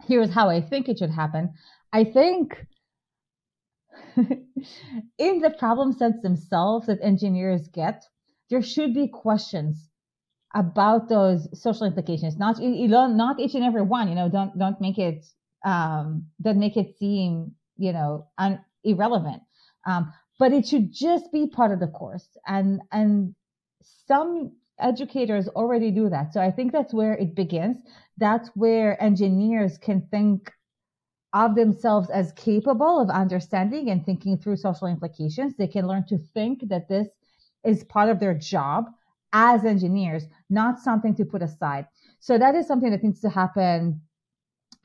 Here's 0.07 0.31
how 0.31 0.49
I 0.49 0.61
think 0.61 0.89
it 0.89 0.99
should 0.99 1.11
happen. 1.11 1.55
I 1.93 2.05
think 2.05 2.67
in 4.17 5.41
the 5.41 5.55
problem 5.59 5.93
sets 5.93 6.23
themselves 6.23 6.87
that 6.87 6.99
engineers 7.03 7.69
get, 7.69 8.05
there 8.49 8.63
should 8.63 8.95
be 8.95 9.09
questions 9.09 9.91
about 10.55 11.09
those 11.09 11.49
social 11.61 11.87
implications. 11.87 12.37
Not 12.37 12.59
not 12.61 13.41
each 13.41 13.55
and 13.55 13.65
every 13.65 13.83
one. 13.83 14.09
You 14.09 14.15
know, 14.15 14.29
don't 14.29 14.59
don't 14.59 14.81
make 14.81 14.99
it 14.99 15.25
um, 15.65 16.27
don't 16.43 16.59
make 16.59 16.77
it 16.77 16.97
seem 16.99 17.55
you 17.77 17.93
know 17.93 18.27
un, 18.39 18.61
irrelevant. 18.85 19.43
Um, 19.87 20.13
but 20.39 20.53
it 20.53 20.67
should 20.67 20.93
just 20.93 21.31
be 21.33 21.47
part 21.47 21.73
of 21.73 21.81
the 21.81 21.87
course. 21.87 22.27
And 22.47 22.81
and 22.91 23.35
some 24.07 24.57
educators 24.81 25.49
already 25.49 25.91
do 25.91 26.09
that. 26.09 26.33
So 26.33 26.41
I 26.41 26.51
think 26.51 26.73
that's 26.73 26.95
where 26.95 27.15
it 27.15 27.35
begins. 27.35 27.79
That's 28.19 28.49
where 28.55 29.03
engineers 29.03 29.79
can 29.79 30.07
think 30.11 30.51
of 31.33 31.55
themselves 31.55 32.11
as 32.11 32.33
capable 32.33 33.01
of 33.01 33.09
understanding 33.09 33.91
and 33.91 34.05
thinking 34.05 34.37
through 34.37 34.57
social 34.57 34.89
implications. 34.89 35.55
They 35.57 35.69
can 35.69 35.87
learn 35.87 36.05
to 36.09 36.19
think 36.19 36.69
that 36.69 36.89
this 36.89 37.09
is 37.65 37.85
part 37.85 38.09
of 38.09 38.19
their 38.19 38.35
job 38.35 38.87
as 39.33 39.65
engineers, 39.65 40.25
not 40.49 40.81
something 40.81 41.15
to 41.15 41.25
put 41.25 41.43
aside. 41.43 41.87
So 42.19 42.37
that 42.39 42.55
is 42.55 42.67
something 42.67 42.91
that 42.91 43.05
needs 43.05 43.21
to 43.21 43.29
happen 43.29 44.01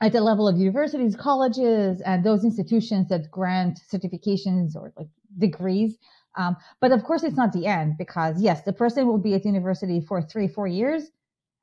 at 0.00 0.12
the 0.12 0.20
level 0.20 0.46
of 0.46 0.56
universities, 0.56 1.16
colleges, 1.16 2.00
and 2.02 2.22
those 2.22 2.44
institutions 2.44 3.08
that 3.08 3.30
grant 3.30 3.80
certifications 3.92 4.76
or 4.76 4.92
like 4.96 5.08
degrees. 5.38 5.98
Um, 6.36 6.56
but 6.80 6.92
of 6.92 7.04
course, 7.04 7.22
it's 7.22 7.36
not 7.36 7.52
the 7.52 7.66
end 7.66 7.96
because 7.98 8.40
yes, 8.40 8.62
the 8.62 8.72
person 8.72 9.06
will 9.06 9.18
be 9.18 9.34
at 9.34 9.44
university 9.44 10.00
for 10.00 10.22
three, 10.22 10.48
four 10.48 10.66
years. 10.66 11.10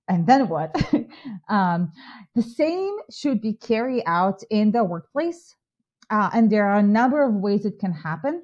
And 0.08 0.28
then 0.28 0.50
what? 0.50 0.76
um, 1.50 1.92
the 2.36 2.42
same 2.42 2.98
should 3.10 3.42
be 3.42 3.54
carried 3.54 4.04
out 4.06 4.44
in 4.50 4.72
the 4.72 4.84
workplace. 4.84 5.56
Uh, 6.10 6.30
and 6.34 6.52
there 6.52 6.68
are 6.68 6.80
a 6.80 6.84
number 6.84 7.24
of 7.24 7.34
ways 7.34 7.66
it 7.66 7.80
can 7.80 7.94
happen. 7.94 8.44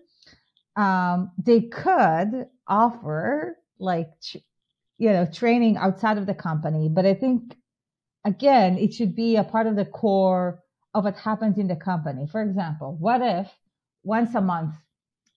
Um, 0.76 1.32
they 1.38 1.62
could 1.62 2.48
offer 2.68 3.58
like, 3.80 4.12
you 4.98 5.10
know, 5.10 5.26
training 5.26 5.78
outside 5.78 6.18
of 6.18 6.26
the 6.26 6.34
company, 6.34 6.88
but 6.90 7.06
I 7.06 7.14
think 7.14 7.56
again, 8.26 8.78
it 8.78 8.94
should 8.94 9.16
be 9.16 9.36
a 9.36 9.44
part 9.44 9.68
of 9.68 9.76
the 9.76 9.86
core 9.86 10.64
of 10.94 11.04
what 11.04 11.18
happens 11.18 11.58
in 11.58 11.68
the 11.68 11.76
company. 11.76 12.28
For 12.28 12.42
example, 12.42 12.96
what 13.00 13.22
if 13.22 13.48
once 14.04 14.36
a 14.36 14.42
month 14.42 14.76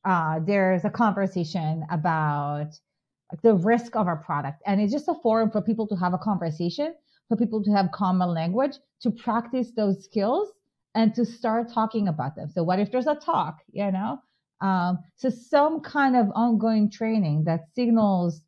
uh, 0.04 0.40
there's 0.44 0.84
a 0.84 0.90
conversation 0.90 1.84
about 1.90 2.70
the 3.42 3.54
risk 3.54 3.96
of 3.96 4.06
our 4.06 4.16
product, 4.16 4.62
and 4.66 4.80
it's 4.80 4.92
just 4.92 5.08
a 5.08 5.14
forum 5.22 5.50
for 5.50 5.62
people 5.62 5.86
to 5.88 5.96
have 5.96 6.12
a 6.14 6.18
conversation, 6.18 6.94
for 7.28 7.36
people 7.36 7.62
to 7.64 7.70
have 7.70 7.90
common 7.92 8.28
language, 8.28 8.76
to 9.00 9.10
practice 9.10 9.70
those 9.76 10.04
skills, 10.04 10.48
and 10.94 11.14
to 11.14 11.24
start 11.24 11.72
talking 11.72 12.08
about 12.08 12.36
them. 12.36 12.48
So, 12.50 12.62
what 12.62 12.78
if 12.78 12.90
there's 12.90 13.06
a 13.06 13.14
talk? 13.14 13.58
You 13.72 13.90
know, 13.92 14.18
um, 14.60 14.98
so 15.16 15.30
some 15.30 15.80
kind 15.80 16.16
of 16.16 16.28
ongoing 16.34 16.90
training 16.90 17.44
that 17.44 17.66
signals, 17.74 18.40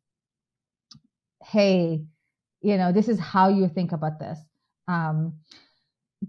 hey, 1.43 2.05
you 2.61 2.77
know, 2.77 2.91
this 2.91 3.09
is 3.09 3.19
how 3.19 3.49
you 3.49 3.67
think 3.67 3.91
about 3.91 4.19
this. 4.19 4.39
Um, 4.87 5.33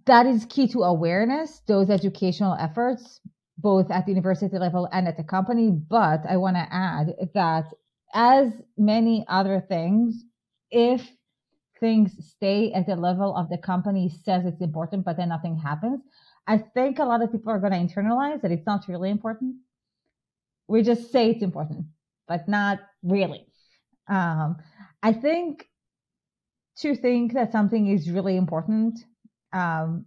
that 0.07 0.27
is 0.27 0.45
key 0.47 0.69
to 0.69 0.83
awareness, 0.83 1.61
those 1.67 1.89
educational 1.89 2.55
efforts, 2.59 3.21
both 3.59 3.91
at 3.91 4.05
the 4.07 4.13
university 4.13 4.59
level 4.59 4.89
and 4.93 5.09
at 5.09 5.17
the 5.17 5.25
company. 5.25 5.71
But 5.71 6.21
I 6.29 6.37
want 6.37 6.57
to 6.57 6.67
add 6.71 7.15
that 7.35 7.67
as 8.15 8.53
many 8.77 9.25
other 9.29 9.65
things, 9.69 10.25
if 10.71 11.09
things 11.81 12.13
stay 12.37 12.73
at 12.73 12.87
the 12.87 12.97
level 12.97 13.37
of 13.37 13.49
the 13.49 13.59
company 13.59 14.11
says 14.25 14.45
it's 14.47 14.61
important, 14.61 15.05
but 15.05 15.17
then 15.17 15.29
nothing 15.29 15.57
happens, 15.57 16.01
I 16.47 16.59
think 16.59 16.99
a 16.99 17.05
lot 17.05 17.23
of 17.23 17.33
people 17.33 17.53
are 17.53 17.59
going 17.59 17.73
to 17.73 17.95
internalize 17.95 18.41
that 18.43 18.53
it's 18.53 18.67
not 18.67 18.87
really 18.89 19.11
important. 19.11 19.57
We 20.69 20.83
just 20.83 21.11
say 21.11 21.31
it's 21.31 21.43
important, 21.43 21.87
but 22.29 22.49
not 22.49 22.81
really. 23.03 23.47
Um, 24.09 24.57
I 25.03 25.13
think 25.13 25.69
to 26.79 26.95
think 26.95 27.35
that 27.35 27.53
something 27.53 27.89
is 27.89 28.11
really 28.11 28.37
important. 28.37 28.99
Um, 29.53 30.07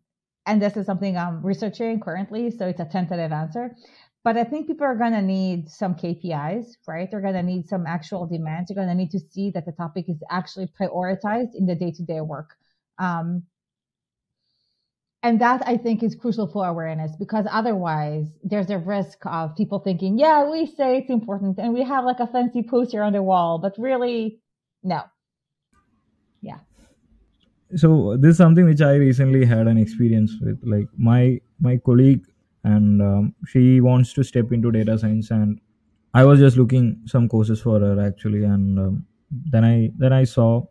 and 0.50 0.60
this 0.60 0.76
is 0.76 0.88
something 0.88 1.16
I'm 1.16 1.46
researching 1.46 2.00
currently, 2.00 2.50
so 2.50 2.66
it's 2.66 2.80
a 2.80 2.86
tentative 2.86 3.32
answer. 3.32 3.76
But 4.24 4.36
I 4.36 4.44
think 4.44 4.66
people 4.66 4.86
are 4.88 4.96
going 4.96 5.14
to 5.14 5.22
need 5.22 5.70
some 5.70 5.94
KPIs, 5.94 6.66
right? 6.88 7.08
They're 7.10 7.22
going 7.22 7.36
to 7.36 7.44
need 7.44 7.70
some 7.70 7.86
actual 7.86 8.26
demands. 8.26 8.68
They're 8.68 8.76
going 8.76 8.88
to 8.88 8.96
need 8.96 9.12
to 9.12 9.20
see 9.20 9.52
that 9.52 9.68
the 9.68 9.72
topic 9.74 10.10
is 10.10 10.18
actually 10.32 10.68
prioritized 10.80 11.54
in 11.54 11.68
the 11.68 11.76
day 11.76 11.92
to 11.92 12.04
day 12.04 12.22
work. 12.22 12.56
Um, 12.98 13.44
and 15.22 15.40
that 15.40 15.62
I 15.68 15.78
think 15.78 16.02
is 16.02 16.16
crucial 16.16 16.48
for 16.48 16.66
awareness 16.66 17.12
because 17.20 17.46
otherwise 17.52 18.26
there's 18.44 18.72
a 18.72 18.80
risk 18.80 19.20
of 19.26 19.56
people 19.56 19.80
thinking, 19.80 20.18
yeah, 20.18 20.50
we 20.50 20.66
say 20.66 20.98
it's 20.98 21.12
important 21.12 21.60
and 21.60 21.74
we 21.74 21.84
have 21.84 22.06
like 22.06 22.20
a 22.20 22.28
fancy 22.28 22.64
poster 22.64 23.04
on 23.04 23.14
the 23.14 23.22
wall, 23.22 23.60
but 23.60 23.76
really, 23.78 24.40
no, 24.82 25.04
so 27.76 28.18
this 28.18 28.32
is 28.32 28.38
something 28.38 28.66
which 28.66 28.82
i 28.82 28.96
recently 28.96 29.46
had 29.46 29.68
an 29.68 29.78
experience 29.78 30.34
with 30.42 30.60
like 30.64 30.88
my 30.98 31.40
my 31.60 31.78
colleague 31.78 32.26
and 32.64 33.02
um, 33.02 33.34
she 33.48 33.80
wants 33.80 34.14
to 34.14 34.24
step 34.24 34.52
into 34.52 34.72
data 34.72 34.98
science 34.98 35.32
and 35.32 35.60
i 36.14 36.24
was 36.26 36.40
just 36.40 36.58
looking 36.58 37.02
some 37.06 37.30
courses 37.30 37.62
for 37.62 37.80
her 37.80 38.00
actually 38.06 38.44
and 38.44 38.80
um, 38.80 39.06
then 39.52 39.64
i 39.64 39.92
then 39.98 40.12
i 40.14 40.24
saw 40.24 40.64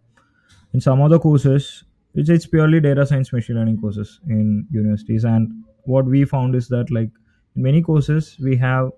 in 0.74 0.80
some 0.80 1.00
other 1.00 1.18
courses 1.18 1.84
it's, 2.14 2.28
it's 2.28 2.46
purely 2.46 2.80
data 2.80 3.06
science 3.06 3.32
machine 3.32 3.56
learning 3.56 3.80
courses 3.80 4.20
in 4.28 4.66
universities. 4.70 5.24
And 5.24 5.64
what 5.84 6.04
we 6.04 6.24
found 6.24 6.54
is 6.54 6.68
that 6.68 6.90
like 6.90 7.10
in 7.54 7.62
many 7.62 7.82
courses 7.82 8.36
we 8.40 8.56
have 8.56 8.90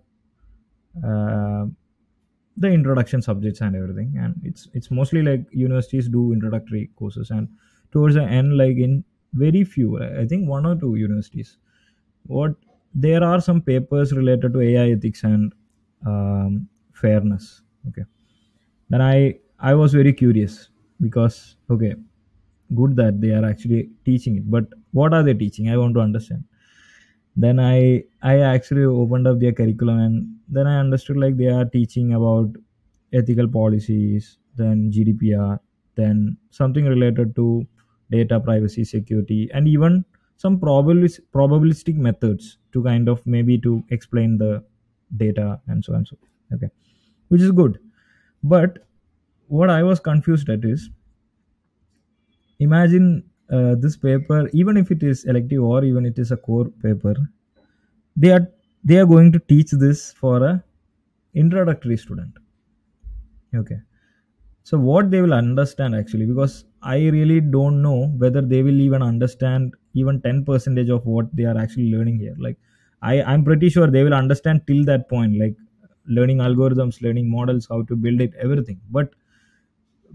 uh, 1.05 1.67
the 2.57 2.69
introduction 2.69 3.23
subjects 3.23 3.61
and 3.61 3.77
everything. 3.77 4.15
And 4.19 4.41
it's 4.45 4.69
it's 4.75 4.91
mostly 4.91 5.23
like 5.23 5.45
universities 5.53 6.09
do 6.09 6.33
introductory 6.33 6.91
courses. 6.97 7.31
And 7.31 7.49
towards 7.93 8.15
the 8.15 8.23
end 8.23 8.57
like 8.57 8.77
in 8.77 9.05
very 9.35 9.65
few 9.65 9.99
i 10.03 10.27
think 10.27 10.49
one 10.49 10.67
or 10.67 10.77
two 10.77 10.97
universities. 10.97 11.59
What 12.27 12.55
there 12.95 13.23
are 13.25 13.41
some 13.41 13.61
papers 13.63 14.13
related 14.13 14.53
to 14.55 14.61
ai 14.61 14.91
ethics 14.93 15.25
and 15.25 15.53
um, 16.07 16.69
fairness 16.93 17.63
okay. 17.89 18.05
Then 18.91 19.03
i 19.03 19.39
i 19.59 19.75
was 19.75 19.95
very 19.95 20.13
curious 20.13 20.69
because 21.01 21.57
okay 21.71 21.95
good 22.75 22.97
that 22.97 23.21
they 23.21 23.31
are 23.31 23.45
actually 23.45 23.91
teaching 24.05 24.37
it 24.39 24.51
but 24.51 24.67
what 24.93 25.15
are 25.15 25.23
they 25.23 25.35
teaching? 25.35 25.71
I 25.71 25.77
want 25.77 25.95
to 25.95 26.01
understand. 26.01 26.45
Then 27.37 27.61
i 27.61 28.05
i 28.23 28.39
actually 28.41 28.85
opened 28.85 29.27
up 29.29 29.39
their 29.41 29.53
curriculum 29.53 29.99
and 30.01 30.37
then 30.49 30.67
i 30.67 30.79
understood 30.79 31.17
like 31.17 31.37
they 31.37 31.49
are 31.49 31.65
teaching 31.65 32.13
about 32.15 32.57
ethical 33.13 33.49
policies 33.49 34.39
then 34.57 34.91
gdpr 34.93 35.59
then 35.95 36.37
something 36.51 36.85
related 36.87 37.35
to 37.37 37.67
data 38.11 38.41
privacy 38.41 38.85
security 38.85 39.51
and 39.53 39.69
even 39.69 40.05
some 40.37 40.59
probabilis- 40.59 41.21
probabilistic 41.35 41.97
methods 41.97 42.59
to 42.73 42.83
kind 42.83 43.09
of 43.09 43.25
maybe 43.27 43.59
to 43.59 43.85
explain 43.91 44.39
the 44.39 44.63
data 45.17 45.61
and 45.69 45.85
so 45.85 45.95
and 45.95 46.07
so 46.07 46.17
okay? 46.55 46.71
Which 47.29 47.43
is 47.43 47.51
good. 47.53 47.79
But 48.43 48.79
what 49.49 49.71
i 49.71 49.83
was 49.83 50.01
confused 50.01 50.49
at 50.49 50.65
is 50.65 50.91
imagine 52.61 53.25
uh, 53.51 53.75
this 53.75 53.97
paper 53.97 54.49
even 54.53 54.77
if 54.77 54.91
it 54.91 55.03
is 55.03 55.25
elective 55.25 55.63
or 55.63 55.85
even 55.85 56.07
it 56.07 56.19
is 56.19 56.31
a 56.31 56.37
core 56.37 56.69
paper 56.83 57.15
they 58.17 58.31
are 58.31 58.47
they 58.85 58.99
are 58.99 59.07
going 59.07 59.33
to 59.33 59.41
teach 59.41 59.71
this 59.73 60.13
for 60.13 60.37
a 60.51 60.63
introductory 61.35 61.97
student 61.97 62.35
okay 63.55 63.81
so 64.63 64.79
what 64.79 65.11
they 65.11 65.21
will 65.25 65.35
understand 65.35 65.95
actually 66.01 66.27
because 66.27 66.55
i 66.83 66.97
really 67.17 67.41
don't 67.57 67.81
know 67.87 67.99
whether 68.23 68.43
they 68.53 68.63
will 68.63 68.81
even 68.87 69.03
understand 69.03 69.75
even 69.95 70.21
10 70.27 70.45
percentage 70.45 70.89
of 70.97 71.05
what 71.07 71.35
they 71.37 71.45
are 71.45 71.59
actually 71.59 71.91
learning 71.93 72.19
here. 72.19 72.37
Like 72.39 72.59
i 73.03 73.23
i'm 73.23 73.45
pretty 73.45 73.69
sure 73.71 73.87
they 73.91 74.05
will 74.05 74.15
understand 74.15 74.63
till 74.67 74.85
that 74.91 75.09
point 75.09 75.39
like 75.43 75.57
learning 76.07 76.39
algorithms 76.39 77.01
learning 77.03 77.31
models 77.31 77.67
how 77.71 77.83
to 77.83 77.97
build 77.97 78.21
it 78.21 78.33
everything. 78.39 78.81
But 78.91 79.11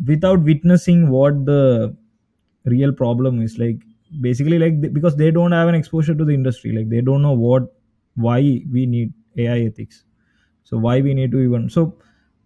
without 0.06 0.42
witnessing 0.44 1.10
what 1.10 1.46
the 1.46 1.96
real 2.66 2.92
problem 2.92 3.42
is 3.42 3.58
like 3.58 3.78
basically 4.22 4.60
like 4.60 4.82
because 4.94 5.16
they 5.16 5.32
don't 5.32 5.52
have 5.52 5.68
an 5.68 5.76
exposure 5.76 6.16
to 6.16 6.26
the 6.26 6.34
industry 6.34 6.72
like 6.78 6.90
they 6.90 7.02
don't 7.02 7.22
know 7.22 7.34
what 7.34 7.74
why 8.16 8.40
we 8.72 8.86
need 8.86 9.14
ai 9.38 9.60
ethics. 9.62 10.04
So 10.64 10.78
why 10.78 11.02
we 11.02 11.14
need 11.14 11.32
to 11.32 11.40
even 11.40 11.70
so 11.70 11.98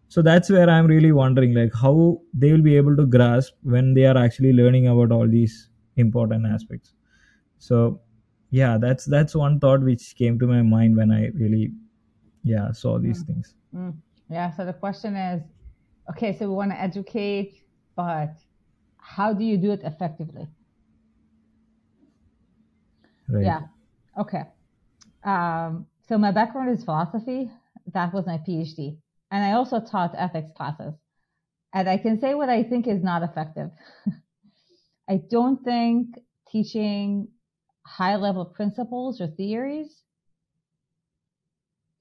so 0.09 0.21
that's 0.21 0.49
where 0.49 0.69
i'm 0.69 0.87
really 0.87 1.11
wondering 1.11 1.53
like 1.53 1.73
how 1.81 2.19
they 2.33 2.51
will 2.51 2.61
be 2.61 2.75
able 2.75 2.95
to 2.95 3.05
grasp 3.05 3.53
when 3.63 3.93
they 3.93 4.05
are 4.05 4.17
actually 4.17 4.53
learning 4.53 4.87
about 4.87 5.11
all 5.11 5.27
these 5.27 5.69
important 5.97 6.45
aspects 6.45 6.95
so 7.59 8.01
yeah 8.51 8.77
that's 8.77 9.05
that's 9.05 9.35
one 9.35 9.59
thought 9.59 9.81
which 9.81 10.15
came 10.15 10.39
to 10.39 10.47
my 10.47 10.61
mind 10.61 10.95
when 10.97 11.11
i 11.11 11.27
really 11.43 11.71
yeah 12.43 12.71
saw 12.71 12.97
these 12.99 13.23
Mm. 13.23 13.27
things 13.27 13.55
Mm. 13.75 13.93
Yeah. 14.29 14.51
So 14.51 14.65
the 14.65 14.73
question 14.73 15.15
is, 15.15 15.41
okay, 16.11 16.37
so 16.37 16.47
we 16.47 16.55
want 16.55 16.71
to 16.71 16.79
educate, 16.79 17.63
but 17.95 18.33
how 18.97 19.33
do 19.33 19.43
you 19.43 19.57
do 19.57 19.71
it 19.71 19.81
effectively? 19.83 20.47
right 23.29 23.43
Yeah. 23.45 23.61
Okay. 24.19 24.43
Um, 25.23 25.87
so 26.07 26.17
my 26.17 26.31
background 26.31 26.69
is 26.71 26.83
philosophy. 26.83 27.49
That 27.93 28.13
was 28.13 28.25
my 28.25 28.37
PhD. 28.37 28.97
And 29.31 29.43
I 29.43 29.53
also 29.53 29.79
taught 29.79 30.15
ethics 30.17 30.51
classes. 30.55 30.93
And 31.73 31.87
I 31.87 31.97
can 31.97 32.19
say 32.19 32.33
what 32.33 32.49
I 32.49 32.63
think 32.63 32.87
is 32.87 33.03
not 33.03 33.23
effective. 33.23 33.69
I 35.09 35.21
don't 35.29 35.63
think 35.63 36.19
teaching 36.51 37.27
high 37.85 38.15
level 38.15 38.45
principles 38.45 39.21
or 39.21 39.27
theories 39.27 40.03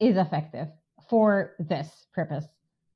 is 0.01 0.17
effective 0.17 0.69
for 1.09 1.55
this 1.59 2.07
purpose. 2.15 2.45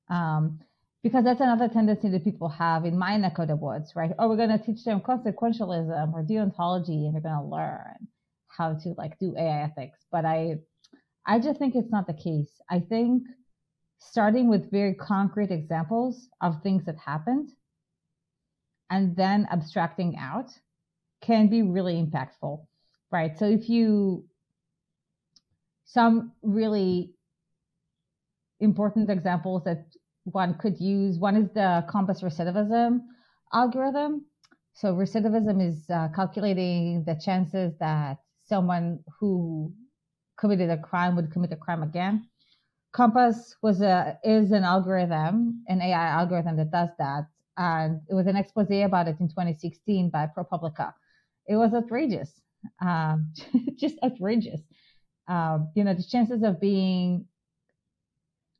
Um, 0.08 0.60
because 1.02 1.24
that's 1.24 1.40
another 1.40 1.68
tendency 1.68 2.08
that 2.10 2.22
people 2.22 2.48
have 2.48 2.84
in 2.84 2.96
my 2.96 3.16
neck 3.16 3.38
of 3.38 3.48
the 3.48 3.56
woods, 3.56 3.96
right? 3.96 4.12
Oh, 4.18 4.28
we're 4.28 4.36
going 4.36 4.56
to 4.56 4.64
teach 4.64 4.84
them 4.84 5.00
consequentialism 5.00 6.12
or 6.12 6.22
deontology 6.22 7.06
and 7.06 7.14
they're 7.14 7.22
going 7.22 7.42
to 7.42 7.44
learn 7.44 8.06
how 8.46 8.74
to 8.74 8.90
like 8.96 9.18
do 9.18 9.34
AI 9.36 9.64
ethics. 9.64 9.98
But 10.12 10.24
I, 10.24 10.56
I 11.26 11.40
just 11.40 11.58
think 11.58 11.74
it's 11.74 11.90
not 11.90 12.06
the 12.06 12.14
case. 12.14 12.50
I 12.70 12.80
think 12.80 13.24
starting 14.08 14.48
with 14.48 14.70
very 14.70 14.94
concrete 14.94 15.50
examples 15.50 16.28
of 16.40 16.62
things 16.62 16.84
that 16.84 16.96
happened 16.96 17.50
and 18.90 19.16
then 19.16 19.46
abstracting 19.50 20.16
out 20.18 20.50
can 21.22 21.48
be 21.48 21.62
really 21.62 21.94
impactful, 21.94 22.66
right? 23.10 23.38
So 23.38 23.46
if 23.46 23.68
you, 23.68 24.24
some 25.84 26.32
really 26.42 27.14
important 28.60 29.08
examples 29.10 29.64
that 29.64 29.86
one 30.24 30.54
could 30.58 30.78
use, 30.80 31.18
one 31.18 31.36
is 31.36 31.48
the 31.54 31.84
COMPAS 31.88 32.22
recidivism 32.22 33.00
algorithm. 33.52 34.24
So 34.74 34.94
recidivism 34.94 35.66
is 35.66 35.84
uh, 35.90 36.08
calculating 36.14 37.04
the 37.04 37.14
chances 37.14 37.74
that 37.78 38.18
someone 38.44 39.00
who 39.18 39.72
committed 40.38 40.70
a 40.70 40.78
crime 40.78 41.14
would 41.16 41.30
commit 41.30 41.52
a 41.52 41.56
crime 41.56 41.82
again. 41.82 42.28
COMPAS 42.92 43.56
was 43.62 43.80
a 43.80 44.18
is 44.22 44.52
an 44.52 44.64
algorithm, 44.64 45.64
an 45.68 45.80
AI 45.80 46.08
algorithm 46.08 46.56
that 46.56 46.70
does 46.70 46.90
that, 46.98 47.26
and 47.56 48.00
it 48.08 48.14
was 48.14 48.26
an 48.26 48.36
expose 48.36 48.70
about 48.70 49.08
it 49.08 49.16
in 49.18 49.28
2016 49.28 50.10
by 50.10 50.26
ProPublica. 50.26 50.92
It 51.48 51.56
was 51.56 51.72
outrageous, 51.72 52.40
um, 52.80 53.32
just 53.76 53.96
outrageous. 54.04 54.60
Um, 55.28 55.70
you 55.74 55.84
know, 55.84 55.94
the 55.94 56.02
chances 56.02 56.42
of 56.42 56.60
being 56.60 57.26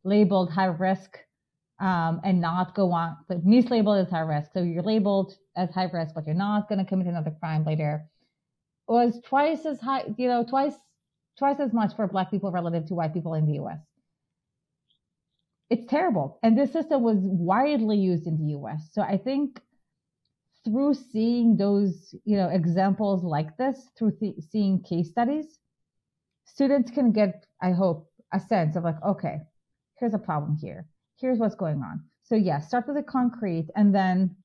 labeled 0.04 0.50
high 0.50 0.66
risk 0.66 1.18
um, 1.80 2.20
and 2.24 2.40
not 2.40 2.74
go 2.74 2.92
on, 2.92 3.16
but 3.28 3.44
mislabeled 3.46 4.02
as 4.02 4.10
high 4.10 4.20
risk. 4.20 4.52
So 4.52 4.62
you're 4.62 4.82
labeled 4.82 5.36
as 5.56 5.70
high 5.70 5.90
risk, 5.92 6.14
but 6.14 6.26
you're 6.26 6.34
not 6.34 6.68
going 6.68 6.78
to 6.78 6.84
commit 6.84 7.06
another 7.06 7.34
crime 7.38 7.64
later. 7.64 8.06
Was 8.88 9.20
twice 9.24 9.66
as 9.66 9.80
high, 9.80 10.04
you 10.16 10.28
know, 10.28 10.44
twice 10.44 10.74
twice 11.38 11.60
as 11.60 11.72
much 11.72 11.94
for 11.96 12.06
black 12.06 12.30
people 12.30 12.50
relative 12.50 12.86
to 12.86 12.94
white 12.94 13.12
people 13.14 13.34
in 13.34 13.46
the 13.46 13.54
US. 13.62 13.80
It's 15.72 15.86
terrible. 15.86 16.38
And 16.42 16.58
this 16.58 16.70
system 16.70 17.02
was 17.02 17.16
widely 17.22 17.96
used 17.96 18.26
in 18.26 18.36
the 18.36 18.52
US. 18.58 18.90
So 18.92 19.00
I 19.00 19.16
think 19.16 19.58
through 20.66 20.92
seeing 20.92 21.56
those, 21.56 22.14
you 22.26 22.36
know, 22.36 22.50
examples 22.50 23.24
like 23.24 23.56
this, 23.56 23.88
through 23.96 24.12
th- 24.20 24.34
seeing 24.50 24.82
case 24.82 25.08
studies, 25.08 25.46
students 26.44 26.90
can 26.90 27.10
get, 27.10 27.46
I 27.62 27.70
hope, 27.70 28.12
a 28.34 28.38
sense 28.38 28.76
of 28.76 28.84
like, 28.84 29.02
okay, 29.02 29.38
here's 29.98 30.12
a 30.12 30.18
problem 30.18 30.58
here. 30.60 30.84
Here's 31.18 31.38
what's 31.38 31.54
going 31.54 31.78
on. 31.78 32.04
So 32.22 32.34
yeah, 32.34 32.60
start 32.60 32.86
with 32.86 32.96
the 32.96 33.02
concrete 33.02 33.68
and 33.74 33.94
then 33.94 34.36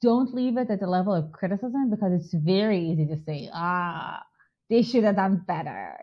don't 0.00 0.32
leave 0.32 0.56
it 0.56 0.70
at 0.70 0.80
the 0.80 0.86
level 0.86 1.12
of 1.12 1.30
criticism 1.30 1.90
because 1.90 2.12
it's 2.14 2.32
very 2.32 2.80
easy 2.88 3.04
to 3.08 3.18
say, 3.26 3.50
ah, 3.52 4.22
they 4.70 4.80
should 4.80 5.04
have 5.04 5.16
done 5.16 5.44
better. 5.46 5.98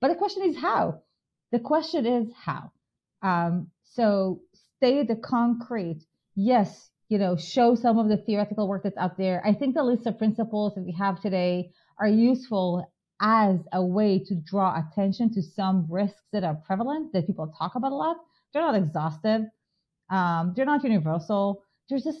But 0.00 0.08
the 0.08 0.14
question 0.14 0.44
is 0.44 0.56
how. 0.56 1.02
The 1.52 1.58
question 1.58 2.06
is 2.06 2.32
how. 2.34 2.72
Um, 3.20 3.70
so 3.90 4.40
stay 4.76 5.02
the 5.02 5.16
concrete. 5.16 6.04
Yes, 6.34 6.90
you 7.08 7.18
know, 7.18 7.36
show 7.36 7.74
some 7.74 7.98
of 7.98 8.08
the 8.08 8.18
theoretical 8.18 8.68
work 8.68 8.82
that's 8.82 8.96
out 8.96 9.16
there. 9.16 9.42
I 9.44 9.54
think 9.54 9.74
the 9.74 9.82
list 9.82 10.06
of 10.06 10.18
principles 10.18 10.74
that 10.74 10.84
we 10.84 10.92
have 10.92 11.20
today 11.20 11.70
are 11.98 12.08
useful 12.08 12.90
as 13.20 13.58
a 13.72 13.84
way 13.84 14.18
to 14.26 14.34
draw 14.34 14.80
attention 14.80 15.32
to 15.34 15.42
some 15.42 15.86
risks 15.90 16.22
that 16.32 16.44
are 16.44 16.54
prevalent 16.66 17.12
that 17.12 17.26
people 17.26 17.52
talk 17.58 17.74
about 17.74 17.92
a 17.92 17.96
lot. 17.96 18.16
They're 18.52 18.62
not 18.62 18.76
exhaustive. 18.76 19.42
Um, 20.10 20.52
they're 20.54 20.64
not 20.64 20.84
universal. 20.84 21.62
They're 21.88 21.98
just, 21.98 22.20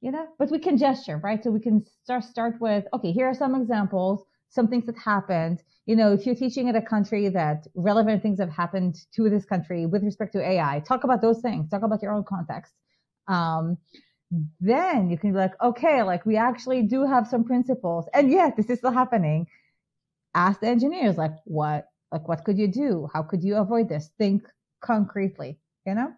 you 0.00 0.10
know, 0.10 0.26
but 0.38 0.50
we 0.50 0.58
can 0.58 0.78
gesture, 0.78 1.18
right? 1.18 1.42
So 1.44 1.50
we 1.50 1.60
can 1.60 1.84
start, 2.04 2.24
start 2.24 2.60
with, 2.60 2.84
okay, 2.94 3.12
here 3.12 3.26
are 3.26 3.34
some 3.34 3.54
examples 3.54 4.24
some 4.54 4.68
things 4.68 4.86
that 4.86 4.96
happened. 4.96 5.62
You 5.86 5.96
know, 5.96 6.12
if 6.12 6.24
you're 6.24 6.34
teaching 6.34 6.68
in 6.68 6.76
a 6.76 6.82
country 6.82 7.28
that 7.28 7.66
relevant 7.74 8.22
things 8.22 8.40
have 8.40 8.50
happened 8.50 8.96
to 9.14 9.28
this 9.28 9.44
country 9.44 9.84
with 9.86 10.02
respect 10.02 10.32
to 10.32 10.40
AI, 10.40 10.80
talk 10.80 11.04
about 11.04 11.20
those 11.20 11.40
things. 11.40 11.68
Talk 11.68 11.82
about 11.82 12.02
your 12.02 12.12
own 12.12 12.24
context. 12.24 12.72
Um, 13.28 13.76
then 14.60 15.10
you 15.10 15.18
can 15.18 15.32
be 15.32 15.38
like, 15.38 15.52
okay, 15.62 16.02
like 16.02 16.24
we 16.24 16.36
actually 16.36 16.82
do 16.82 17.04
have 17.06 17.28
some 17.28 17.44
principles, 17.44 18.06
and 18.14 18.30
yet 18.30 18.56
this 18.56 18.70
is 18.70 18.78
still 18.78 18.92
happening. 18.92 19.46
Ask 20.34 20.60
the 20.60 20.68
engineers, 20.68 21.16
like, 21.16 21.34
what, 21.44 21.86
like, 22.10 22.26
what 22.26 22.44
could 22.44 22.58
you 22.58 22.66
do? 22.66 23.08
How 23.12 23.22
could 23.22 23.44
you 23.44 23.56
avoid 23.56 23.88
this? 23.88 24.10
Think 24.18 24.48
concretely, 24.80 25.58
you 25.86 25.94
know? 25.94 26.12